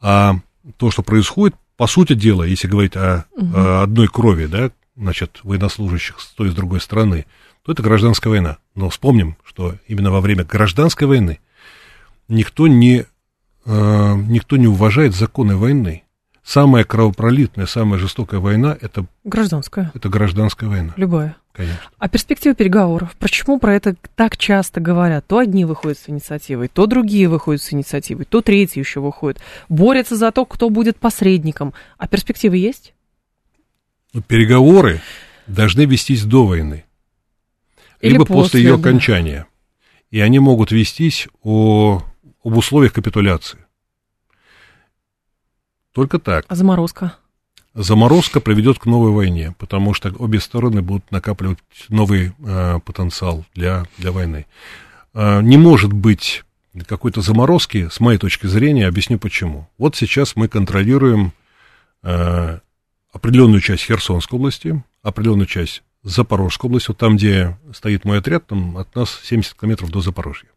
а 0.00 0.36
то, 0.76 0.90
что 0.90 1.02
происходит, 1.02 1.56
по 1.76 1.86
сути 1.86 2.14
дела, 2.14 2.42
если 2.42 2.66
говорить 2.66 2.96
о, 2.96 3.26
угу. 3.30 3.52
о 3.54 3.82
одной 3.84 4.08
крови, 4.08 4.46
да, 4.46 4.70
значит, 4.98 5.40
военнослужащих 5.42 6.20
с 6.20 6.26
той 6.32 6.48
и 6.48 6.50
с 6.50 6.54
другой 6.54 6.80
стороны, 6.80 7.26
то 7.62 7.72
это 7.72 7.82
гражданская 7.82 8.30
война. 8.30 8.58
Но 8.74 8.90
вспомним, 8.90 9.36
что 9.44 9.76
именно 9.86 10.10
во 10.10 10.20
время 10.20 10.44
гражданской 10.44 11.06
войны 11.06 11.38
никто 12.28 12.66
не, 12.66 13.06
э, 13.64 14.14
никто 14.28 14.56
не 14.56 14.66
уважает 14.66 15.14
законы 15.14 15.56
войны 15.56 16.02
самая 16.48 16.84
кровопролитная, 16.84 17.66
самая 17.66 17.98
жестокая 17.98 18.40
война 18.40 18.76
это 18.80 19.04
гражданская. 19.24 19.92
Это 19.94 20.08
гражданская 20.08 20.68
война. 20.68 20.94
Любая. 20.96 21.36
Конечно. 21.52 21.90
А 21.98 22.08
перспектива 22.08 22.54
переговоров? 22.54 23.16
Почему 23.18 23.58
про 23.58 23.74
это 23.74 23.96
так 24.14 24.36
часто 24.36 24.80
говорят? 24.80 25.26
То 25.26 25.38
одни 25.38 25.64
выходят 25.64 25.98
с 25.98 26.08
инициативой, 26.08 26.68
то 26.68 26.86
другие 26.86 27.28
выходят 27.28 27.60
с 27.60 27.72
инициативой, 27.72 28.24
то 28.24 28.40
третьи 28.40 28.78
еще 28.78 29.00
выходят. 29.00 29.40
Борются 29.68 30.16
за 30.16 30.30
то, 30.30 30.46
кто 30.46 30.70
будет 30.70 30.96
посредником. 30.98 31.74
А 31.98 32.06
перспективы 32.08 32.56
есть? 32.56 32.94
Переговоры 34.26 35.00
должны 35.46 35.84
вестись 35.84 36.24
до 36.24 36.46
войны. 36.46 36.84
Или 38.00 38.12
либо 38.12 38.24
после, 38.24 38.42
после 38.42 38.62
ее 38.62 38.76
да. 38.76 38.80
окончания. 38.80 39.46
И 40.10 40.20
они 40.20 40.38
могут 40.38 40.70
вестись 40.70 41.28
о, 41.42 42.02
об 42.42 42.56
условиях 42.56 42.92
капитуляции. 42.92 43.58
Только 45.92 46.18
так. 46.18 46.44
А 46.48 46.54
заморозка? 46.54 47.16
Заморозка 47.74 48.40
приведет 48.40 48.78
к 48.78 48.86
новой 48.86 49.10
войне, 49.12 49.54
потому 49.58 49.94
что 49.94 50.12
обе 50.18 50.40
стороны 50.40 50.82
будут 50.82 51.10
накапливать 51.10 51.58
новый 51.88 52.32
э, 52.38 52.80
потенциал 52.84 53.44
для, 53.54 53.84
для 53.98 54.12
войны. 54.12 54.46
Э, 55.14 55.42
не 55.42 55.58
может 55.58 55.92
быть 55.92 56.44
какой-то 56.86 57.20
заморозки, 57.20 57.88
с 57.88 58.00
моей 58.00 58.18
точки 58.18 58.46
зрения, 58.46 58.86
объясню 58.86 59.18
почему. 59.18 59.68
Вот 59.78 59.96
сейчас 59.96 60.36
мы 60.36 60.48
контролируем 60.48 61.32
э, 62.02 62.60
определенную 63.12 63.60
часть 63.60 63.84
Херсонской 63.84 64.38
области, 64.38 64.82
определенную 65.02 65.46
часть 65.46 65.82
Запорожской 66.02 66.68
области, 66.68 66.88
вот 66.88 66.98
там, 66.98 67.16
где 67.16 67.58
стоит 67.74 68.04
мой 68.04 68.18
отряд, 68.18 68.46
там 68.46 68.76
от 68.76 68.94
нас 68.94 69.20
70 69.24 69.54
километров 69.54 69.90
до 69.90 70.00
Запорожья. 70.00 70.48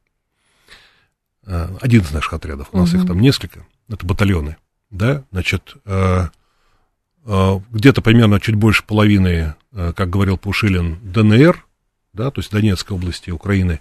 Э, 1.45 1.75
один 1.81 2.01
из 2.01 2.11
наших 2.11 2.33
отрядов, 2.33 2.69
у 2.71 2.77
нас 2.77 2.93
угу. 2.93 3.01
их 3.01 3.07
там 3.07 3.19
несколько, 3.19 3.65
это 3.89 4.05
батальоны 4.05 4.57
да, 4.91 5.23
значит, 5.31 5.75
э, 5.85 6.27
э, 7.25 7.59
где-то 7.71 8.01
примерно 8.01 8.39
чуть 8.39 8.55
больше 8.55 8.83
половины, 8.83 9.55
как 9.73 10.09
говорил 10.09 10.37
Пушилин, 10.37 10.99
ДНР, 11.01 11.65
да, 12.13 12.29
то 12.29 12.41
есть 12.41 12.51
Донецкой 12.51 12.97
области 12.97 13.31
Украины, 13.31 13.79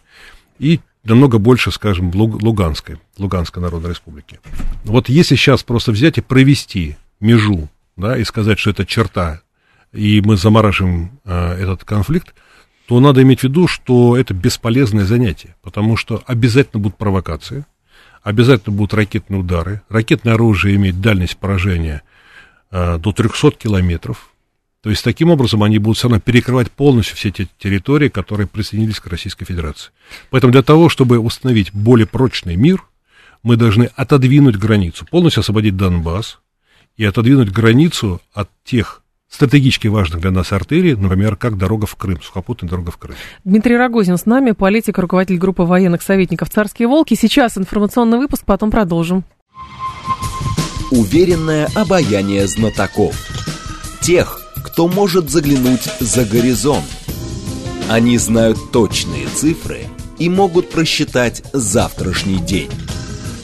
и 0.60 0.80
намного 1.02 1.38
больше, 1.38 1.72
скажем, 1.72 2.12
Луганской, 2.14 2.98
Луганской 3.18 3.60
Народной 3.60 3.90
Республики. 3.90 4.38
Вот 4.84 5.08
если 5.08 5.34
сейчас 5.34 5.64
просто 5.64 5.90
взять 5.90 6.18
и 6.18 6.20
провести 6.20 6.96
межу, 7.18 7.68
да, 8.00 8.16
и 8.16 8.24
сказать, 8.24 8.58
что 8.58 8.70
это 8.70 8.86
черта, 8.86 9.42
и 9.92 10.20
мы 10.24 10.36
замораживаем 10.36 11.20
э, 11.24 11.62
этот 11.62 11.84
конфликт, 11.84 12.34
то 12.86 12.98
надо 12.98 13.22
иметь 13.22 13.40
в 13.40 13.44
виду, 13.44 13.68
что 13.68 14.16
это 14.16 14.34
бесполезное 14.34 15.04
занятие, 15.04 15.54
потому 15.62 15.96
что 15.96 16.22
обязательно 16.26 16.80
будут 16.82 16.98
провокации, 16.98 17.64
обязательно 18.22 18.76
будут 18.76 18.94
ракетные 18.94 19.40
удары. 19.40 19.82
Ракетное 19.88 20.34
оружие 20.34 20.76
имеет 20.76 21.00
дальность 21.00 21.36
поражения 21.36 22.02
э, 22.70 22.98
до 22.98 23.12
300 23.12 23.52
километров. 23.52 24.30
То 24.82 24.88
есть, 24.88 25.04
таким 25.04 25.30
образом, 25.30 25.62
они 25.62 25.78
будут 25.78 25.98
все 25.98 26.08
равно 26.08 26.20
перекрывать 26.20 26.70
полностью 26.70 27.14
все 27.14 27.30
те 27.30 27.46
территории, 27.58 28.08
которые 28.08 28.46
присоединились 28.46 28.98
к 28.98 29.06
Российской 29.08 29.44
Федерации. 29.44 29.90
Поэтому 30.30 30.52
для 30.52 30.62
того, 30.62 30.88
чтобы 30.88 31.18
установить 31.18 31.72
более 31.72 32.06
прочный 32.06 32.56
мир, 32.56 32.82
мы 33.42 33.56
должны 33.56 33.90
отодвинуть 33.94 34.56
границу, 34.56 35.06
полностью 35.06 35.40
освободить 35.40 35.76
Донбасс 35.76 36.38
и 37.00 37.04
отодвинуть 37.06 37.50
границу 37.50 38.20
от 38.34 38.50
тех 38.62 39.02
стратегически 39.26 39.88
важных 39.88 40.20
для 40.20 40.30
нас 40.30 40.52
артерий, 40.52 40.94
например, 40.94 41.34
как 41.34 41.56
дорога 41.56 41.86
в 41.86 41.96
Крым, 41.96 42.20
сухопутная 42.20 42.68
дорога 42.68 42.90
в 42.90 42.98
Крым. 42.98 43.16
Дмитрий 43.42 43.78
Рогозин 43.78 44.18
с 44.18 44.26
нами, 44.26 44.50
политик, 44.50 44.98
руководитель 44.98 45.38
группы 45.38 45.62
военных 45.62 46.02
советников 46.02 46.50
«Царские 46.50 46.88
волки». 46.88 47.14
Сейчас 47.14 47.56
информационный 47.56 48.18
выпуск, 48.18 48.44
потом 48.44 48.70
продолжим. 48.70 49.24
Уверенное 50.90 51.70
обаяние 51.74 52.46
знатоков. 52.46 53.16
Тех, 54.02 54.38
кто 54.62 54.86
может 54.86 55.30
заглянуть 55.30 55.88
за 56.00 56.26
горизонт. 56.26 56.84
Они 57.88 58.18
знают 58.18 58.58
точные 58.72 59.26
цифры 59.28 59.86
и 60.18 60.28
могут 60.28 60.68
просчитать 60.68 61.44
завтрашний 61.54 62.40
день. 62.40 62.70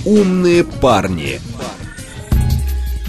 Умные 0.05 0.63
парни– 0.63 1.41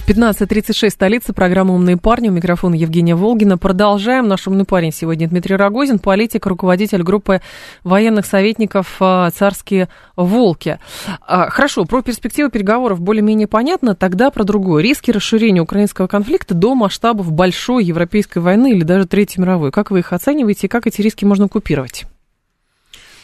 15.36, 0.07 0.89
столица, 0.89 1.33
программа 1.33 1.73
«Умные 1.73 1.97
парни», 1.97 2.29
у 2.29 2.31
микрофона 2.31 2.75
Евгения 2.75 3.13
Волгина. 3.13 3.57
Продолжаем. 3.57 4.29
Наш 4.29 4.47
умный 4.47 4.63
парень 4.63 4.93
сегодня 4.93 5.27
Дмитрий 5.27 5.57
Рогозин, 5.57 5.99
политик, 5.99 6.45
руководитель 6.45 7.03
группы 7.03 7.41
военных 7.83 8.25
советников 8.25 8.95
а, 9.01 9.29
«Царские 9.31 9.89
волки». 10.15 10.79
А, 11.19 11.49
хорошо, 11.49 11.83
про 11.83 12.01
перспективы 12.03 12.49
переговоров 12.49 13.01
более-менее 13.01 13.47
понятно, 13.47 13.95
тогда 13.95 14.31
про 14.31 14.45
другое. 14.45 14.81
Риски 14.81 15.11
расширения 15.11 15.59
украинского 15.59 16.07
конфликта 16.07 16.53
до 16.53 16.73
масштабов 16.73 17.29
большой 17.33 17.83
европейской 17.83 18.37
войны 18.37 18.71
или 18.71 18.83
даже 18.85 19.07
Третьей 19.07 19.41
мировой. 19.41 19.71
Как 19.71 19.91
вы 19.91 19.99
их 19.99 20.13
оцениваете 20.13 20.67
и 20.67 20.69
как 20.69 20.87
эти 20.87 21.01
риски 21.01 21.25
можно 21.25 21.49
купировать? 21.49 22.05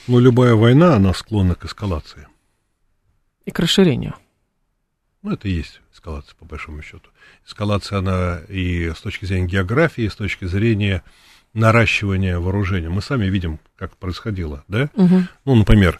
Ну, 0.07 0.19
любая 0.19 0.53
война, 0.55 0.95
она 0.95 1.13
склонна 1.13 1.55
к 1.55 1.63
эскалации. 1.63 2.27
И 3.45 3.51
к 3.51 3.59
расширению. 3.59 4.15
Ну, 5.21 5.31
это 5.31 5.47
и 5.47 5.51
есть 5.51 5.79
эскалация, 6.03 6.35
по 6.37 6.45
большому 6.45 6.81
счету. 6.81 7.09
Эскалация, 7.47 7.99
она 7.99 8.41
и 8.49 8.91
с 8.95 9.01
точки 9.01 9.25
зрения 9.25 9.47
географии, 9.47 10.03
и 10.03 10.09
с 10.09 10.15
точки 10.15 10.45
зрения 10.45 11.03
наращивания 11.53 12.39
вооружения. 12.39 12.89
Мы 12.89 13.01
сами 13.01 13.25
видим, 13.25 13.59
как 13.77 13.95
происходило, 13.95 14.63
да? 14.67 14.89
Угу. 14.95 15.23
Ну, 15.45 15.55
например, 15.55 15.99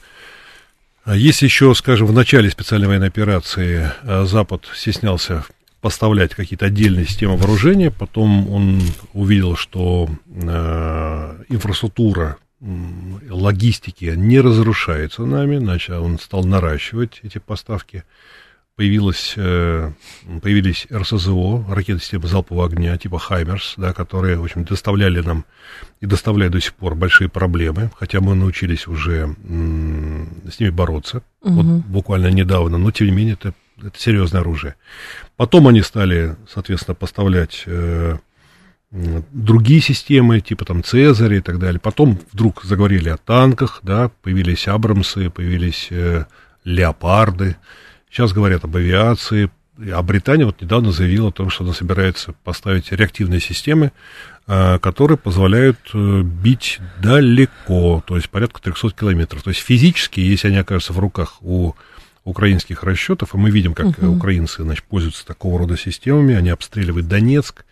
если 1.05 1.45
еще, 1.45 1.73
скажем, 1.75 2.07
в 2.07 2.13
начале 2.13 2.49
специальной 2.49 2.87
военной 2.87 3.07
операции 3.07 3.91
э, 4.03 4.25
Запад 4.25 4.65
стеснялся 4.75 5.45
поставлять 5.81 6.33
какие-то 6.33 6.65
отдельные 6.65 7.05
системы 7.05 7.37
вооружения, 7.37 7.91
потом 7.91 8.49
он 8.49 8.81
увидел, 9.13 9.55
что 9.55 10.09
э, 10.25 11.43
инфраструктура 11.49 12.37
логистики 13.29 14.05
не 14.15 14.39
разрушается 14.39 15.25
нами, 15.25 15.57
значит, 15.57 15.89
он 15.91 16.17
стал 16.17 16.45
наращивать 16.45 17.19
эти 17.23 17.37
поставки 17.37 18.05
появилось, 18.75 19.33
э, 19.37 19.91
появились 20.41 20.87
РСЗО, 20.91 21.65
ракеты 21.69 21.99
системы 21.99 22.27
залпового 22.27 22.65
огня, 22.65 22.97
типа 22.97 23.19
«Хаймерс», 23.19 23.75
да, 23.77 23.93
которые, 23.93 24.37
в 24.37 24.43
общем, 24.43 24.63
доставляли 24.63 25.21
нам 25.21 25.45
и 26.01 26.05
доставляют 26.05 26.53
до 26.53 26.59
сих 26.59 26.73
пор 26.73 26.95
большие 26.95 27.29
проблемы, 27.29 27.91
хотя 27.99 28.19
мы 28.19 28.35
научились 28.35 28.87
уже 28.87 29.35
с 30.49 30.59
ними 30.59 30.69
бороться, 30.69 31.21
угу. 31.41 31.53
вот 31.53 31.65
буквально 31.85 32.27
недавно, 32.31 32.77
но, 32.77 32.91
тем 32.91 33.07
не 33.07 33.13
менее, 33.13 33.33
это, 33.33 33.53
это 33.77 33.99
серьезное 33.99 34.41
оружие. 34.41 34.75
Потом 35.37 35.67
они 35.67 35.81
стали, 35.81 36.35
соответственно, 36.51 36.95
поставлять 36.95 37.63
э, 37.67 38.17
другие 38.91 39.81
системы, 39.81 40.39
типа 40.39 40.65
там 40.65 40.83
Цезарь 40.83 41.35
и 41.35 41.41
так 41.41 41.59
далее. 41.59 41.79
Потом 41.79 42.19
вдруг 42.31 42.63
заговорили 42.63 43.09
о 43.09 43.17
танках, 43.17 43.81
да, 43.83 44.09
появились 44.21 44.67
Абрамсы, 44.67 45.29
появились 45.29 45.87
э, 45.91 46.25
Леопарды, 46.63 47.57
Сейчас 48.13 48.31
говорят 48.31 48.63
об 48.63 48.75
авиации, 48.75 49.49
а 49.91 50.03
Британия 50.03 50.45
вот 50.45 50.61
недавно 50.61 50.91
заявила 50.91 51.29
о 51.29 51.31
том, 51.31 51.49
что 51.49 51.63
она 51.63 51.73
собирается 51.73 52.35
поставить 52.43 52.91
реактивные 52.91 53.39
системы, 53.39 53.91
а, 54.45 54.77
которые 54.77 55.17
позволяют 55.17 55.79
э, 55.95 56.21
бить 56.21 56.79
далеко, 57.01 58.03
то 58.05 58.15
есть 58.15 58.29
порядка 58.29 58.61
300 58.61 58.91
километров. 58.91 59.41
То 59.41 59.49
есть 59.49 59.61
физически, 59.61 60.19
если 60.19 60.49
они 60.49 60.57
окажутся 60.57 60.93
в 60.93 60.99
руках 60.99 61.41
у 61.41 61.73
украинских 62.23 62.83
расчетов, 62.83 63.33
и 63.33 63.37
мы 63.39 63.49
видим, 63.49 63.73
как 63.73 63.87
uh-huh. 63.87 64.15
украинцы 64.15 64.61
значит, 64.61 64.85
пользуются 64.85 65.25
такого 65.25 65.57
рода 65.57 65.75
системами, 65.75 66.35
они 66.35 66.51
обстреливают 66.51 67.07
Донецк. 67.07 67.65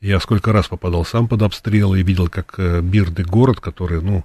Я 0.00 0.20
сколько 0.20 0.52
раз 0.52 0.68
попадал 0.68 1.04
сам 1.04 1.26
под 1.26 1.42
обстрелы 1.42 1.98
и 1.98 2.04
видел, 2.04 2.28
как 2.28 2.54
э, 2.58 2.80
Бирды 2.82 3.24
город, 3.24 3.58
который, 3.58 4.00
ну, 4.00 4.24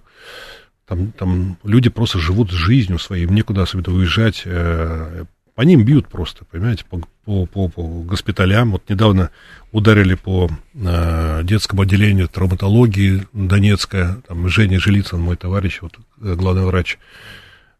там, 0.85 1.11
там 1.13 1.57
люди 1.63 1.89
просто 1.89 2.19
живут 2.19 2.51
жизнью 2.51 2.99
своей, 2.99 3.23
им 3.23 3.33
некуда 3.33 3.63
особенно 3.63 3.97
уезжать, 3.97 4.43
э, 4.45 5.25
по 5.57 5.63
ним 5.63 5.83
бьют 5.83 6.07
просто, 6.07 6.45
понимаете, 6.45 6.85
по, 6.85 7.01
по, 7.25 7.47
по, 7.47 7.67
по 7.67 7.81
госпиталям. 7.81 8.73
Вот 8.73 8.87
недавно 8.89 9.31
ударили 9.71 10.13
по 10.13 10.51
э, 10.75 11.41
детскому 11.41 11.81
отделению 11.81 12.27
травматологии 12.27 13.23
Донецка, 13.33 14.21
там 14.27 14.47
Женя 14.49 14.79
Жилицын, 14.79 15.19
мой 15.19 15.35
товарищ, 15.35 15.79
вот, 15.81 15.97
э, 16.21 16.35
главный 16.35 16.63
врач, 16.63 16.99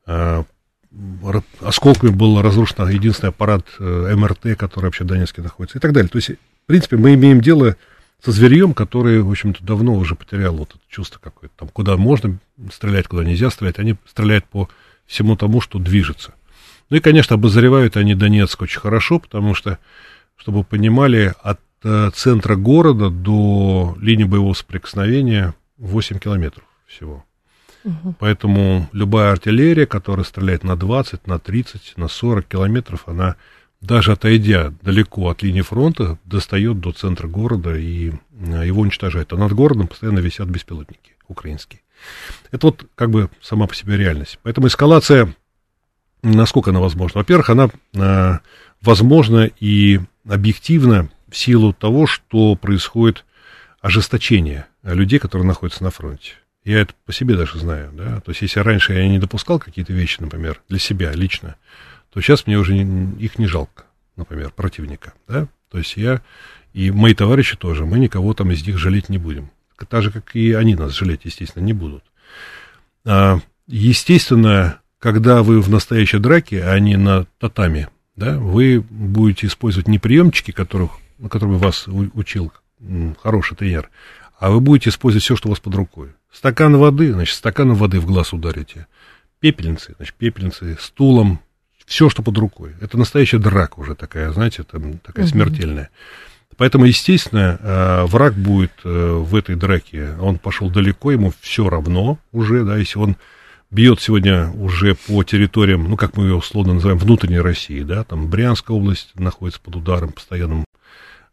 э, 0.08 0.44
осколками 1.62 2.10
был 2.10 2.42
разрушен 2.42 2.90
единственный 2.90 3.30
аппарат 3.30 3.68
э, 3.78 4.16
МРТ, 4.16 4.58
который 4.58 4.86
вообще 4.86 5.04
в 5.04 5.08
Донецке 5.08 5.44
находится, 5.44 5.78
и 5.78 5.82
так 5.82 5.94
далее. 5.94 6.10
То 6.10 6.18
есть, 6.18 6.32
в 6.32 6.66
принципе, 6.66 6.98
мы 6.98 7.14
имеем 7.14 7.42
дело 7.42 7.76
со 8.26 8.32
зверьем, 8.32 8.74
который, 8.74 9.22
в 9.22 9.30
общем-то, 9.30 9.64
давно 9.64 9.94
уже 9.94 10.16
потерял 10.16 10.56
вот 10.56 10.72
это 10.72 10.82
чувство 10.90 11.20
какое-то, 11.20 11.54
там, 11.56 11.70
куда 11.70 11.96
можно 11.96 12.40
стрелять, 12.74 13.08
куда 13.08 13.24
нельзя 13.24 13.52
стрелять, 13.52 13.78
они 13.78 13.98
стреляют 14.08 14.46
по 14.46 14.68
всему 15.06 15.36
тому, 15.36 15.62
что 15.62 15.78
движется. 15.78 16.34
Ну 16.90 16.98
и, 16.98 17.00
конечно, 17.00 17.36
обозревают 17.36 17.98
они 17.98 18.16
Донецк 18.16 18.62
очень 18.62 18.80
хорошо, 18.80 19.20
потому 19.20 19.54
что, 19.54 19.80
чтобы 20.38 20.60
вы 20.60 20.64
понимали, 20.64 21.34
от 21.42 21.60
э, 21.84 22.10
центра 22.14 22.56
города 22.56 23.10
до 23.10 23.96
линии 24.00 24.24
боевого 24.24 24.54
соприкосновения 24.54 25.54
8 25.78 26.20
километров 26.20 26.64
всего. 26.88 27.26
Угу. 27.84 28.16
Поэтому 28.20 28.90
любая 28.92 29.32
артиллерия, 29.32 29.86
которая 29.86 30.26
стреляет 30.26 30.64
на 30.64 30.76
20, 30.76 31.28
на 31.28 31.40
30, 31.40 31.94
на 31.98 32.08
40 32.08 32.48
километров, 32.48 33.04
она, 33.06 33.36
даже 33.82 34.14
отойдя 34.14 34.74
далеко 34.82 35.30
от 35.30 35.44
линии 35.44 35.62
фронта, 35.62 36.18
достает 36.26 36.80
до 36.80 36.92
центра 36.92 37.28
города 37.28 37.76
и 37.76 38.12
э, 38.12 38.66
его 38.66 38.82
уничтожает. 38.82 39.34
А 39.34 39.38
над 39.38 39.52
городом 39.54 39.88
постоянно 39.88 40.20
висят 40.20 40.48
беспилотники 40.48 41.16
украинские. 41.28 41.82
Это 42.52 42.68
вот 42.68 42.86
как 42.96 43.10
бы 43.10 43.30
сама 43.42 43.68
по 43.68 43.76
себе 43.76 43.98
реальность. 43.98 44.40
Поэтому 44.44 44.68
эскалация 44.68 45.34
насколько 46.22 46.72
она 46.72 46.80
возможна? 46.80 47.20
Во-первых, 47.20 47.50
она 47.50 47.70
э, 47.94 48.38
возможна 48.82 49.50
и 49.60 50.00
объективна 50.28 51.10
в 51.30 51.38
силу 51.38 51.74
того, 51.74 52.08
что 52.08 52.56
происходит 52.56 53.26
ожесточение 53.82 54.66
людей, 54.84 55.20
которые 55.20 55.48
находятся 55.48 55.84
на 55.84 55.92
фронте. 55.92 56.34
Я 56.64 56.82
это 56.82 56.94
по 57.06 57.14
себе 57.14 57.36
даже 57.36 57.60
знаю, 57.60 57.92
да. 57.94 58.20
То 58.22 58.32
есть, 58.32 58.42
если 58.42 58.60
раньше 58.60 58.94
я 58.94 59.08
не 59.08 59.20
допускал 59.20 59.60
какие-то 59.60 59.94
вещи, 59.94 60.18
например, 60.20 60.62
для 60.68 60.80
себя 60.80 61.14
лично, 61.14 61.56
то 62.12 62.20
сейчас 62.22 62.46
мне 62.46 62.58
уже 62.58 62.74
не, 62.74 63.24
их 63.24 63.40
не 63.40 63.48
жалко, 63.48 63.86
например, 64.16 64.52
противника, 64.52 65.14
да. 65.28 65.48
То 65.70 65.78
есть 65.78 65.96
я 65.98 66.22
и 66.74 66.92
мои 66.92 67.14
товарищи 67.14 67.56
тоже, 67.56 67.86
мы 67.86 68.00
никого 68.00 68.34
там 68.34 68.52
из 68.52 68.66
них 68.66 68.78
жалеть 68.78 69.10
не 69.10 69.18
будем. 69.18 69.50
Так 69.90 70.04
же, 70.04 70.12
как 70.12 70.36
и 70.36 70.54
они 70.54 70.76
нас 70.76 70.94
жалеть, 70.94 71.22
естественно, 71.24 71.64
не 71.64 71.74
будут. 71.74 72.04
А, 73.06 73.40
естественно, 73.68 74.80
когда 75.00 75.44
вы 75.44 75.62
в 75.62 75.70
настоящей 75.70 76.20
драке, 76.20 76.64
а 76.64 76.80
не 76.80 76.96
на 76.96 77.26
татами, 77.40 77.88
да, 78.16 78.38
вы 78.38 78.82
будете 78.82 79.48
использовать 79.48 79.88
не 79.88 80.00
приемчики, 80.00 80.52
которых, 80.52 80.92
на 81.18 81.30
которых 81.30 81.60
вас 81.60 81.88
учил 81.88 82.52
хороший 83.22 83.56
тренер, 83.56 83.90
а 84.40 84.52
вы 84.52 84.60
будете 84.60 84.90
использовать 84.90 85.24
все, 85.24 85.36
что 85.36 85.50
у 85.50 85.52
вас 85.52 85.60
под 85.60 85.76
рукой. 85.76 86.10
Стакан 86.32 86.76
воды, 86.78 87.14
значит, 87.14 87.36
стаканом 87.36 87.76
воды 87.76 88.00
в 88.00 88.06
глаз 88.06 88.34
ударите. 88.34 88.88
Пепельницы, 89.40 89.94
значит, 89.98 90.16
пепельницы, 90.16 90.78
стулом, 90.80 91.40
все, 91.86 92.10
что 92.10 92.22
под 92.22 92.38
рукой. 92.38 92.74
Это 92.82 92.98
настоящая 92.98 93.38
драка 93.38 93.80
уже 93.80 93.96
такая, 93.96 94.32
знаете, 94.32 94.64
там, 94.64 94.98
такая 95.00 95.26
угу. 95.26 95.32
смертельная. 95.32 95.90
Поэтому, 96.58 96.86
естественно, 96.86 97.60
э, 97.62 98.06
враг 98.06 98.34
будет 98.34 98.74
э, 98.84 98.90
в 98.90 99.36
этой 99.36 99.56
драке, 99.56 100.16
он 100.20 100.40
пошел 100.40 100.72
далеко, 100.72 101.12
ему 101.12 101.32
все 101.40 101.70
равно 101.70 102.18
уже, 102.32 102.64
да, 102.64 102.78
если 102.78 102.98
он 102.98 103.16
бьет 103.72 104.02
сегодня 104.02 104.52
уже 104.52 104.96
по 104.96 105.24
территориям, 105.24 105.90
ну, 105.90 105.98
как 105.98 106.18
мы 106.18 106.26
ее 106.26 106.36
условно 106.36 106.74
называем, 106.74 106.98
внутренней 106.98 107.40
России, 107.40 107.82
да, 107.82 108.04
там 108.04 108.30
Брянская 108.30 108.76
область 108.76 109.12
находится 109.16 109.62
под 109.62 109.76
ударом 109.76 110.12
постоянным, 110.12 110.66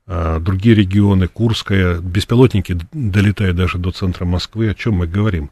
а, 0.07 0.39
другие 0.41 0.75
регионы, 0.75 1.29
Курская, 1.29 1.99
беспилотники 1.99 2.79
долетают 2.93 3.57
даже 3.57 3.79
до 3.79 3.91
центра 3.91 4.25
Москвы, 4.25 4.69
о 4.69 4.75
чем 4.75 4.95
мы 4.95 5.07
говорим. 5.07 5.51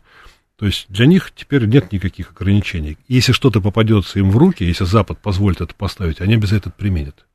То 0.57 0.67
есть 0.67 0.87
для 0.89 1.07
них 1.07 1.33
теперь 1.35 1.65
нет 1.67 1.91
никаких 1.93 2.33
ограничений. 2.33 2.99
Если 3.09 3.33
что-то 3.33 3.61
попадется 3.61 4.19
им 4.19 4.31
в 4.31 4.37
руки, 4.37 4.65
если 4.65 4.85
Запад 4.85 5.19
позволит 5.19 5.61
это 5.61 5.75
поставить, 5.75 6.21
они 6.21 6.35
обязательно 6.35 6.71
это 6.71 6.71
применят. 6.71 7.27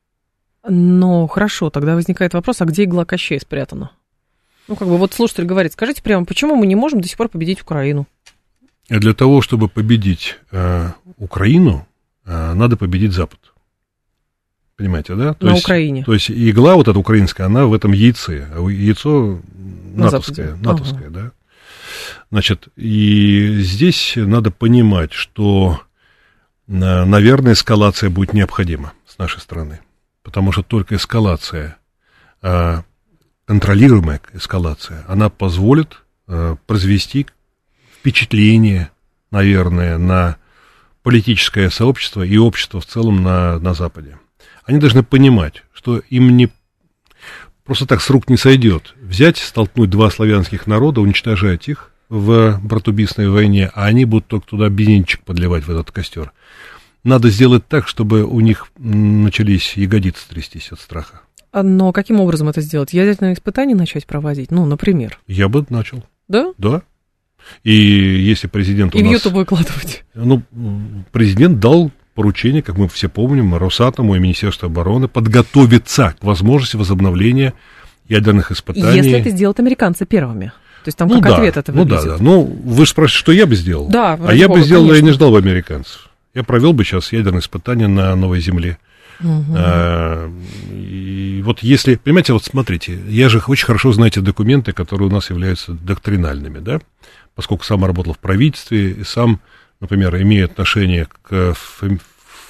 Ну, 0.66 1.26
хорошо, 1.26 1.70
тогда 1.70 1.94
возникает 1.94 2.34
вопрос, 2.34 2.60
а 2.60 2.64
где 2.64 2.84
игла 2.84 3.04
Кощей 3.04 3.40
спрятана? 3.40 3.90
Ну, 4.66 4.76
как 4.76 4.86
бы 4.86 4.98
вот 4.98 5.14
слушатель 5.14 5.44
говорит, 5.44 5.72
скажите 5.72 6.02
прямо, 6.02 6.24
почему 6.24 6.54
мы 6.54 6.66
не 6.66 6.74
можем 6.74 7.00
до 7.00 7.08
сих 7.08 7.16
пор 7.16 7.28
победить 7.28 7.62
Украину? 7.62 8.06
Для 8.88 9.14
того, 9.14 9.42
чтобы 9.42 9.68
победить 9.68 10.38
э, 10.50 10.90
Украину, 11.16 11.86
э, 12.24 12.54
надо 12.54 12.76
победить 12.76 13.12
Запад. 13.12 13.38
Понимаете, 14.76 15.14
да? 15.14 15.34
То 15.34 15.46
На 15.46 15.52
есть, 15.52 15.64
Украине. 15.64 16.04
То 16.04 16.14
есть 16.14 16.30
игла 16.30 16.76
вот 16.76 16.88
эта 16.88 16.98
украинская, 16.98 17.46
она 17.46 17.66
в 17.66 17.74
этом 17.74 17.92
яйце, 17.92 18.48
а 18.54 18.66
яйцо 18.68 19.40
натовское, 19.94 20.54
На 20.56 20.72
натовское, 20.72 21.08
ага. 21.08 21.10
да? 21.10 21.32
Значит, 22.30 22.68
и 22.76 23.58
здесь 23.60 24.12
надо 24.16 24.50
понимать, 24.50 25.12
что, 25.12 25.80
э, 26.68 26.70
наверное, 27.04 27.54
эскалация 27.54 28.08
будет 28.08 28.32
необходима 28.34 28.92
с 29.06 29.18
нашей 29.18 29.40
стороны. 29.40 29.80
Потому 30.22 30.52
что 30.52 30.62
только 30.62 30.96
эскалация, 30.96 31.76
э, 32.42 32.82
контролируемая 33.46 34.20
эскалация, 34.34 35.04
она 35.08 35.28
позволит 35.28 36.02
э, 36.28 36.56
произвести 36.66 37.26
впечатление, 38.08 38.90
наверное, 39.30 39.98
на 39.98 40.38
политическое 41.02 41.68
сообщество 41.68 42.22
и 42.22 42.38
общество 42.38 42.80
в 42.80 42.86
целом 42.86 43.22
на, 43.22 43.58
на 43.58 43.74
Западе. 43.74 44.16
Они 44.64 44.78
должны 44.78 45.02
понимать, 45.02 45.62
что 45.74 45.98
им 46.08 46.34
не 46.34 46.48
просто 47.64 47.84
так 47.84 48.00
с 48.00 48.08
рук 48.08 48.30
не 48.30 48.38
сойдет 48.38 48.94
взять, 48.98 49.36
столкнуть 49.36 49.90
два 49.90 50.10
славянских 50.10 50.66
народа, 50.66 51.02
уничтожать 51.02 51.68
их 51.68 51.90
в 52.08 52.58
братубийственной 52.62 53.28
войне, 53.28 53.70
а 53.74 53.84
они 53.84 54.06
будут 54.06 54.26
только 54.26 54.46
туда 54.46 54.70
бензинчик 54.70 55.22
подливать 55.22 55.64
в 55.64 55.70
этот 55.70 55.90
костер. 55.90 56.32
Надо 57.04 57.28
сделать 57.28 57.68
так, 57.68 57.86
чтобы 57.86 58.24
у 58.24 58.40
них 58.40 58.68
начались 58.78 59.76
ягодицы 59.76 60.26
трястись 60.30 60.72
от 60.72 60.80
страха. 60.80 61.20
А, 61.52 61.62
но 61.62 61.92
каким 61.92 62.20
образом 62.20 62.48
это 62.48 62.62
сделать? 62.62 62.94
Ядерные 62.94 63.34
испытания 63.34 63.74
начать 63.74 64.06
проводить? 64.06 64.50
Ну, 64.50 64.64
например. 64.64 65.18
Я 65.26 65.50
бы 65.50 65.66
начал. 65.68 66.04
Да? 66.26 66.54
Да. 66.56 66.82
И 67.64 67.72
если 67.72 68.46
президент 68.46 68.94
И 68.94 68.98
у 68.98 69.00
нас... 69.00 69.08
в 69.08 69.12
YouTube 69.12 69.34
выкладывать. 69.34 70.04
Ну, 70.14 70.42
президент 71.12 71.60
дал 71.60 71.90
поручение, 72.14 72.62
как 72.62 72.76
мы 72.76 72.88
все 72.88 73.08
помним, 73.08 73.54
Росатому 73.54 74.16
и 74.16 74.18
Министерству 74.18 74.66
обороны 74.66 75.06
подготовиться 75.08 76.14
к 76.20 76.24
возможности 76.24 76.76
возобновления 76.76 77.54
ядерных 78.08 78.50
испытаний. 78.50 78.96
Если 78.96 79.12
это 79.12 79.30
сделают 79.30 79.60
американцы 79.60 80.04
первыми. 80.06 80.46
То 80.84 80.88
есть 80.88 80.98
там 80.98 81.08
ну, 81.08 81.20
как 81.20 81.30
да, 81.30 81.36
ответ 81.36 81.56
это 81.56 81.72
Ну 81.72 81.82
выглядит. 81.82 82.04
да, 82.04 82.16
да. 82.16 82.22
Ну, 82.22 82.42
вы 82.42 82.84
же 82.84 82.90
спрашиваете, 82.90 83.18
что 83.18 83.32
я 83.32 83.46
бы 83.46 83.54
сделал? 83.56 83.88
Да, 83.88 84.18
А 84.24 84.34
я 84.34 84.48
бы 84.48 84.60
сделал, 84.62 84.84
я 84.84 84.90
конечно. 84.90 85.06
не 85.06 85.12
ждал 85.12 85.30
бы 85.32 85.38
американцев. 85.38 86.08
Я 86.34 86.44
провел 86.44 86.72
бы 86.72 86.84
сейчас 86.84 87.12
ядерные 87.12 87.40
испытания 87.40 87.88
на 87.88 88.14
Новой 88.16 88.40
Земле. 88.40 88.78
Мгм. 89.20 89.54
А, 89.56 90.32
И 90.70 91.42
вот 91.44 91.60
если, 91.62 91.94
понимаете, 91.96 92.32
вот 92.32 92.44
смотрите, 92.44 92.98
я 93.08 93.28
же 93.28 93.40
очень 93.46 93.66
хорошо 93.66 93.92
знаю 93.92 94.10
эти 94.10 94.18
документы, 94.20 94.72
которые 94.72 95.08
у 95.08 95.12
нас 95.12 95.30
являются 95.30 95.72
доктринальными, 95.72 96.58
да, 96.58 96.80
поскольку 97.34 97.64
сам 97.64 97.84
работал 97.84 98.14
в 98.14 98.18
правительстве 98.18 98.90
и 98.90 99.04
сам, 99.04 99.40
например, 99.80 100.16
имею 100.22 100.46
отношение 100.46 101.06
к 101.22 101.54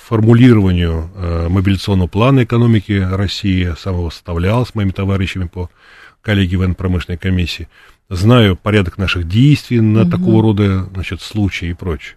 формулированию 0.07 1.11
э, 1.15 1.49
мобилизационного 1.49 2.09
плана 2.09 2.45
экономики 2.45 2.93
России, 2.93 3.75
сам 3.79 3.95
его 3.97 4.11
составлял 4.11 4.65
с 4.65 4.75
моими 4.75 4.91
товарищами 4.91 5.47
по 5.47 5.69
коллеге 6.23 6.57
военно-промышленной 6.57 7.19
комиссии, 7.19 7.69
знаю 8.09 8.57
порядок 8.57 8.97
наших 8.99 9.29
действий 9.29 9.81
на 9.81 10.01
Мгм. 10.03 10.11
такого 10.11 10.43
рода, 10.43 10.85
значит, 10.95 11.21
случаи 11.21 11.69
и 11.71 11.75
прочее. 11.75 12.17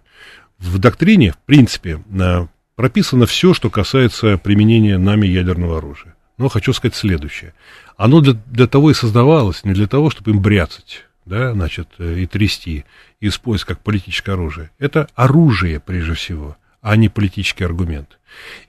В 0.58 0.78
доктрине, 0.78 1.32
в 1.32 1.38
принципе, 1.38 2.02
на- 2.08 2.48
прописано 2.82 3.26
все, 3.26 3.54
что 3.54 3.70
касается 3.70 4.38
применения 4.38 4.98
нами 4.98 5.28
ядерного 5.28 5.78
оружия. 5.78 6.16
Но 6.36 6.48
хочу 6.48 6.72
сказать 6.72 6.96
следующее. 6.96 7.54
Оно 7.96 8.20
для, 8.20 8.32
для 8.46 8.66
того 8.66 8.90
и 8.90 8.94
создавалось, 8.94 9.62
не 9.62 9.72
для 9.72 9.86
того, 9.86 10.10
чтобы 10.10 10.32
им 10.32 10.40
бряцать, 10.40 11.04
да, 11.24 11.52
значит, 11.52 11.86
э, 12.00 12.18
и 12.18 12.26
трясти, 12.26 12.84
и 13.20 13.28
использовать 13.28 13.68
как 13.68 13.84
политическое 13.84 14.32
оружие. 14.32 14.72
Это 14.80 15.06
оружие, 15.14 15.78
прежде 15.78 16.14
всего, 16.14 16.56
а 16.80 16.96
не 16.96 17.08
политический 17.08 17.62
аргумент. 17.62 18.18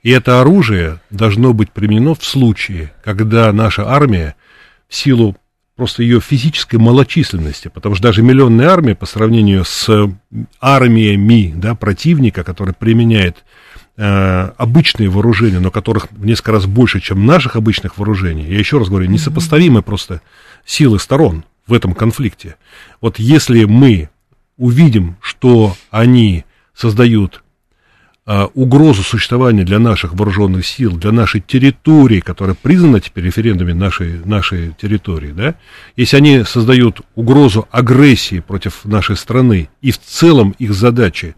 И 0.04 0.10
это 0.10 0.40
оружие 0.40 1.00
должно 1.10 1.52
быть 1.52 1.72
применено 1.72 2.14
в 2.14 2.24
случае, 2.24 2.92
когда 3.02 3.52
наша 3.52 3.88
армия 3.88 4.36
в 4.86 4.94
силу 4.94 5.36
просто 5.74 6.04
ее 6.04 6.20
физической 6.20 6.76
малочисленности, 6.76 7.66
потому 7.66 7.96
что 7.96 8.04
даже 8.04 8.22
миллионная 8.22 8.68
армия 8.68 8.94
по 8.94 9.06
сравнению 9.06 9.64
с 9.64 10.08
армиями 10.60 11.52
да, 11.56 11.74
противника, 11.74 12.44
который 12.44 12.74
применяет 12.74 13.42
э, 13.96 14.50
обычные 14.56 15.08
вооружения, 15.08 15.60
но 15.60 15.70
которых 15.70 16.08
в 16.10 16.24
несколько 16.24 16.52
раз 16.52 16.66
больше, 16.66 17.00
чем 17.00 17.26
наших 17.26 17.56
обычных 17.56 17.98
вооружений, 17.98 18.44
я 18.44 18.58
еще 18.58 18.78
раз 18.78 18.88
говорю, 18.88 19.06
несопоставимы 19.08 19.82
просто 19.82 20.20
силы 20.64 20.98
сторон 20.98 21.44
в 21.66 21.72
этом 21.72 21.94
конфликте. 21.94 22.56
Вот 23.00 23.18
если 23.18 23.64
мы 23.64 24.10
увидим, 24.56 25.16
что 25.20 25.76
они 25.90 26.44
создают 26.74 27.42
а, 28.26 28.46
угрозу 28.54 29.02
существования 29.02 29.64
для 29.64 29.78
наших 29.78 30.14
вооруженных 30.14 30.64
сил, 30.64 30.96
для 30.96 31.12
нашей 31.12 31.42
территории, 31.42 32.20
которая 32.20 32.54
признана 32.54 32.98
теперь 32.98 33.24
референдумами 33.24 33.74
нашей, 33.74 34.24
нашей 34.24 34.72
территории, 34.80 35.32
да, 35.32 35.56
если 35.94 36.16
они 36.16 36.44
создают 36.44 37.02
угрозу 37.14 37.68
агрессии 37.70 38.40
против 38.40 38.86
нашей 38.86 39.16
страны, 39.18 39.68
и 39.82 39.90
в 39.90 40.00
целом 40.00 40.54
их 40.58 40.72
задачи 40.72 41.36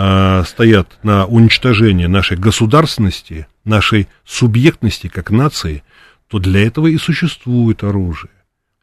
а, 0.00 0.44
стоят 0.44 0.96
на 1.02 1.26
уничтожении 1.26 2.06
нашей 2.06 2.36
государственности, 2.36 3.48
нашей 3.64 4.06
субъектности 4.24 5.08
как 5.08 5.32
нации, 5.32 5.82
то 6.28 6.38
для 6.38 6.64
этого 6.64 6.86
и 6.86 6.96
существует 6.98 7.82
оружие 7.82 8.30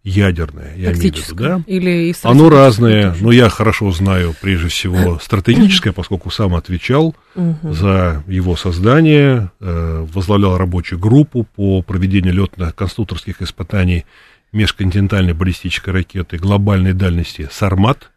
ядерное, 0.04 0.75
я 0.75 0.91
имею 0.91 1.13
в 1.13 1.17
виду, 1.17 1.36
да? 1.36 1.62
Или 1.67 2.12
и 2.12 2.15
Оно 2.23 2.49
разное, 2.49 3.12
тоже. 3.12 3.23
но 3.23 3.32
я 3.32 3.47
хорошо 3.47 3.91
знаю 3.91 4.36
прежде 4.41 4.67
всего 4.67 5.17
стратегическое, 5.23 5.93
поскольку 5.93 6.30
сам 6.32 6.54
отвечал 6.54 7.15
за 7.63 8.21
его 8.28 8.58
создание, 8.58 9.51
э, 9.62 10.06
возглавлял 10.13 10.58
рабочую 10.58 10.99
группу 10.99 11.47
по 11.56 11.82
проведению 11.82 12.34
летно-конструкторских 12.34 13.41
испытаний 13.41 14.06
межконтинентальной 14.51 15.34
баллистической 15.34 15.93
ракеты 15.93 16.38
глобальной 16.38 16.93
дальности 16.93 17.47
«Сармат», 17.51 18.12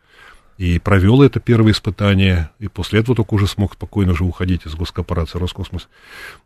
и 0.59 0.81
провел 0.81 1.23
это 1.23 1.38
первое 1.38 1.71
испытание, 1.73 2.51
и 2.59 2.66
после 2.66 3.01
этого 3.01 3.14
только 3.14 3.35
уже 3.35 3.47
смог 3.47 3.75
спокойно 3.75 4.12
уже 4.12 4.25
уходить 4.25 4.66
из 4.66 4.75
госкорпорации 4.75 5.38
Роскосмос. 5.38 5.88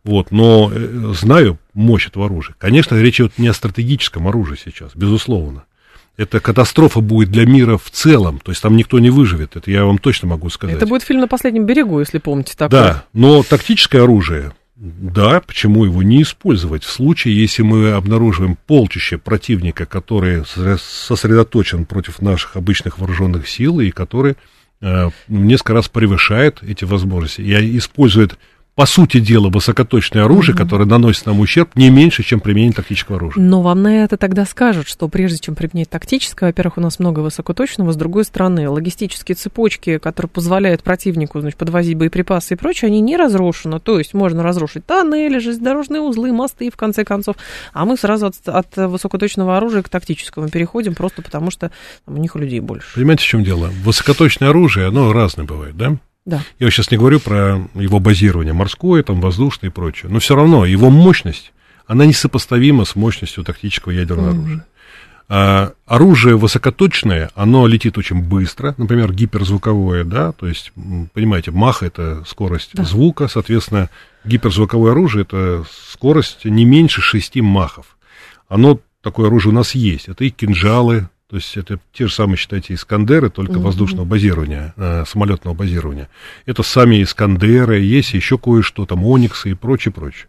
Вот, 0.05 0.31
но 0.31 0.71
э, 0.73 1.15
знаю 1.19 1.59
мощь 1.73 2.07
этого 2.07 2.27
оружия. 2.27 2.55
Конечно, 2.59 2.95
речь 3.01 3.21
идет 3.21 3.39
не 3.39 3.49
о 3.49 3.55
стратегическом 3.55 4.29
оружии 4.29 4.59
сейчас, 4.63 4.95
безусловно. 4.95 5.65
Это 6.19 6.41
катастрофа 6.41 7.01
будет 7.01 7.31
для 7.31 7.47
мира 7.47 7.79
в 7.79 7.91
целом, 7.91 8.39
то 8.39 8.53
есть 8.53 8.61
там 8.61 8.77
никто 8.77 8.99
не 8.99 9.09
выживет, 9.09 9.57
это 9.57 9.71
я 9.71 9.87
вам 9.87 9.97
точно 9.97 10.29
могу 10.29 10.51
сказать. 10.51 10.77
Это 10.77 10.87
будет 10.87 11.03
фильм 11.03 11.21
«На 11.21 11.27
последнем 11.27 11.65
берегу», 11.65 11.99
если 12.01 12.19
помните 12.19 12.53
такой. 12.55 12.79
Да, 12.79 13.05
но 13.15 13.43
тактическое 13.43 14.03
оружие, 14.03 14.53
да, 14.85 15.41
почему 15.41 15.85
его 15.85 16.03
не 16.03 16.23
использовать? 16.23 16.83
В 16.83 16.91
случае, 16.91 17.41
если 17.41 17.63
мы 17.63 17.93
обнаруживаем 17.93 18.59
полчище 18.67 19.17
противника, 19.17 19.87
который 19.87 20.39
сосре- 20.39 20.77
сосредоточен 20.77 21.85
против 21.85 22.21
наших 22.21 22.57
обычных 22.57 22.99
вооруженных 22.99 23.49
сил 23.49 23.79
и 23.79 23.93
который 23.93 24.35
э, 24.81 25.11
несколько 25.29 25.75
раз 25.75 25.89
превышает 25.89 26.65
эти 26.65 26.85
возможности 26.85 27.43
и 27.43 27.79
использует, 27.79 28.37
по 28.75 28.87
сути 28.87 29.21
дела, 29.21 29.51
высокоточное 29.51 30.25
оружие, 30.25 30.57
которое 30.57 30.87
наносит 30.87 31.27
нам 31.27 31.41
ущерб 31.41 31.77
не 31.77 31.91
меньше, 31.91 32.23
чем 32.23 32.41
применение 32.41 32.73
тактического 32.73 33.19
оружия. 33.19 33.43
Но 33.43 33.61
вам 33.61 33.83
на 33.83 34.03
это 34.03 34.17
тогда 34.17 34.47
скажут, 34.47 34.89
что 34.89 35.09
прежде 35.09 35.39
чем 35.39 35.55
применять 35.55 35.91
тактическое, 35.91 36.49
во-первых, 36.49 36.79
у 36.79 36.81
нас 36.81 36.99
много 36.99 37.21
высокоточного, 37.21 37.93
с 37.93 37.97
другой 37.97 38.25
стороны, 38.25 38.69
логистические 38.69 39.37
цепочки, 39.37 39.99
которые 39.99 40.31
позволяют 40.31 40.83
противнику 40.83 41.41
значит, 41.41 41.59
подвозить 41.59 41.99
боеприпасы 41.99 42.55
и 42.55 42.57
прочее, 42.57 42.89
они 42.89 43.01
не 43.01 43.17
разрушены. 43.17 43.79
То 43.79 43.99
есть 43.99 44.15
можно 44.15 44.43
разрушить 44.43 44.87
тоннели, 44.87 45.39
железнодорожные 45.39 46.01
узлы, 46.01 46.33
мосты, 46.33 46.71
в 46.71 46.77
конце 46.77 47.05
концов. 47.05 47.37
А 47.75 47.85
мы 47.85 47.99
сразу 47.99 48.27
от, 48.27 48.49
от 48.49 48.77
высокоточного 48.77 49.59
оружия 49.59 49.83
к 49.83 49.91
тактическому 49.91 50.49
переходим, 50.49 50.95
просто 50.95 51.21
потому 51.21 51.51
что 51.51 51.71
там, 52.07 52.15
у 52.15 52.19
них 52.19 52.35
людей 52.37 52.61
больше. 52.61 52.95
Понимаете, 52.95 53.25
в 53.25 53.27
чем 53.27 53.45
дело? 53.45 53.71
Высокоточное 53.85 54.49
оружие, 54.49 54.89
оно 54.89 55.13
разное 55.13 55.45
бывает, 55.45 55.77
да? 55.77 55.99
Да. 56.25 56.43
Я 56.59 56.71
сейчас 56.71 56.91
не 56.91 56.97
говорю 56.99 57.19
про 57.21 57.69
его 57.75 57.99
базирование 57.99 58.53
морское, 58.53 59.03
там, 59.03 59.21
воздушное 59.21 59.71
и 59.71 59.73
прочее. 59.73 60.11
Но 60.11 60.21
все 60.21 60.37
равно 60.37 60.65
его 60.65 60.89
мощность, 60.91 61.53
она 61.87 62.07
несопоставима 62.07 62.85
с 62.85 62.95
мощностью 62.95 63.43
тактического 63.45 63.93
ядерного 63.93 64.31
Мгм. 64.31 64.39
оружия. 64.41 64.67
А, 65.29 65.73
оружие 65.87 66.37
высокоточное, 66.37 67.31
оно 67.35 67.67
летит 67.67 67.97
очень 67.97 68.23
быстро, 68.23 68.75
например, 68.77 69.13
гиперзвуковое, 69.13 70.05
да, 70.05 70.33
то 70.33 70.47
есть, 70.47 70.73
понимаете, 71.15 71.51
мах 71.53 71.83
это 71.83 72.23
скорость 72.27 72.71
Да. 72.75 72.85
звука, 72.85 73.29
соответственно, 73.29 73.89
гиперзвуковое 74.25 74.93
оружие 74.93 75.23
это 75.23 75.65
скорость 75.89 76.45
не 76.45 76.65
меньше 76.67 77.01
6 77.01 77.41
махов. 77.41 77.97
Оно, 78.49 78.79
такое 79.01 79.29
оружие 79.29 79.53
у 79.53 79.57
нас 79.57 79.75
есть, 79.75 80.09
это 80.09 80.23
и 80.25 80.31
кинжалы, 80.31 81.09
то 81.33 81.37
есть 81.37 81.57
это 81.57 81.79
те 81.95 82.09
же 82.09 82.13
самые, 82.13 82.37
считайте, 82.37 82.75
Искандеры, 82.75 83.31
только 83.31 83.55
Мгм. 83.55 83.63
воздушного 83.63 84.05
базирования, 84.05 84.75
э, 84.77 85.05
самолетного 85.07 85.55
базирования. 85.55 86.11
Это 86.45 86.63
сами 86.63 87.03
Искандеры, 87.03 87.81
есть 87.81 88.13
еще 88.13 88.37
кое-что, 88.37 88.85
там 88.85 89.03
Ониксы 89.03 89.53
и 89.53 89.55
прочее, 89.55 89.93
прочее. 89.93 90.27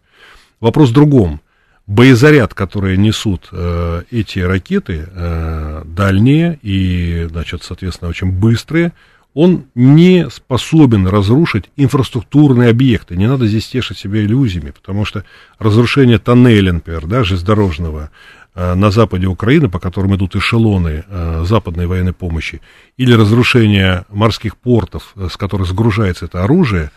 Вопрос 0.62 0.92
в 0.92 0.94
другом. 0.94 1.42
Боезаряд, 1.88 2.54
который 2.54 2.96
несут 2.96 3.50
э, 3.52 4.04
эти 4.12 4.40
ракеты, 4.40 5.10
э, 5.12 5.82
дальние 5.84 6.58
и, 6.62 7.28
значит, 7.30 7.64
соответственно, 7.64 8.10
очень 8.10 8.32
быстрые, 8.32 8.94
он 9.34 9.66
не 9.76 10.30
способен 10.30 11.06
разрушить 11.08 11.66
инфраструктурные 11.76 12.70
объекты. 12.70 13.18
Не 13.18 13.28
надо 13.28 13.48
здесь 13.48 13.68
тешить 13.68 13.98
себя 13.98 14.24
иллюзиями, 14.24 14.72
потому 14.72 15.04
что 15.04 15.26
разрушение 15.60 16.18
тоннеля, 16.18 16.72
например, 16.72 17.08
да, 17.08 17.26
железнодорожного 17.26 18.10
на 18.56 18.92
западе 18.92 19.28
Украины, 19.28 19.70
по 19.70 19.80
которым 19.80 20.16
идут 20.16 20.36
эшелоны 20.36 21.04
э, 21.08 21.44
западной 21.46 21.88
военной 21.88 22.14
помощи, 22.14 22.62
или 22.98 23.14
разрушение 23.14 24.06
морских 24.10 24.58
портов, 24.58 25.14
э, 25.16 25.28
с 25.32 25.38
которых 25.38 25.68
сгружается 25.68 26.26
это 26.26 26.44
оружие, 26.44 26.92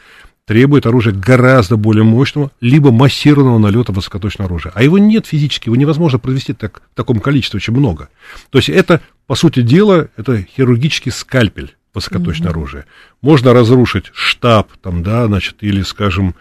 требует 0.47 0.87
оружия 0.87 1.13
гораздо 1.13 1.77
более 1.77 2.05
мощного, 2.05 2.51
либо 2.61 2.93
массированного 2.93 3.59
налета 3.59 3.93
высокоточного 3.93 4.49
оружия. 4.49 4.73
А 4.75 4.83
его 4.83 4.99
нет 4.99 5.27
физически, 5.27 5.69
его 5.69 5.77
невозможно 5.77 6.19
произвести 6.19 6.53
так, 6.53 6.83
в 6.93 6.95
таком 6.95 7.21
количестве 7.21 7.59
очень 7.59 7.75
много. 7.75 8.09
То 8.51 8.59
есть 8.59 8.69
это, 8.69 9.01
по 9.27 9.35
сути 9.35 9.63
дела, 9.63 10.09
это 10.17 10.43
хирургический 10.43 11.11
скальпель 11.11 11.75
высокоточное 11.95 12.51
оружие. 12.51 12.85
Можно 13.23 13.55
разрушить 13.55 14.11
штаб, 14.13 14.71
там, 14.83 15.03
да, 15.03 15.27
значит, 15.27 15.57
или, 15.61 15.83
скажем, 15.83 16.35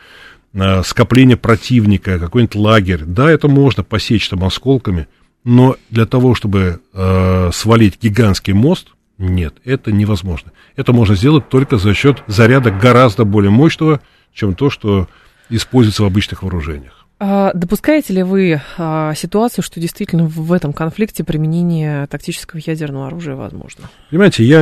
э, 0.55 0.83
скопление 0.83 1.37
противника, 1.37 2.17
какой-нибудь 2.17 2.55
лагерь. 2.55 3.03
Да, 3.05 3.29
это 3.29 3.47
можно 3.47 3.83
посечь 3.83 4.27
там 4.29 4.43
осколками, 4.43 5.07
но 5.43 5.75
для 5.91 6.05
того, 6.05 6.33
чтобы 6.33 6.81
э, 6.93 7.49
свалить 7.53 8.01
гигантский 8.01 8.53
мост, 8.53 8.89
нет, 9.17 9.55
это 9.63 9.91
невозможно. 9.91 10.51
Это 10.75 10.91
можно 10.91 11.15
сделать 11.15 11.47
только 11.49 11.77
за 11.77 11.93
счет 11.93 12.23
заряда 12.27 12.71
гораздо 12.71 13.23
более 13.25 13.51
мощного, 13.51 14.01
чем 14.33 14.55
то, 14.55 14.69
что 14.69 15.07
используется 15.49 16.03
в 16.03 16.07
обычных 16.07 16.43
вооружениях. 16.43 17.05
А 17.17 17.53
допускаете 17.53 18.13
ли 18.13 18.23
вы 18.23 18.61
а, 18.77 19.13
ситуацию, 19.15 19.63
что 19.63 19.79
действительно 19.79 20.25
в 20.25 20.51
этом 20.51 20.73
конфликте 20.73 21.23
применение 21.23 22.07
тактического 22.07 22.59
ядерного 22.65 23.07
оружия 23.07 23.35
возможно? 23.35 23.89
Понимаете, 24.09 24.43
я, 24.43 24.59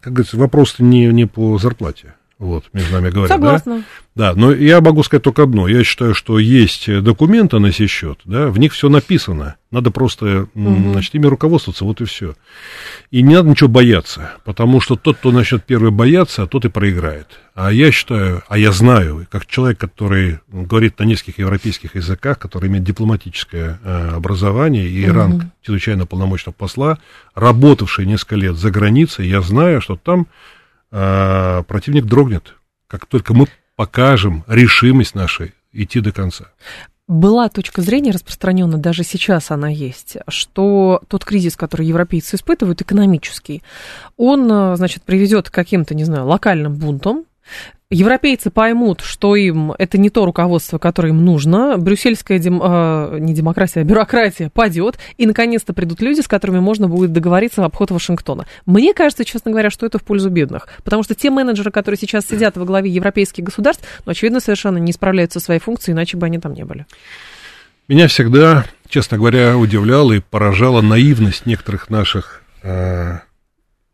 как 0.00 0.12
говорится, 0.12 0.36
вопрос 0.36 0.76
не, 0.80 1.06
не 1.06 1.26
по 1.26 1.58
зарплате. 1.58 2.14
Вот, 2.40 2.64
между 2.72 2.94
нами 2.94 3.10
говоря. 3.10 3.28
Согласна. 3.28 3.84
Да? 4.14 4.32
да, 4.32 4.40
но 4.40 4.50
я 4.50 4.80
могу 4.80 5.02
сказать 5.02 5.22
только 5.22 5.42
одно. 5.42 5.68
Я 5.68 5.84
считаю, 5.84 6.14
что 6.14 6.38
есть 6.38 6.90
документы 7.02 7.58
на 7.58 7.70
сей 7.70 7.86
счет, 7.86 8.18
да, 8.24 8.48
в 8.48 8.58
них 8.58 8.72
все 8.72 8.88
написано. 8.88 9.56
Надо 9.70 9.90
просто, 9.90 10.48
угу. 10.54 10.92
значит, 10.92 11.14
ими 11.14 11.26
руководствоваться, 11.26 11.84
вот 11.84 12.00
и 12.00 12.06
все. 12.06 12.34
И 13.10 13.20
не 13.20 13.34
надо 13.34 13.50
ничего 13.50 13.68
бояться, 13.68 14.32
потому 14.44 14.80
что 14.80 14.96
тот, 14.96 15.18
кто 15.18 15.32
начнет 15.32 15.62
первый 15.64 15.90
бояться, 15.90 16.46
тот 16.46 16.64
и 16.64 16.70
проиграет. 16.70 17.26
А 17.54 17.70
я 17.70 17.92
считаю, 17.92 18.42
а 18.48 18.56
я 18.56 18.72
знаю, 18.72 19.26
как 19.30 19.44
человек, 19.44 19.78
который 19.78 20.40
говорит 20.48 20.98
на 20.98 21.04
нескольких 21.04 21.40
европейских 21.40 21.94
языках, 21.94 22.38
который 22.38 22.70
имеет 22.70 22.84
дипломатическое 22.84 23.78
э, 23.84 24.12
образование 24.14 24.88
и 24.88 25.06
угу. 25.06 25.14
ранг 25.14 25.44
чрезвычайно 25.60 26.06
полномочного 26.06 26.54
посла, 26.54 26.98
работавший 27.34 28.06
несколько 28.06 28.36
лет 28.36 28.56
за 28.56 28.70
границей, 28.70 29.28
я 29.28 29.42
знаю, 29.42 29.82
что 29.82 29.96
там 29.96 30.26
а, 30.90 31.62
противник 31.64 32.04
дрогнет, 32.04 32.54
как 32.86 33.06
только 33.06 33.34
мы 33.34 33.46
покажем 33.76 34.44
решимость 34.46 35.14
нашей 35.14 35.54
идти 35.72 36.00
до 36.00 36.12
конца. 36.12 36.46
Была 37.06 37.48
точка 37.48 37.82
зрения 37.82 38.12
распространена, 38.12 38.78
даже 38.78 39.02
сейчас 39.02 39.50
она 39.50 39.68
есть, 39.68 40.16
что 40.28 41.02
тот 41.08 41.24
кризис, 41.24 41.56
который 41.56 41.86
европейцы 41.86 42.36
испытывают, 42.36 42.82
экономический, 42.82 43.62
он, 44.16 44.50
а, 44.50 44.76
значит, 44.76 45.02
приведет 45.02 45.50
к 45.50 45.54
каким-то, 45.54 45.94
не 45.94 46.04
знаю, 46.04 46.26
локальным 46.26 46.76
бунтам, 46.76 47.24
Европейцы 47.92 48.50
поймут, 48.50 49.00
что 49.00 49.34
им 49.34 49.72
это 49.72 49.98
не 49.98 50.10
то 50.10 50.24
руководство, 50.24 50.78
которое 50.78 51.08
им 51.08 51.24
нужно, 51.24 51.76
брюссельская 51.76 52.38
дем, 52.38 52.60
э, 52.62 53.18
не 53.18 53.34
демократия, 53.34 53.80
а 53.80 53.84
бюрократия 53.84 54.48
падет, 54.48 55.00
и 55.16 55.26
наконец-то 55.26 55.72
придут 55.72 56.00
люди, 56.00 56.20
с 56.20 56.28
которыми 56.28 56.60
можно 56.60 56.86
будет 56.86 57.12
договориться 57.12 57.62
в 57.62 57.64
обход 57.64 57.90
Вашингтона. 57.90 58.46
Мне 58.64 58.94
кажется, 58.94 59.24
честно 59.24 59.50
говоря, 59.50 59.70
что 59.70 59.86
это 59.86 59.98
в 59.98 60.04
пользу 60.04 60.30
бедных, 60.30 60.68
потому 60.84 61.02
что 61.02 61.16
те 61.16 61.30
менеджеры, 61.30 61.72
которые 61.72 61.98
сейчас 61.98 62.26
сидят 62.26 62.56
во 62.56 62.64
главе 62.64 62.88
европейских 62.88 63.42
государств, 63.42 63.84
ну, 64.06 64.12
очевидно, 64.12 64.38
совершенно 64.38 64.78
не 64.78 64.92
справляются 64.92 65.40
со 65.40 65.46
своей 65.46 65.60
функцией, 65.60 65.94
иначе 65.96 66.16
бы 66.16 66.26
они 66.26 66.38
там 66.38 66.54
не 66.54 66.64
были. 66.64 66.86
Меня 67.88 68.06
всегда, 68.06 68.66
честно 68.88 69.18
говоря, 69.18 69.58
удивляла 69.58 70.12
и 70.12 70.20
поражала 70.20 70.80
наивность 70.80 71.44
некоторых 71.44 71.90
наших 71.90 72.44
э, 72.62 73.18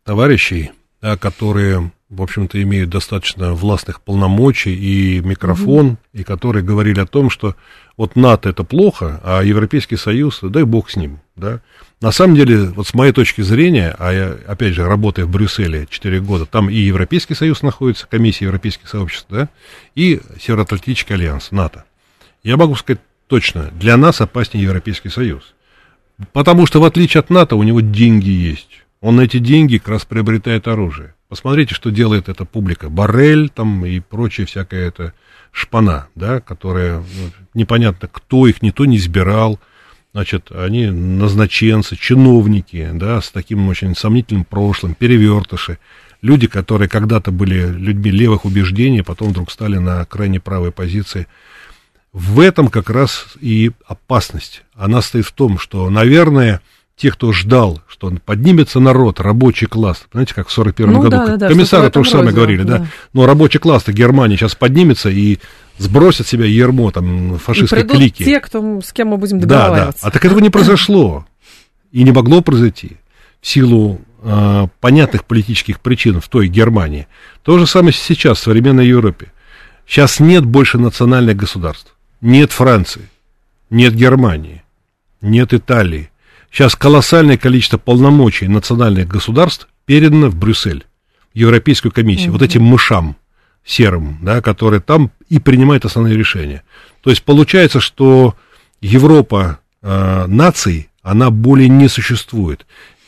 товарищей, 0.03 0.71
да, 1.01 1.17
которые 1.17 1.91
в 2.09 2.21
общем-то, 2.21 2.61
имеют 2.61 2.89
достаточно 2.89 3.53
властных 3.53 4.01
полномочий 4.01 4.73
и 4.73 5.19
микрофон, 5.19 5.85
угу. 5.85 5.97
и 6.13 6.23
которые 6.23 6.63
говорили 6.63 6.99
о 6.99 7.05
том, 7.05 7.29
что 7.29 7.55
вот 7.97 8.15
НАТО 8.15 8.49
это 8.49 8.63
плохо, 8.63 9.19
а 9.23 9.41
Европейский 9.41 9.97
Союз, 9.97 10.39
дай 10.41 10.63
бог 10.63 10.89
с 10.89 10.95
ним, 10.95 11.19
да. 11.35 11.61
На 11.99 12.11
самом 12.11 12.35
деле, 12.35 12.65
вот 12.65 12.87
с 12.87 12.93
моей 12.93 13.11
точки 13.11 13.41
зрения, 13.41 13.95
а 13.97 14.13
я, 14.13 14.37
опять 14.47 14.73
же, 14.73 14.85
работая 14.85 15.25
в 15.25 15.31
Брюсселе 15.31 15.87
4 15.89 16.21
года, 16.21 16.45
там 16.45 16.69
и 16.69 16.75
Европейский 16.75 17.33
Союз 17.33 17.63
находится, 17.63 18.07
комиссия 18.07 18.45
Европейских 18.45 18.87
сообществ, 18.87 19.25
да, 19.29 19.49
и 19.95 20.21
Североатлантический 20.39 21.15
альянс, 21.15 21.51
НАТО. 21.51 21.85
Я 22.43 22.55
могу 22.55 22.75
сказать 22.75 23.01
точно, 23.27 23.71
для 23.71 23.97
нас 23.97 24.21
опаснее 24.21 24.63
Европейский 24.63 25.09
Союз. 25.09 25.55
Потому 26.33 26.65
что, 26.65 26.79
в 26.79 26.85
отличие 26.85 27.19
от 27.19 27.29
НАТО, 27.29 27.55
у 27.55 27.63
него 27.63 27.81
деньги 27.81 28.29
есть. 28.29 28.83
Он 29.01 29.17
на 29.17 29.21
эти 29.21 29.37
деньги 29.37 29.77
как 29.77 29.89
раз 29.89 30.05
приобретает 30.05 30.67
оружие. 30.67 31.13
Посмотрите, 31.29 31.75
что 31.75 31.89
делает 31.89 32.29
эта 32.29 32.45
публика. 32.45 32.89
Барель 32.89 33.49
там 33.49 33.85
и 33.85 33.99
прочее 33.99 34.47
всякая 34.47 34.87
эта 34.87 35.13
шпана, 35.51 36.07
да, 36.15 36.39
которая 36.39 36.99
ну, 36.99 37.31
непонятно, 37.53 38.07
кто 38.07 38.47
их 38.47 38.61
никто 38.61 38.85
не 38.85 38.97
избирал. 38.97 39.59
Значит, 40.13 40.51
они 40.51 40.87
назначенцы, 40.87 41.95
чиновники, 41.95 42.89
да, 42.93 43.21
с 43.21 43.29
таким 43.29 43.67
очень 43.67 43.95
сомнительным 43.95 44.45
прошлым, 44.45 44.95
перевертыши. 44.95 45.79
Люди, 46.21 46.47
которые 46.47 46.87
когда-то 46.87 47.31
были 47.31 47.67
людьми 47.67 48.09
левых 48.09 48.45
убеждений, 48.45 49.03
потом 49.03 49.29
вдруг 49.29 49.51
стали 49.51 49.77
на 49.77 50.03
крайне 50.05 50.39
правой 50.39 50.71
позиции. 50.71 51.27
В 52.13 52.39
этом 52.39 52.69
как 52.69 52.89
раз 52.89 53.27
и 53.41 53.71
опасность. 53.85 54.63
Она 54.73 55.01
стоит 55.01 55.25
в 55.25 55.33
том, 55.33 55.59
что, 55.59 55.89
наверное, 55.89 56.61
те, 56.97 57.11
кто 57.11 57.31
ждал, 57.31 57.79
что 57.87 58.11
поднимется 58.25 58.79
народ, 58.79 59.19
рабочий 59.19 59.67
класс, 59.67 60.05
знаете, 60.11 60.33
как 60.33 60.47
в 60.47 60.51
41 60.51 60.91
ну, 60.91 60.99
году, 60.99 61.11
да, 61.11 61.37
да, 61.37 61.47
комиссары 61.47 61.91
то 61.91 62.03
же 62.03 62.09
самое 62.09 62.31
говорили, 62.31 62.63
да, 62.63 62.79
да, 62.79 62.87
но 63.13 63.27
рабочий 63.27 63.59
класс-то 63.59 63.93
Германии 63.93 64.35
сейчас 64.35 64.55
поднимется 64.55 65.09
и 65.09 65.37
сбросит 65.77 66.27
себя 66.27 66.45
ермо 66.45 66.89
там 66.89 67.37
фашистской 67.37 67.83
и 67.83 67.87
клики. 67.87 68.23
те, 68.23 68.39
кто, 68.39 68.81
с 68.81 68.91
кем 68.91 69.09
мы 69.09 69.17
будем 69.17 69.39
договариваться. 69.39 70.01
Да, 70.01 70.05
да, 70.05 70.07
а 70.07 70.11
так 70.11 70.25
этого 70.25 70.39
не 70.39 70.49
произошло 70.49 71.27
и 71.91 72.03
не 72.03 72.11
могло 72.11 72.41
произойти 72.41 72.97
в 73.41 73.47
силу 73.47 74.01
э, 74.23 74.67
понятных 74.81 75.23
политических 75.25 75.79
причин 75.79 76.19
в 76.19 76.27
той 76.27 76.47
Германии. 76.47 77.07
То 77.43 77.59
же 77.59 77.67
самое 77.67 77.93
сейчас 77.93 78.39
в 78.39 78.41
современной 78.41 78.87
Европе. 78.87 79.31
Сейчас 79.85 80.19
нет 80.19 80.45
больше 80.45 80.79
национальных 80.79 81.37
государств. 81.37 81.95
Нет 82.21 82.51
Франции, 82.51 83.07
нет 83.69 83.93
Германии, 83.93 84.63
нет 85.21 85.53
Италии, 85.53 86.09
Сейчас 86.51 86.75
колоссальное 86.75 87.37
количество 87.37 87.77
полномочий 87.77 88.47
национальных 88.47 89.07
государств 89.07 89.67
передано 89.85 90.29
в 90.29 90.35
Брюссель, 90.35 90.85
в 91.33 91.37
Европейскую 91.37 91.91
комиссию, 91.91 92.29
mm-hmm. 92.29 92.31
вот 92.31 92.41
этим 92.41 92.63
мышам 92.63 93.15
серым, 93.65 94.17
да, 94.21 94.41
которые 94.41 94.79
там 94.79 95.11
и 95.29 95.39
принимают 95.39 95.85
основные 95.85 96.15
решения. 96.15 96.63
То 97.01 97.09
есть 97.09 97.23
получается, 97.23 97.79
что 97.79 98.35
Европа 98.81 99.59
э, 99.81 100.25
наций, 100.27 100.89
она 101.01 101.29
более 101.29 101.69
не 101.69 101.87
существует. 101.89 102.65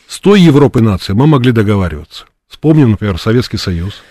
С 0.08 0.20
той 0.20 0.42
Европой 0.42 0.82
нации 0.82 1.14
мы 1.14 1.28
могли 1.28 1.52
договариваться. 1.52 2.26
Вспомним, 2.48 2.92
например, 2.92 3.20
Советский 3.20 3.58
Союз, 3.58 4.02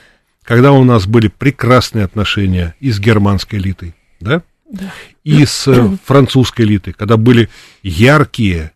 когда 0.42 0.72
у 0.72 0.84
нас 0.84 1.06
были 1.06 1.28
прекрасные 1.28 2.04
отношения 2.04 2.74
и 2.80 2.90
с 2.90 2.98
германской 2.98 3.58
элитой, 3.58 3.94
да? 4.20 4.42
Да. 4.70 4.92
И 5.24 5.44
с 5.44 5.66
французской 6.04 6.62
элитой, 6.62 6.92
когда 6.92 7.16
были 7.16 7.48
яркие 7.82 8.72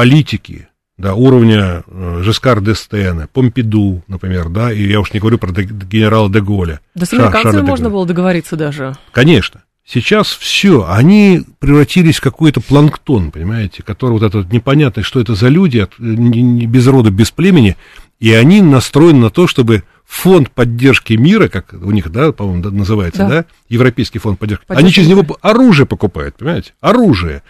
политики, 0.00 0.68
да, 0.96 1.14
уровня 1.14 1.82
э, 1.86 2.20
Жескар 2.22 2.62
Дестена, 2.62 3.28
Помпиду, 3.30 4.02
например, 4.08 4.48
да, 4.48 4.72
и 4.72 4.82
я 4.82 5.00
уж 5.00 5.12
не 5.12 5.20
говорю 5.20 5.36
про 5.36 5.52
генерала 5.52 6.30
де 6.30 6.40
Голля. 6.40 6.80
Да 6.94 7.04
с 7.04 7.12
американцами 7.12 7.60
можно 7.60 7.90
было 7.90 8.06
договориться 8.06 8.56
даже. 8.56 8.96
Конечно. 9.12 9.62
Сейчас 9.84 10.28
все, 10.28 10.86
они 10.88 11.42
превратились 11.58 12.18
в 12.18 12.22
какой-то 12.22 12.62
планктон, 12.62 13.30
понимаете, 13.30 13.82
который 13.82 14.12
вот 14.12 14.22
этот 14.22 14.50
непонятный, 14.52 15.02
что 15.02 15.20
это 15.20 15.34
за 15.34 15.48
люди, 15.48 15.78
от, 15.78 15.98
не, 15.98 16.66
без 16.66 16.86
рода, 16.86 17.10
без 17.10 17.30
племени, 17.30 17.76
и 18.20 18.32
они 18.32 18.62
настроены 18.62 19.18
на 19.18 19.30
то, 19.30 19.46
чтобы 19.46 19.82
фонд 20.06 20.50
поддержки 20.50 21.14
мира, 21.14 21.48
как 21.48 21.72
у 21.72 21.90
них, 21.90 22.10
да, 22.10 22.32
по-моему, 22.32 22.70
называется, 22.70 23.22
да, 23.22 23.28
да 23.28 23.44
Европейский 23.68 24.18
фонд 24.18 24.38
поддержки, 24.38 24.64
поддержки 24.64 24.84
они 24.84 24.92
через 24.92 25.08
него 25.08 25.36
оружие 25.42 25.86
покупают, 25.86 26.36
понимаете, 26.36 26.72
оружие 26.80 27.42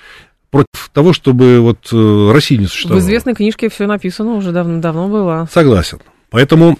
против 0.51 0.91
того, 0.93 1.13
чтобы 1.13 1.61
вот 1.61 1.89
э, 1.93 2.31
Россия 2.33 2.59
не 2.59 2.67
существовала. 2.67 3.01
В 3.01 3.05
известной 3.05 3.35
книжке 3.35 3.69
все 3.69 3.87
написано 3.87 4.35
уже 4.35 4.53
давно-давно 4.53 5.09
было. 5.09 5.49
Согласен. 5.51 6.01
Поэтому 6.31 6.79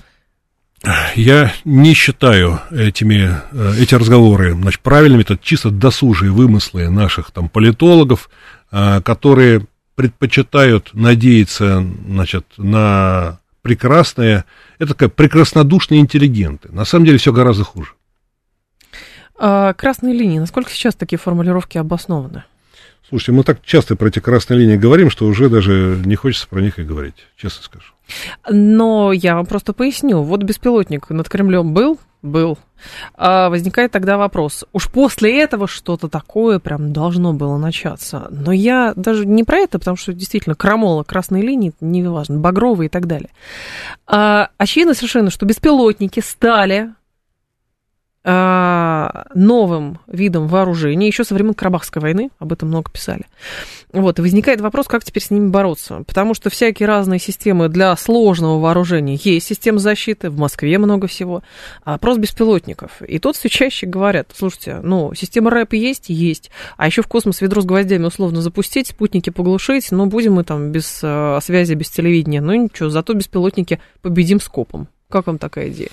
я 1.15 1.53
не 1.65 1.93
считаю 1.95 2.61
этими, 2.71 3.37
э, 3.53 3.75
эти 3.79 3.95
разговоры 3.95 4.55
значит, 4.55 4.81
правильными, 4.81 5.23
это 5.23 5.39
чисто 5.41 5.71
досужие 5.71 6.31
вымыслы 6.31 6.89
наших 6.89 7.31
там 7.31 7.49
политологов, 7.49 8.31
э, 8.73 9.01
которые 9.03 9.67
предпочитают 9.95 10.91
надеяться 10.95 11.85
значит, 12.07 12.47
на 12.57 13.41
прекрасное, 13.61 14.47
это 14.79 14.95
как 14.95 15.15
прекраснодушные 15.15 16.01
интеллигенты. 16.01 16.73
На 16.73 16.87
самом 16.87 17.05
деле 17.05 17.19
все 17.19 17.33
гораздо 17.33 17.65
хуже. 17.65 17.93
А, 19.39 19.75
красные 19.75 20.15
линии, 20.15 20.39
насколько 20.39 20.71
сейчас 20.71 20.95
такие 20.95 21.19
формулировки 21.19 21.77
обоснованы? 21.77 22.45
Слушайте, 23.09 23.33
мы 23.33 23.43
так 23.43 23.63
часто 23.65 23.97
про 23.97 24.09
эти 24.09 24.21
красные 24.21 24.61
линии 24.61 24.77
говорим, 24.77 25.11
что 25.11 25.27
уже 25.27 25.49
даже 25.49 26.01
не 26.05 26.15
хочется 26.15 26.47
про 26.47 26.61
них 26.61 26.79
и 26.79 26.85
говорить, 26.85 27.17
честно 27.37 27.63
скажу. 27.65 27.93
Но 28.49 29.13
я 29.13 29.35
вам 29.35 29.47
просто 29.47 29.73
поясню. 29.73 30.23
Вот 30.23 30.43
беспилотник 30.43 31.11
над 31.11 31.29
Кремлем 31.29 31.75
был? 31.75 31.99
Был. 32.23 32.59
А 33.15 33.49
возникает 33.49 33.93
тогда 33.93 34.19
вопрос. 34.19 34.65
Уж 34.73 34.89
после 34.89 35.41
этого 35.41 35.67
что-то 35.67 36.09
такое 36.09 36.59
прям 36.59 36.93
должно 36.93 37.33
было 37.33 37.57
начаться. 37.57 38.29
Но 38.31 38.53
я 38.53 38.93
даже 38.95 39.27
не 39.27 39.43
про 39.43 39.59
это, 39.59 39.79
потому 39.79 39.97
что 39.97 40.13
действительно 40.13 40.55
крамола, 40.55 41.03
красные 41.03 41.43
линии, 41.43 41.73
не 41.81 42.03
важно, 42.07 42.39
багровые 42.39 42.87
и 42.87 42.91
так 42.91 43.07
далее. 43.07 43.31
А, 44.07 44.51
очевидно 44.59 44.95
совершенно, 44.95 45.31
что 45.31 45.47
беспилотники 45.47 46.21
стали 46.21 46.91
новым 48.23 49.99
видом 50.07 50.47
вооружения, 50.47 51.07
еще 51.07 51.25
со 51.25 51.35
времен 51.35 51.55
Карабахской 51.55 52.03
войны, 52.03 52.31
об 52.39 52.53
этом 52.53 52.69
много 52.69 52.91
писали. 52.91 53.25
Вот, 53.93 54.19
и 54.19 54.23
возникает 54.23 54.61
вопрос, 54.61 54.89
как 54.89 55.05
теперь 55.05 55.23
с 55.23 55.31
ними 55.31 55.49
бороться, 55.49 56.05
потому 56.07 56.35
что 56.35 56.51
всякие 56.51 56.87
разные 56.87 57.19
системы 57.19 57.69
для 57.69 57.97
сложного 57.97 58.61
вооружения 58.61 59.15
есть 59.15 59.47
система 59.47 59.79
защиты, 59.79 60.29
в 60.29 60.39
Москве 60.39 60.77
много 60.79 61.07
всего, 61.07 61.43
а 61.83 61.93
вопрос 61.93 62.19
беспилотников. 62.19 63.01
И 63.03 63.19
тут 63.19 63.37
все 63.37 63.49
чаще 63.49 63.87
говорят, 63.87 64.33
слушайте, 64.37 64.81
ну, 64.83 65.15
система 65.15 65.51
РЭП 65.51 65.73
есть? 65.73 66.11
Есть. 66.11 66.51
А 66.77 66.87
еще 66.87 67.03
в 67.03 67.09
космос 67.09 67.41
ведро 67.41 67.63
с 67.63 67.65
гвоздями 67.65 68.05
условно 68.05 68.43
запустить, 68.43 68.89
спутники 68.89 69.31
поглушить, 69.31 69.91
но 69.93 70.07
будем 70.07 70.35
мы 70.35 70.45
там 70.45 70.73
без 70.73 71.01
э, 71.03 71.39
связи, 71.43 71.73
без 71.73 71.89
телевидения, 71.91 72.43
ну 72.43 72.55
ничего, 72.55 72.91
зато 72.91 73.15
беспилотники 73.15 73.81
победим 74.03 74.41
скопом. 74.41 74.89
Как 75.09 75.27
вам 75.27 75.39
такая 75.39 75.71
идея? 75.71 75.91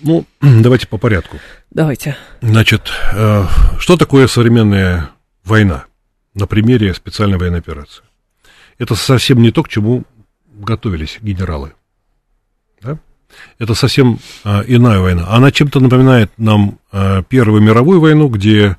Ну, 0.00 0.24
давайте 0.40 0.86
по 0.86 0.98
порядку. 0.98 1.38
Давайте. 1.70 2.16
Значит, 2.40 2.90
э, 3.12 3.44
что 3.78 3.96
такое 3.96 4.26
современная 4.26 5.10
война 5.44 5.84
на 6.34 6.46
примере 6.46 6.94
специальной 6.94 7.38
военной 7.38 7.58
операции? 7.58 8.02
Это 8.78 8.94
совсем 8.94 9.42
не 9.42 9.50
то, 9.50 9.62
к 9.62 9.68
чему 9.68 10.04
готовились 10.52 11.18
генералы. 11.20 11.72
Да? 12.82 12.98
Это 13.58 13.74
совсем 13.74 14.18
э, 14.44 14.62
иная 14.66 15.00
война. 15.00 15.28
Она 15.28 15.50
чем-то 15.52 15.80
напоминает 15.80 16.32
нам 16.36 16.78
э, 16.92 17.22
Первую 17.28 17.62
мировую 17.62 18.00
войну, 18.00 18.28
где 18.28 18.76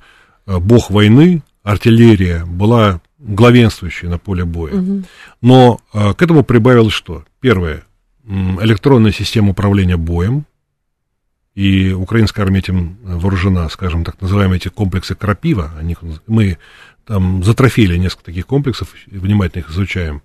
э, 0.47 0.57
бог 0.57 0.89
войны, 0.89 1.43
артиллерия 1.63 2.45
была 2.45 3.01
главенствующей 3.19 4.07
на 4.07 4.17
поле 4.17 4.45
боя. 4.45 4.74
Угу. 4.74 5.03
Но 5.41 5.80
э, 5.93 6.13
к 6.13 6.22
этому 6.22 6.43
прибавилось 6.43 6.93
что? 6.93 7.24
Первое, 7.39 7.84
электронная 8.26 9.11
система 9.11 9.51
управления 9.51 9.97
боем, 9.97 10.45
и 11.62 11.93
украинская 11.93 12.43
армия 12.43 12.57
этим 12.57 12.97
вооружена, 13.03 13.70
скажем, 13.70 14.03
так 14.03 14.20
называемые 14.20 14.57
эти 14.57 14.70
комплексы 14.70 15.14
Крапива, 15.14 15.72
о 15.78 15.84
них 15.84 15.99
мы 16.26 16.57
там 17.05 17.43
затрофили 17.43 17.97
несколько 17.97 18.26
таких 18.26 18.47
комплексов, 18.47 18.95
внимательно 19.05 19.62
их 19.62 19.70
изучаем. 19.70 20.24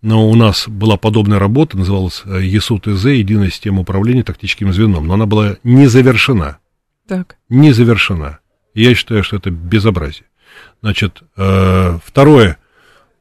Но 0.00 0.30
у 0.30 0.34
нас 0.36 0.68
была 0.68 0.96
подобная 0.96 1.40
работа, 1.40 1.76
называлась 1.76 2.22
э, 2.24 2.44
ЕСУ-ТЗ, 2.44 3.06
Единая 3.06 3.50
система 3.50 3.80
управления 3.80 4.22
тактическим 4.22 4.72
звеном, 4.72 5.08
но 5.08 5.14
она 5.14 5.26
была 5.26 5.56
не 5.64 5.88
завершена. 5.88 6.58
Так. 7.08 7.36
Не 7.48 7.72
завершена. 7.72 8.38
Я 8.72 8.94
считаю, 8.94 9.24
что 9.24 9.38
это 9.38 9.50
безобразие. 9.50 10.26
Значит, 10.82 11.20
э, 11.36 11.98
второе, 12.04 12.58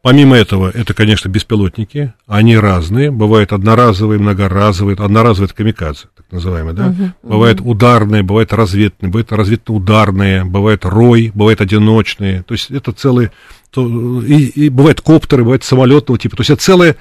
Помимо 0.02 0.38
этого, 0.38 0.70
это, 0.70 0.93
конечно, 0.93 1.28
беспилотники. 1.28 2.14
Они 2.26 2.58
разные. 2.58 3.12
Бывают 3.12 3.52
одноразовые, 3.52 4.18
многоразовые. 4.18 4.95
Одноразовые 4.95 5.47
это 5.47 5.56
камикадзе, 5.56 6.06
так 6.16 6.26
называемые, 6.32 6.74
да? 6.74 6.88
Uh-huh, 6.88 6.95
uh-huh. 6.95 7.14
Бывают 7.30 7.60
ударные, 7.62 8.24
бывают 8.24 8.54
разведные, 8.54 9.10
бывают 9.10 9.32
разведно-ударные, 9.34 10.45
бывают 10.45 10.86
рой, 10.86 11.32
бывают 11.34 11.60
одиночные. 11.60 12.43
То 12.43 12.54
есть 12.54 12.72
это 12.72 12.93
целые... 12.93 13.32
И, 13.76 14.52
и 14.56 14.70
бывают 14.70 15.02
коптеры, 15.02 15.43
бывают 15.43 15.66
самолетного 15.66 16.18
типа. 16.18 16.38
То 16.38 16.41
есть 16.41 16.50
это 16.52 16.62
целое, 16.62 16.95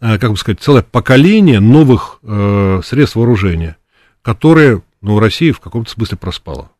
э, 0.00 0.18
как 0.18 0.30
бы 0.30 0.36
сказать, 0.36 0.60
целое 0.60 0.82
поколение 0.82 1.58
новых 1.58 2.20
э, 2.22 2.82
средств 2.84 3.16
вооружения, 3.16 3.76
которые, 4.22 4.82
ну, 5.02 5.18
Россия 5.18 5.52
в 5.52 5.60
каком-то 5.60 5.90
смысле 5.90 6.18
проспала. 6.18 6.70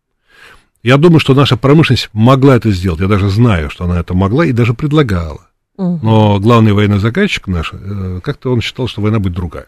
Я 0.85 0.99
думаю, 0.99 1.19
что 1.19 1.35
наша 1.35 1.57
промышленность 1.57 2.11
могла 2.13 2.57
это 2.57 2.71
сделать. 2.71 3.01
Я 3.01 3.09
даже 3.09 3.29
знаю, 3.29 3.71
что 3.71 3.85
она 3.85 3.99
это 3.99 4.15
могла 4.15 4.47
и 4.47 4.53
даже 4.53 4.73
предлагала. 4.73 5.49
Но 5.77 6.39
главный 6.39 6.73
военный 6.73 7.01
заказчик 7.01 7.47
наш, 7.49 7.73
э, 7.73 8.21
как-то 8.23 8.53
он 8.53 8.61
считал, 8.61 8.87
что 8.87 9.01
война 9.03 9.19
будет 9.19 9.35
другая. 9.35 9.67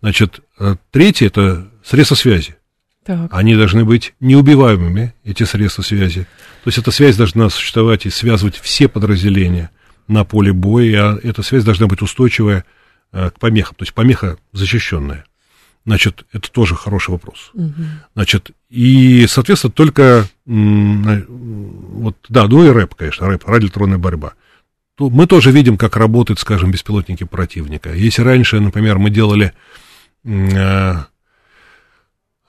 Значит, 0.00 0.40
э, 0.58 0.76
третье– 0.90 1.26
это 1.28 1.68
средства 1.84 2.14
связи. 2.16 2.56
Так. 3.04 3.28
Они 3.32 3.54
должны 3.54 3.84
быть 3.84 4.14
неубиваемыми, 4.20 5.14
эти 5.24 5.44
средства 5.44 5.82
связи. 5.82 6.26
То 6.64 6.68
есть 6.68 6.78
эта 6.78 6.90
связь 6.90 7.16
должна 7.16 7.48
существовать 7.48 8.06
и 8.06 8.10
связывать 8.10 8.56
все 8.56 8.88
подразделения 8.88 9.70
на 10.08 10.24
поле 10.24 10.52
боя, 10.52 11.12
а 11.12 11.18
эта 11.22 11.42
связь 11.42 11.64
должна 11.64 11.86
быть 11.86 12.02
устойчивая 12.02 12.64
э, 13.12 13.30
к 13.30 13.38
помехам, 13.38 13.76
то 13.76 13.84
есть 13.84 13.94
помеха 13.94 14.36
защищенная. 14.52 15.24
Значит, 15.86 16.26
это 16.32 16.50
тоже 16.50 16.74
хороший 16.74 17.10
вопрос. 17.10 17.50
Угу. 17.54 17.72
Значит, 18.14 18.50
и, 18.68 19.26
соответственно, 19.26 19.72
только, 19.72 20.26
вот, 20.44 22.16
да, 22.28 22.46
ну 22.48 22.66
и 22.66 22.68
рэп, 22.68 22.94
конечно, 22.94 23.26
рэп, 23.26 23.48
радиоэлектронная 23.48 23.96
борьба 23.96 24.34
мы 25.08 25.26
тоже 25.26 25.50
видим, 25.52 25.78
как 25.78 25.96
работают, 25.96 26.40
скажем, 26.40 26.70
беспилотники 26.70 27.24
противника. 27.24 27.92
Если 27.92 28.22
раньше, 28.22 28.60
например, 28.60 28.98
мы 28.98 29.10
делали 29.10 29.52
э, 30.24 30.94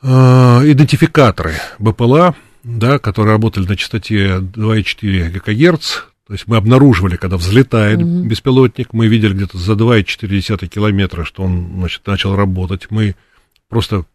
э, 0.02 0.08
идентификаторы 0.08 1.54
БПЛА, 1.80 2.36
да, 2.64 3.00
которые 3.00 3.34
работали 3.34 3.68
на 3.68 3.78
частоте 3.78 4.40
2,4 4.40 5.30
ГГц, 5.30 5.98
то 6.28 6.34
есть 6.34 6.48
мы 6.48 6.58
обнаруживали, 6.58 7.18
когда 7.18 7.38
взлетает 7.38 8.00
mm-hmm. 8.00 8.24
беспилотник, 8.24 8.94
мы 8.94 9.08
видели 9.08 9.34
где-то 9.34 9.58
за 9.58 9.74
2,4 9.74 10.68
километра, 10.68 11.24
что 11.24 11.44
он 11.44 11.72
значит, 11.76 12.06
начал 12.08 12.36
работать. 12.36 12.88
Мы 12.90 13.16
просто 13.70 14.06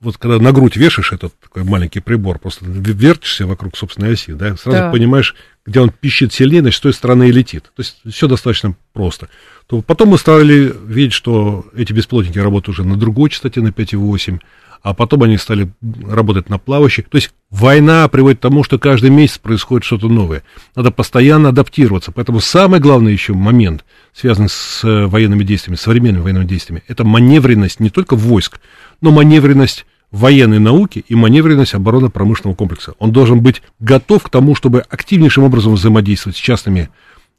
вот 0.00 0.18
когда 0.18 0.38
на 0.38 0.52
грудь 0.52 0.76
вешаешь 0.76 1.12
этот 1.12 1.38
такой 1.40 1.64
маленький 1.64 2.00
прибор, 2.00 2.38
просто 2.38 2.66
вертишься 2.66 3.46
вокруг 3.46 3.76
собственной 3.76 4.12
оси, 4.12 4.32
да, 4.32 4.56
сразу 4.56 4.78
да. 4.78 4.90
понимаешь, 4.90 5.34
где 5.66 5.80
он 5.80 5.90
пищит 5.90 6.32
сильнее, 6.32 6.60
значит, 6.60 6.78
с 6.78 6.80
той 6.80 6.92
стороны 6.92 7.28
и 7.28 7.32
летит. 7.32 7.64
То 7.74 7.82
есть 7.82 7.98
все 8.08 8.28
достаточно 8.28 8.76
просто. 8.92 9.28
То 9.66 9.82
потом 9.82 10.10
мы 10.10 10.18
стали 10.18 10.72
видеть, 10.86 11.12
что 11.12 11.66
эти 11.76 11.92
бесплотники 11.92 12.38
работают 12.38 12.78
уже 12.78 12.88
на 12.88 12.96
другой 12.96 13.30
частоте, 13.30 13.60
на 13.60 13.68
5,8, 13.68 14.38
а 14.82 14.94
потом 14.94 15.24
они 15.24 15.36
стали 15.36 15.68
работать 16.08 16.48
на 16.48 16.58
плавающих. 16.58 17.08
То 17.08 17.16
есть 17.16 17.32
война 17.50 18.06
приводит 18.06 18.38
к 18.38 18.42
тому, 18.42 18.62
что 18.62 18.78
каждый 18.78 19.10
месяц 19.10 19.38
происходит 19.38 19.84
что-то 19.84 20.08
новое. 20.08 20.44
Надо 20.76 20.92
постоянно 20.92 21.48
адаптироваться. 21.48 22.12
Поэтому 22.12 22.38
самый 22.38 22.78
главный 22.78 23.12
еще 23.12 23.32
момент, 23.32 23.84
связанный 24.14 24.48
с 24.48 24.84
э, 24.84 25.06
военными 25.06 25.42
действиями, 25.42 25.76
современными 25.76 26.22
военными 26.22 26.46
действиями, 26.46 26.84
это 26.86 27.02
маневренность 27.02 27.80
не 27.80 27.90
только 27.90 28.14
войск, 28.14 28.60
но 29.00 29.10
маневренность 29.10 29.86
военной 30.16 30.58
науки 30.58 31.04
и 31.06 31.14
маневренность 31.14 31.74
оборонно-промышленного 31.74 32.56
комплекса. 32.56 32.94
Он 32.98 33.12
должен 33.12 33.40
быть 33.40 33.62
готов 33.80 34.22
к 34.22 34.30
тому, 34.30 34.54
чтобы 34.54 34.80
активнейшим 34.80 35.44
образом 35.44 35.74
взаимодействовать 35.74 36.36
с 36.36 36.40
частными 36.40 36.88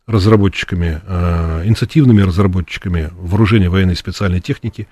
разработчиками, 0.06 1.02
э, 1.06 1.64
инициативными 1.66 2.22
разработчиками 2.22 3.10
вооружения 3.14 3.70
военной 3.70 3.94
и 3.94 3.98
специальной 3.98 4.40
техники. 4.40 4.88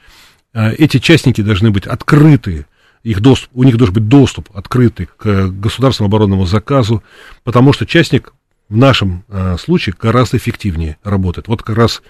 Э, 0.54 0.74
эти 0.74 1.00
частники 1.00 1.42
должны 1.42 1.72
быть 1.72 1.86
открыты, 1.86 2.66
их 3.04 3.22
доступ, 3.22 3.52
у 3.54 3.64
них 3.64 3.78
должен 3.78 3.94
быть 3.94 4.08
доступ 4.08 4.50
открытый 4.56 5.08
к 5.18 5.48
государственному 5.50 6.10
оборонному 6.10 6.46
заказу, 6.46 7.04
потому 7.44 7.72
что 7.72 7.86
частник 7.86 8.34
в 8.68 8.76
нашем 8.76 9.24
э, 9.30 9.58
случае 9.60 9.96
гораздо 10.02 10.38
эффективнее 10.38 10.98
работает. 11.04 11.48
Вот 11.48 11.62
как 11.62 11.78
раз, 11.78 12.02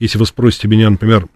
если 0.00 0.18
вы 0.18 0.24
спросите 0.24 0.68
меня, 0.68 0.88
например, 0.88 1.28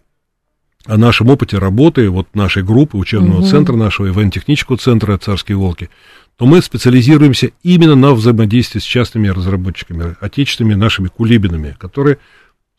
о 0.87 0.97
нашем 0.97 1.28
опыте 1.28 1.59
работы 1.59 2.09
вот 2.11 2.28
нашей 2.35 2.62
группы, 2.62 2.97
учебного 2.97 3.41
угу. 3.41 3.47
центра 3.47 3.76
нашего, 3.76 4.12
военно-технического 4.12 4.78
центра 4.78 5.16
«Царские 5.18 5.57
волки», 5.57 5.91
то 6.37 6.47
мы 6.47 6.61
специализируемся 6.62 7.51
именно 7.62 7.95
на 7.95 8.14
взаимодействии 8.14 8.80
с 8.80 8.85
частными 8.85 9.28
разработчиками, 9.28 10.16
отечественными 10.20 10.74
нашими 10.74 11.09
кулибинами, 11.09 11.76
которые 11.78 12.18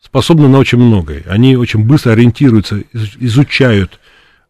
способны 0.02 0.48
на 0.48 0.58
очень 0.58 0.78
многое. 0.78 1.22
Они 1.26 1.56
очень 1.56 1.84
быстро 1.84 2.12
ориентируются, 2.12 2.82
изучают 2.92 4.00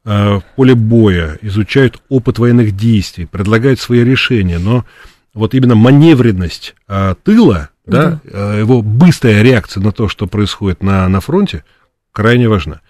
э, 0.04 0.40
поле 0.56 0.74
боя, 0.74 1.38
изучают 1.42 2.02
опыт 2.08 2.38
военных 2.38 2.76
действий, 2.76 3.26
предлагают 3.26 3.78
свои 3.78 4.02
решения, 4.02 4.58
но 4.58 4.84
вот 5.32 5.54
именно 5.54 5.74
маневренность 5.74 6.74
э, 6.88 7.14
тыла, 7.22 7.70
да, 7.86 8.20
да. 8.24 8.54
Э, 8.54 8.58
его 8.60 8.82
быстрая 8.82 9.42
реакция 9.42 9.82
на 9.82 9.92
то, 9.92 10.08
что 10.08 10.26
происходит 10.26 10.82
на, 10.82 11.08
на 11.08 11.20
фронте, 11.20 11.64
крайне 12.12 12.48
важна. 12.48 12.80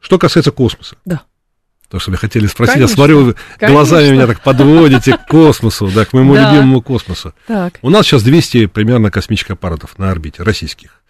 Что 0.00 0.18
касается 0.18 0.50
космоса. 0.50 0.96
Да. 1.04 1.22
То, 1.88 1.98
что 1.98 2.10
вы 2.10 2.18
хотели 2.18 2.46
спросить, 2.46 2.74
конечно, 2.74 2.90
я 2.90 2.96
смотрю, 2.96 3.34
конечно. 3.58 3.76
глазами 3.76 4.12
меня 4.12 4.26
так 4.26 4.42
подводите 4.42 5.16
к 5.16 5.26
космосу, 5.26 5.88
да, 5.88 6.04
к 6.04 6.12
моему 6.12 6.34
да. 6.34 6.50
любимому 6.50 6.82
космосу. 6.82 7.32
Так. 7.46 7.78
У 7.80 7.88
нас 7.88 8.06
сейчас 8.06 8.22
200 8.22 8.66
примерно 8.66 9.10
космических 9.10 9.52
аппаратов 9.52 9.98
на 9.98 10.10
орбите, 10.10 10.42
российских. 10.42 11.02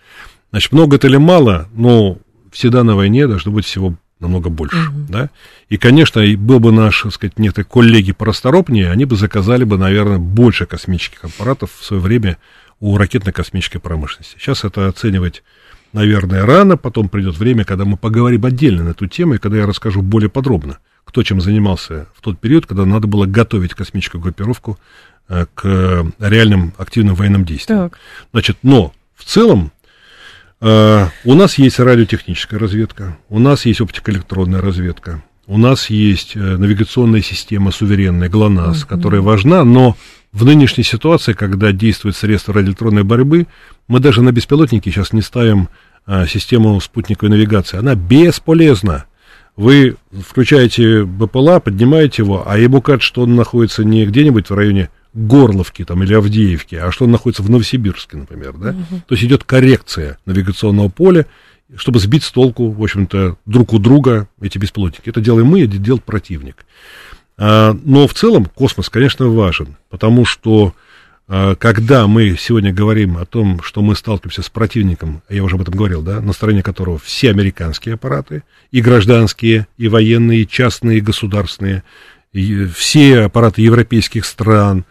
Значит, 0.51 0.72
много 0.72 0.97
это 0.97 1.09
или 1.09 1.16
мало, 1.16 1.68
но 1.72 2.18
всегда 2.53 2.84
на 2.84 2.95
войне 2.95 3.26
должно 3.26 3.51
быть 3.51 3.64
всего 3.64 3.97
намного 4.20 4.51
больше, 4.51 4.89
угу. 4.89 5.07
да. 5.09 5.30
И, 5.68 5.76
конечно, 5.78 6.22
был 6.36 6.61
бы 6.61 6.72
наш, 6.72 7.03
так 7.03 7.12
сказать, 7.12 7.39
некоторые 7.39 7.68
коллеги 7.68 8.12
порасторопнее, 8.12 8.91
они 8.91 9.05
бы 9.05 9.16
заказали 9.16 9.64
бы, 9.64 9.78
наверное, 9.78 10.18
больше 10.18 10.66
космических 10.66 11.24
аппаратов 11.24 11.70
в 11.76 11.84
свое 11.84 12.01
время 12.01 12.39
у 12.80 12.97
ракетно-космической 12.97 13.78
промышленности. 13.78 14.36
Сейчас 14.39 14.64
это 14.64 14.89
оценивать 14.89 15.43
наверное, 15.93 16.45
рано, 16.45 16.76
потом 16.76 17.09
придет 17.09 17.39
время, 17.39 17.64
когда 17.64 17.84
мы 17.84 17.97
поговорим 17.97 18.45
отдельно 18.45 18.84
на 18.84 18.91
эту 18.91 19.07
тему, 19.07 19.34
и 19.34 19.39
когда 19.39 19.59
я 19.59 19.66
расскажу 19.66 20.03
более 20.03 20.28
подробно, 20.28 20.78
кто 21.05 21.22
чем 21.22 21.41
занимался 21.41 22.07
в 22.14 22.20
тот 22.20 22.39
период, 22.39 22.66
когда 22.66 22.84
надо 22.84 23.07
было 23.07 23.26
готовить 23.26 23.74
космическую 23.74 24.20
группировку 24.20 24.78
э, 25.28 25.47
к 25.55 26.12
реальным 26.18 26.74
активным 26.76 27.14
военным 27.14 27.45
действиям. 27.45 27.91
Так. 27.91 27.99
Значит, 28.32 28.59
но 28.62 28.93
в 29.14 29.24
целом 29.24 29.72
э, 30.61 31.07
у 31.24 31.34
нас 31.34 31.59
есть 31.59 31.80
радиотехническая 31.80 32.59
разведка, 32.61 33.16
у 33.28 33.39
нас 33.39 33.64
есть 33.64 33.80
оптико-электронная 33.80 34.61
разведка, 34.61 35.22
у 35.47 35.57
нас 35.57 35.89
есть 35.89 36.36
э, 36.36 36.39
навигационная 36.39 37.22
система 37.22 37.70
суверенная, 37.70 38.28
ГЛОНАСС, 38.28 38.82
mm-hmm. 38.82 38.89
которая 38.89 39.22
важна, 39.22 39.64
но 39.64 39.97
в 40.39 40.45
нынешней 40.45 40.84
ситуации, 40.84 41.32
когда 41.32 41.72
действуют 41.72 42.16
средства 42.16 42.55
радиоэлектронной 42.55 43.03
борьбы, 43.03 43.49
мы 43.89 43.99
даже 43.99 44.22
на 44.22 44.30
беспилотники 44.30 44.89
сейчас 44.89 45.12
не 45.12 45.20
ставим 45.20 45.68
а, 46.07 46.26
систему 46.26 46.80
спутниковой 46.80 47.30
навигации. 47.30 47.76
Она 47.76 47.97
бесполезна. 47.97 49.07
Вы 49.57 49.97
включаете 50.12 51.05
БПЛА, 51.05 51.59
поднимаете 51.59 52.22
его, 52.22 52.45
а 52.47 52.57
ему 52.57 52.80
кажется, 52.80 53.09
что 53.09 53.22
он 53.22 53.34
находится 53.34 53.82
не 53.82 54.07
где-нибудь 54.07 54.49
в 54.49 54.55
районе 54.55 54.91
Горловки 55.12 55.84
там, 55.84 56.05
или 56.05 56.14
Авдеевки, 56.14 56.76
а 56.76 56.93
что 56.93 57.07
он 57.07 57.11
находится 57.11 57.43
в 57.43 57.51
Новосибирске, 57.51 58.18
например. 58.18 58.53
Да? 58.53 58.70
Угу. 58.70 59.03
То 59.09 59.14
есть 59.14 59.24
идет 59.24 59.43
коррекция 59.43 60.18
навигационного 60.24 60.89
поля, 60.89 61.26
чтобы 61.76 61.99
сбить 61.99 62.22
с 62.22 62.30
толку, 62.30 62.70
в 62.70 62.80
общем-то, 62.80 63.36
друг 63.45 63.72
у 63.72 63.80
друга 63.80 64.28
эти 64.41 64.59
беспилотники. 64.59 65.09
Это 65.09 65.20
делаем 65.20 65.49
мы, 65.49 65.64
это 65.64 65.78
делает 65.78 66.05
противник. 66.05 66.64
А, 67.39 67.76
но 67.84 68.09
в 68.09 68.14
целом 68.14 68.47
космос, 68.47 68.89
конечно, 68.89 69.28
важен, 69.28 69.76
потому 69.89 70.24
что 70.24 70.74
а, 71.28 71.55
когда 71.55 72.07
мы 72.09 72.36
сегодня 72.39 72.72
говорим 72.72 73.16
о 73.16 73.26
том, 73.26 73.62
что 73.62 73.80
мы 73.80 73.95
сталкиваемся 73.95 74.43
с 74.43 74.51
противником, 74.51 75.22
я 75.28 75.45
уже 75.45 75.55
об 75.55 75.62
этом 75.62 75.74
говорил, 75.74 76.03
да, 76.03 76.20
на 76.20 76.32
стороне 76.32 76.62
которого 76.62 76.99
все 76.99 77.30
американские 77.30 77.95
аппараты, 77.95 78.43
и 78.72 78.80
гражданские, 78.80 79.68
и 79.76 79.86
военные, 79.89 80.43
и 80.43 80.49
частные, 80.49 80.99
и 80.99 81.03
государственные, 81.03 81.84
и 82.32 82.66
все 82.66 83.20
аппараты 83.20 83.62
европейских 83.62 84.24
стран, 84.24 84.84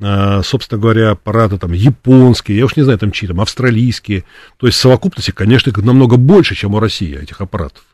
а, 0.00 0.42
собственно 0.42 0.80
говоря, 0.80 1.12
аппараты 1.12 1.56
там 1.56 1.72
японские, 1.72 2.58
я 2.58 2.64
уж 2.64 2.74
не 2.74 2.82
знаю, 2.82 2.98
там 2.98 3.12
чьи 3.12 3.28
там, 3.28 3.40
австралийские, 3.40 4.24
то 4.56 4.66
есть 4.66 4.76
в 4.76 4.80
совокупности, 4.80 5.30
конечно, 5.30 5.72
намного 5.76 6.16
больше, 6.16 6.56
чем 6.56 6.74
у 6.74 6.80
России 6.80 7.16
этих 7.16 7.40
аппаратов. 7.40 7.84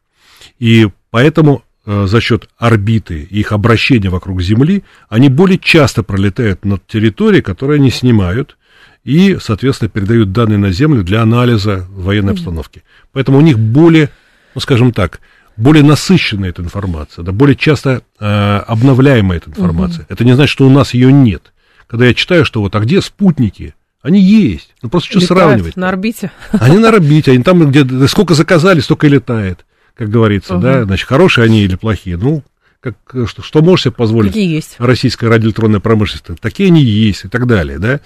И 0.58 0.88
поэтому 1.10 1.62
за 1.88 2.20
счет 2.20 2.48
орбиты 2.58 3.26
и 3.30 3.40
их 3.40 3.52
обращения 3.52 4.10
вокруг 4.10 4.42
Земли, 4.42 4.84
они 5.08 5.30
более 5.30 5.58
часто 5.58 6.02
пролетают 6.02 6.64
над 6.64 6.86
территорией, 6.86 7.40
которую 7.40 7.76
они 7.76 7.90
снимают, 7.90 8.58
и, 9.04 9.38
соответственно, 9.40 9.88
передают 9.88 10.32
данные 10.32 10.58
на 10.58 10.70
Землю 10.70 11.02
для 11.02 11.22
анализа 11.22 11.86
военной 11.90 12.34
обстановки. 12.34 12.82
Поэтому 13.12 13.38
у 13.38 13.40
них 13.40 13.58
более, 13.58 14.10
ну, 14.54 14.60
скажем 14.60 14.92
так, 14.92 15.20
более 15.56 15.82
насыщенная 15.82 16.50
эта 16.50 16.60
информация, 16.60 17.24
да, 17.24 17.32
более 17.32 17.56
часто 17.56 18.02
э, 18.20 18.24
обновляемая 18.66 19.38
эта 19.38 19.48
информация. 19.50 20.04
Это 20.10 20.24
не 20.24 20.34
значит, 20.34 20.52
что 20.52 20.66
у 20.66 20.70
нас 20.70 20.92
ее 20.92 21.10
нет. 21.10 21.54
Когда 21.86 22.04
я 22.04 22.12
читаю, 22.12 22.44
что 22.44 22.60
вот, 22.60 22.76
а 22.76 22.80
где 22.80 23.00
спутники? 23.00 23.74
Они 24.02 24.20
есть. 24.20 24.74
Ну, 24.82 24.90
просто 24.90 25.08
что 25.08 25.20
Летают 25.20 25.40
сравнивать? 25.40 25.76
на 25.76 25.88
орбите. 25.88 26.30
Они 26.52 26.76
на 26.76 26.88
орбите, 26.90 27.32
они 27.32 27.42
там, 27.42 27.70
где 27.70 28.06
сколько 28.08 28.34
заказали, 28.34 28.80
столько 28.80 29.06
и 29.06 29.10
летает 29.10 29.64
как 29.98 30.10
говорится, 30.10 30.54
угу. 30.54 30.62
да, 30.62 30.84
значит, 30.84 31.08
хорошие 31.08 31.44
они 31.44 31.64
или 31.64 31.74
плохие, 31.74 32.16
ну, 32.16 32.44
как, 32.78 32.96
что, 33.26 33.42
что 33.42 33.60
можешь 33.62 33.84
себе 33.84 33.92
позволить 33.92 34.30
Какие 34.30 34.54
есть. 34.54 34.76
российская 34.78 35.26
радиоэлектронная 35.26 35.80
промышленность, 35.80 36.40
такие 36.40 36.68
они 36.68 36.82
есть 36.82 37.24
и 37.24 37.28
так 37.28 37.48
далее, 37.48 37.80
да, 37.80 38.00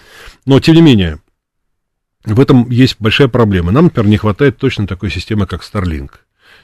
но, 0.47 0.59
тем 0.59 0.75
не 0.77 0.81
менее, 0.81 1.21
в 2.25 2.41
этом 2.41 2.71
есть 2.71 2.97
большая 2.99 3.29
проблема. 3.29 3.73
Нам, 3.73 3.85
например, 3.85 4.09
не 4.09 4.17
хватает 4.17 4.57
точно 4.57 4.87
такой 4.87 5.11
системы, 5.11 5.47
как 5.47 5.63
Starlink. 5.63 6.13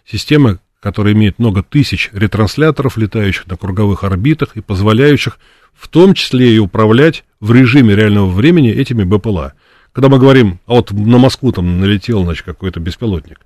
Система, 0.07 0.61
которая 0.81 1.13
имеет 1.13 1.39
много 1.39 1.63
тысяч 1.63 2.09
ретрансляторов, 2.13 2.97
летающих 2.97 3.47
на 3.49 3.57
круговых 3.57 4.05
орбитах 4.05 4.57
и 4.57 4.63
позволяющих 4.63 5.39
в 5.75 5.89
том 5.89 6.15
числе 6.15 6.55
и 6.55 6.59
управлять 6.59 7.25
в 7.41 7.53
режиме 7.53 7.95
реального 7.95 8.31
времени 8.31 8.71
этими 8.71 9.05
БПЛА. 9.05 9.55
Когда 9.93 10.09
мы 10.09 10.19
говорим, 10.19 10.61
а 10.67 10.75
вот 10.75 10.93
на 10.93 11.19
Москву 11.19 11.53
там 11.53 11.81
налетел, 11.81 12.23
значит, 12.25 12.45
какой-то 12.45 12.81
беспилотник, 12.81 13.41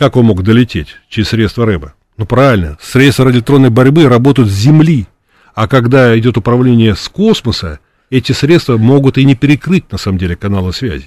как 0.00 0.16
он 0.16 0.24
мог 0.24 0.42
долететь 0.42 0.96
через 1.10 1.28
средства 1.28 1.66
РЭБа? 1.66 1.92
Ну, 2.16 2.24
правильно, 2.24 2.78
средства 2.80 3.26
радиоэлектронной 3.26 3.68
борьбы 3.68 4.08
работают 4.08 4.48
с 4.48 4.52
Земли, 4.54 5.06
а 5.54 5.68
когда 5.68 6.18
идет 6.18 6.38
управление 6.38 6.96
с 6.96 7.06
космоса, 7.10 7.80
эти 8.08 8.32
средства 8.32 8.78
могут 8.78 9.18
и 9.18 9.26
не 9.26 9.34
перекрыть, 9.34 9.92
на 9.92 9.98
самом 9.98 10.16
деле, 10.16 10.36
каналы 10.36 10.72
связи. 10.72 11.04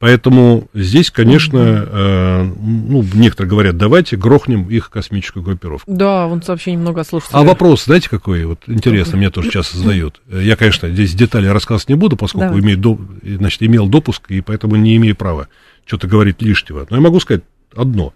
Поэтому 0.00 0.66
здесь, 0.74 1.12
конечно, 1.12 1.58
э, 1.58 2.42
ну, 2.42 3.04
некоторые 3.14 3.48
говорят, 3.48 3.76
давайте 3.76 4.16
грохнем 4.16 4.68
их 4.68 4.90
космическую 4.90 5.44
группировку. 5.44 5.88
Да, 5.88 6.26
вон 6.26 6.42
сообщение 6.42 6.80
много 6.80 7.04
слушателей. 7.04 7.38
А 7.38 7.44
вопрос, 7.44 7.84
знаете, 7.84 8.10
какой? 8.10 8.44
Вот 8.46 8.62
интересно, 8.66 9.16
мне 9.16 9.30
тоже 9.30 9.52
часто 9.52 9.78
задают. 9.78 10.20
Я, 10.28 10.56
конечно, 10.56 10.88
здесь 10.88 11.14
детали 11.14 11.46
рассказывать 11.46 11.88
не 11.88 11.94
буду, 11.94 12.16
поскольку 12.16 12.58
имею, 12.58 12.98
значит, 13.22 13.62
имел 13.62 13.86
допуск, 13.86 14.28
и 14.28 14.40
поэтому 14.40 14.74
не 14.74 14.96
имею 14.96 15.14
права 15.14 15.46
что-то 15.86 16.08
говорить 16.08 16.42
лишнего. 16.42 16.84
Но 16.90 16.96
я 16.96 17.02
могу 17.02 17.20
сказать 17.20 17.44
одно. 17.74 18.12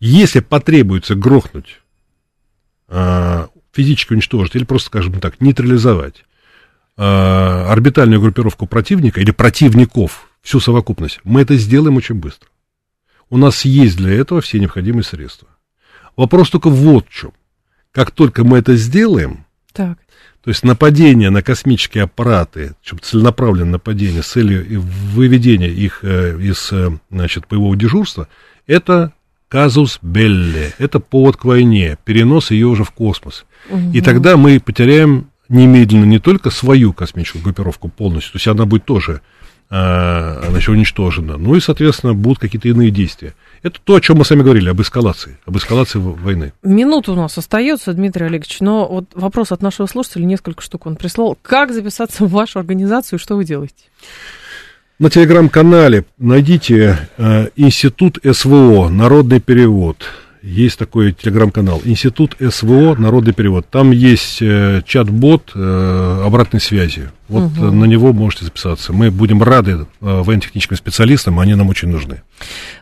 Если 0.00 0.40
потребуется 0.40 1.14
грохнуть, 1.14 1.80
э, 2.88 3.46
физически 3.72 4.14
уничтожить 4.14 4.56
или 4.56 4.64
просто, 4.64 4.86
скажем 4.86 5.20
так, 5.20 5.40
нейтрализовать 5.40 6.24
э, 6.96 7.02
орбитальную 7.02 8.20
группировку 8.20 8.66
противника 8.66 9.20
или 9.20 9.30
противников, 9.30 10.30
всю 10.42 10.58
совокупность, 10.58 11.20
мы 11.22 11.42
это 11.42 11.56
сделаем 11.56 11.96
очень 11.96 12.14
быстро. 12.14 12.48
У 13.28 13.36
нас 13.36 13.64
есть 13.66 13.96
для 13.98 14.14
этого 14.14 14.40
все 14.40 14.58
необходимые 14.58 15.04
средства. 15.04 15.48
Вопрос 16.16 16.50
только 16.50 16.70
вот 16.70 17.06
в 17.06 17.12
чем. 17.12 17.32
Как 17.92 18.10
только 18.10 18.42
мы 18.42 18.58
это 18.58 18.76
сделаем, 18.76 19.44
так. 19.72 19.98
то 20.42 20.50
есть 20.50 20.62
нападение 20.62 21.28
на 21.30 21.42
космические 21.42 22.04
аппараты, 22.04 22.74
целенаправленное 23.02 23.72
нападение 23.72 24.22
с 24.22 24.28
целью 24.28 24.80
выведения 24.80 25.68
их 25.68 26.00
э, 26.02 26.40
из 26.40 26.72
значит, 27.10 27.44
боевого 27.48 27.76
дежурства– 27.76 28.26
это 28.70 29.12
казус 29.48 29.98
белли, 30.00 30.72
это 30.78 31.00
повод 31.00 31.36
к 31.36 31.44
войне, 31.44 31.98
перенос 32.04 32.52
ее 32.52 32.68
уже 32.68 32.84
в 32.84 32.92
космос. 32.92 33.44
Угу. 33.68 33.90
И 33.92 34.00
тогда 34.00 34.36
мы 34.36 34.60
потеряем 34.60 35.30
немедленно 35.48 36.04
не 36.04 36.20
только 36.20 36.50
свою 36.50 36.92
космическую 36.92 37.42
группировку 37.42 37.88
полностью, 37.88 38.32
то 38.32 38.36
есть 38.36 38.46
она 38.46 38.66
будет 38.66 38.84
тоже 38.84 39.22
э, 39.70 40.44
значит, 40.48 40.68
уничтожена, 40.68 41.36
ну 41.36 41.56
и, 41.56 41.60
соответственно, 41.60 42.14
будут 42.14 42.38
какие-то 42.38 42.68
иные 42.68 42.92
действия. 42.92 43.34
Это 43.64 43.80
то, 43.82 43.96
о 43.96 44.00
чем 44.00 44.18
мы 44.18 44.24
с 44.24 44.30
вами 44.30 44.42
говорили, 44.42 44.68
об 44.68 44.80
эскалации, 44.80 45.36
об 45.44 45.56
эскалации 45.56 45.98
войны. 45.98 46.52
Минута 46.62 47.10
у 47.10 47.16
нас 47.16 47.36
остается, 47.36 47.92
Дмитрий 47.92 48.26
Олегович, 48.26 48.60
но 48.60 48.86
вот 48.86 49.06
вопрос 49.14 49.50
от 49.50 49.62
нашего 49.62 49.88
слушателя, 49.88 50.24
несколько 50.26 50.62
штук 50.62 50.86
он 50.86 50.94
прислал. 50.94 51.36
Как 51.42 51.72
записаться 51.72 52.24
в 52.24 52.30
вашу 52.30 52.60
организацию 52.60 53.18
и 53.18 53.20
что 53.20 53.34
вы 53.34 53.44
делаете? 53.44 53.74
На 55.00 55.08
телеграм-канале 55.08 56.04
найдите 56.18 57.08
э, 57.16 57.48
Институт 57.56 58.18
СВО, 58.22 58.90
народный 58.90 59.40
перевод. 59.40 60.04
Есть 60.42 60.78
такой 60.78 61.12
телеграм-канал. 61.12 61.82
Институт 61.84 62.34
СВО, 62.40 62.94
народный 62.94 63.34
перевод. 63.34 63.66
Там 63.70 63.90
есть 63.90 64.40
э, 64.40 64.80
чат-бот 64.86 65.52
э, 65.54 66.22
обратной 66.24 66.60
связи. 66.60 67.10
Вот 67.28 67.52
угу. 67.52 67.66
на 67.66 67.84
него 67.84 68.14
можете 68.14 68.46
записаться. 68.46 68.94
Мы 68.94 69.10
будем 69.10 69.42
рады 69.42 69.72
э, 69.72 69.76
военно-техническим 70.00 70.76
специалистам, 70.76 71.38
они 71.38 71.54
нам 71.54 71.68
очень 71.68 71.88
нужны. 71.88 72.22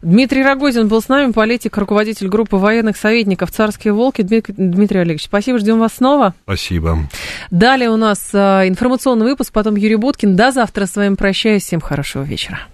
Дмитрий 0.03 0.45
Рогозин 0.45 0.87
был 0.87 1.03
с 1.03 1.09
нами, 1.09 1.33
политик, 1.33 1.77
руководитель 1.77 2.29
группы 2.29 2.57
военных 2.57 2.97
советников 2.97 3.51
«Царские 3.51 3.93
волки». 3.93 4.23
Дмитрий 4.23 5.01
Олегович, 5.01 5.25
спасибо, 5.25 5.59
ждем 5.59 5.81
вас 5.81 5.95
снова. 5.97 6.35
Спасибо. 6.45 7.09
Далее 7.51 7.91
у 7.91 7.97
нас 7.97 8.33
информационный 8.33 9.27
выпуск, 9.27 9.53
потом 9.53 9.75
Юрий 9.75 9.97
Буткин. 9.97 10.37
До 10.37 10.53
завтра 10.53 10.87
с 10.87 10.95
вами 10.95 11.17
прощаюсь. 11.17 11.65
Всем 11.65 11.81
хорошего 11.81 12.23
вечера. 12.23 12.69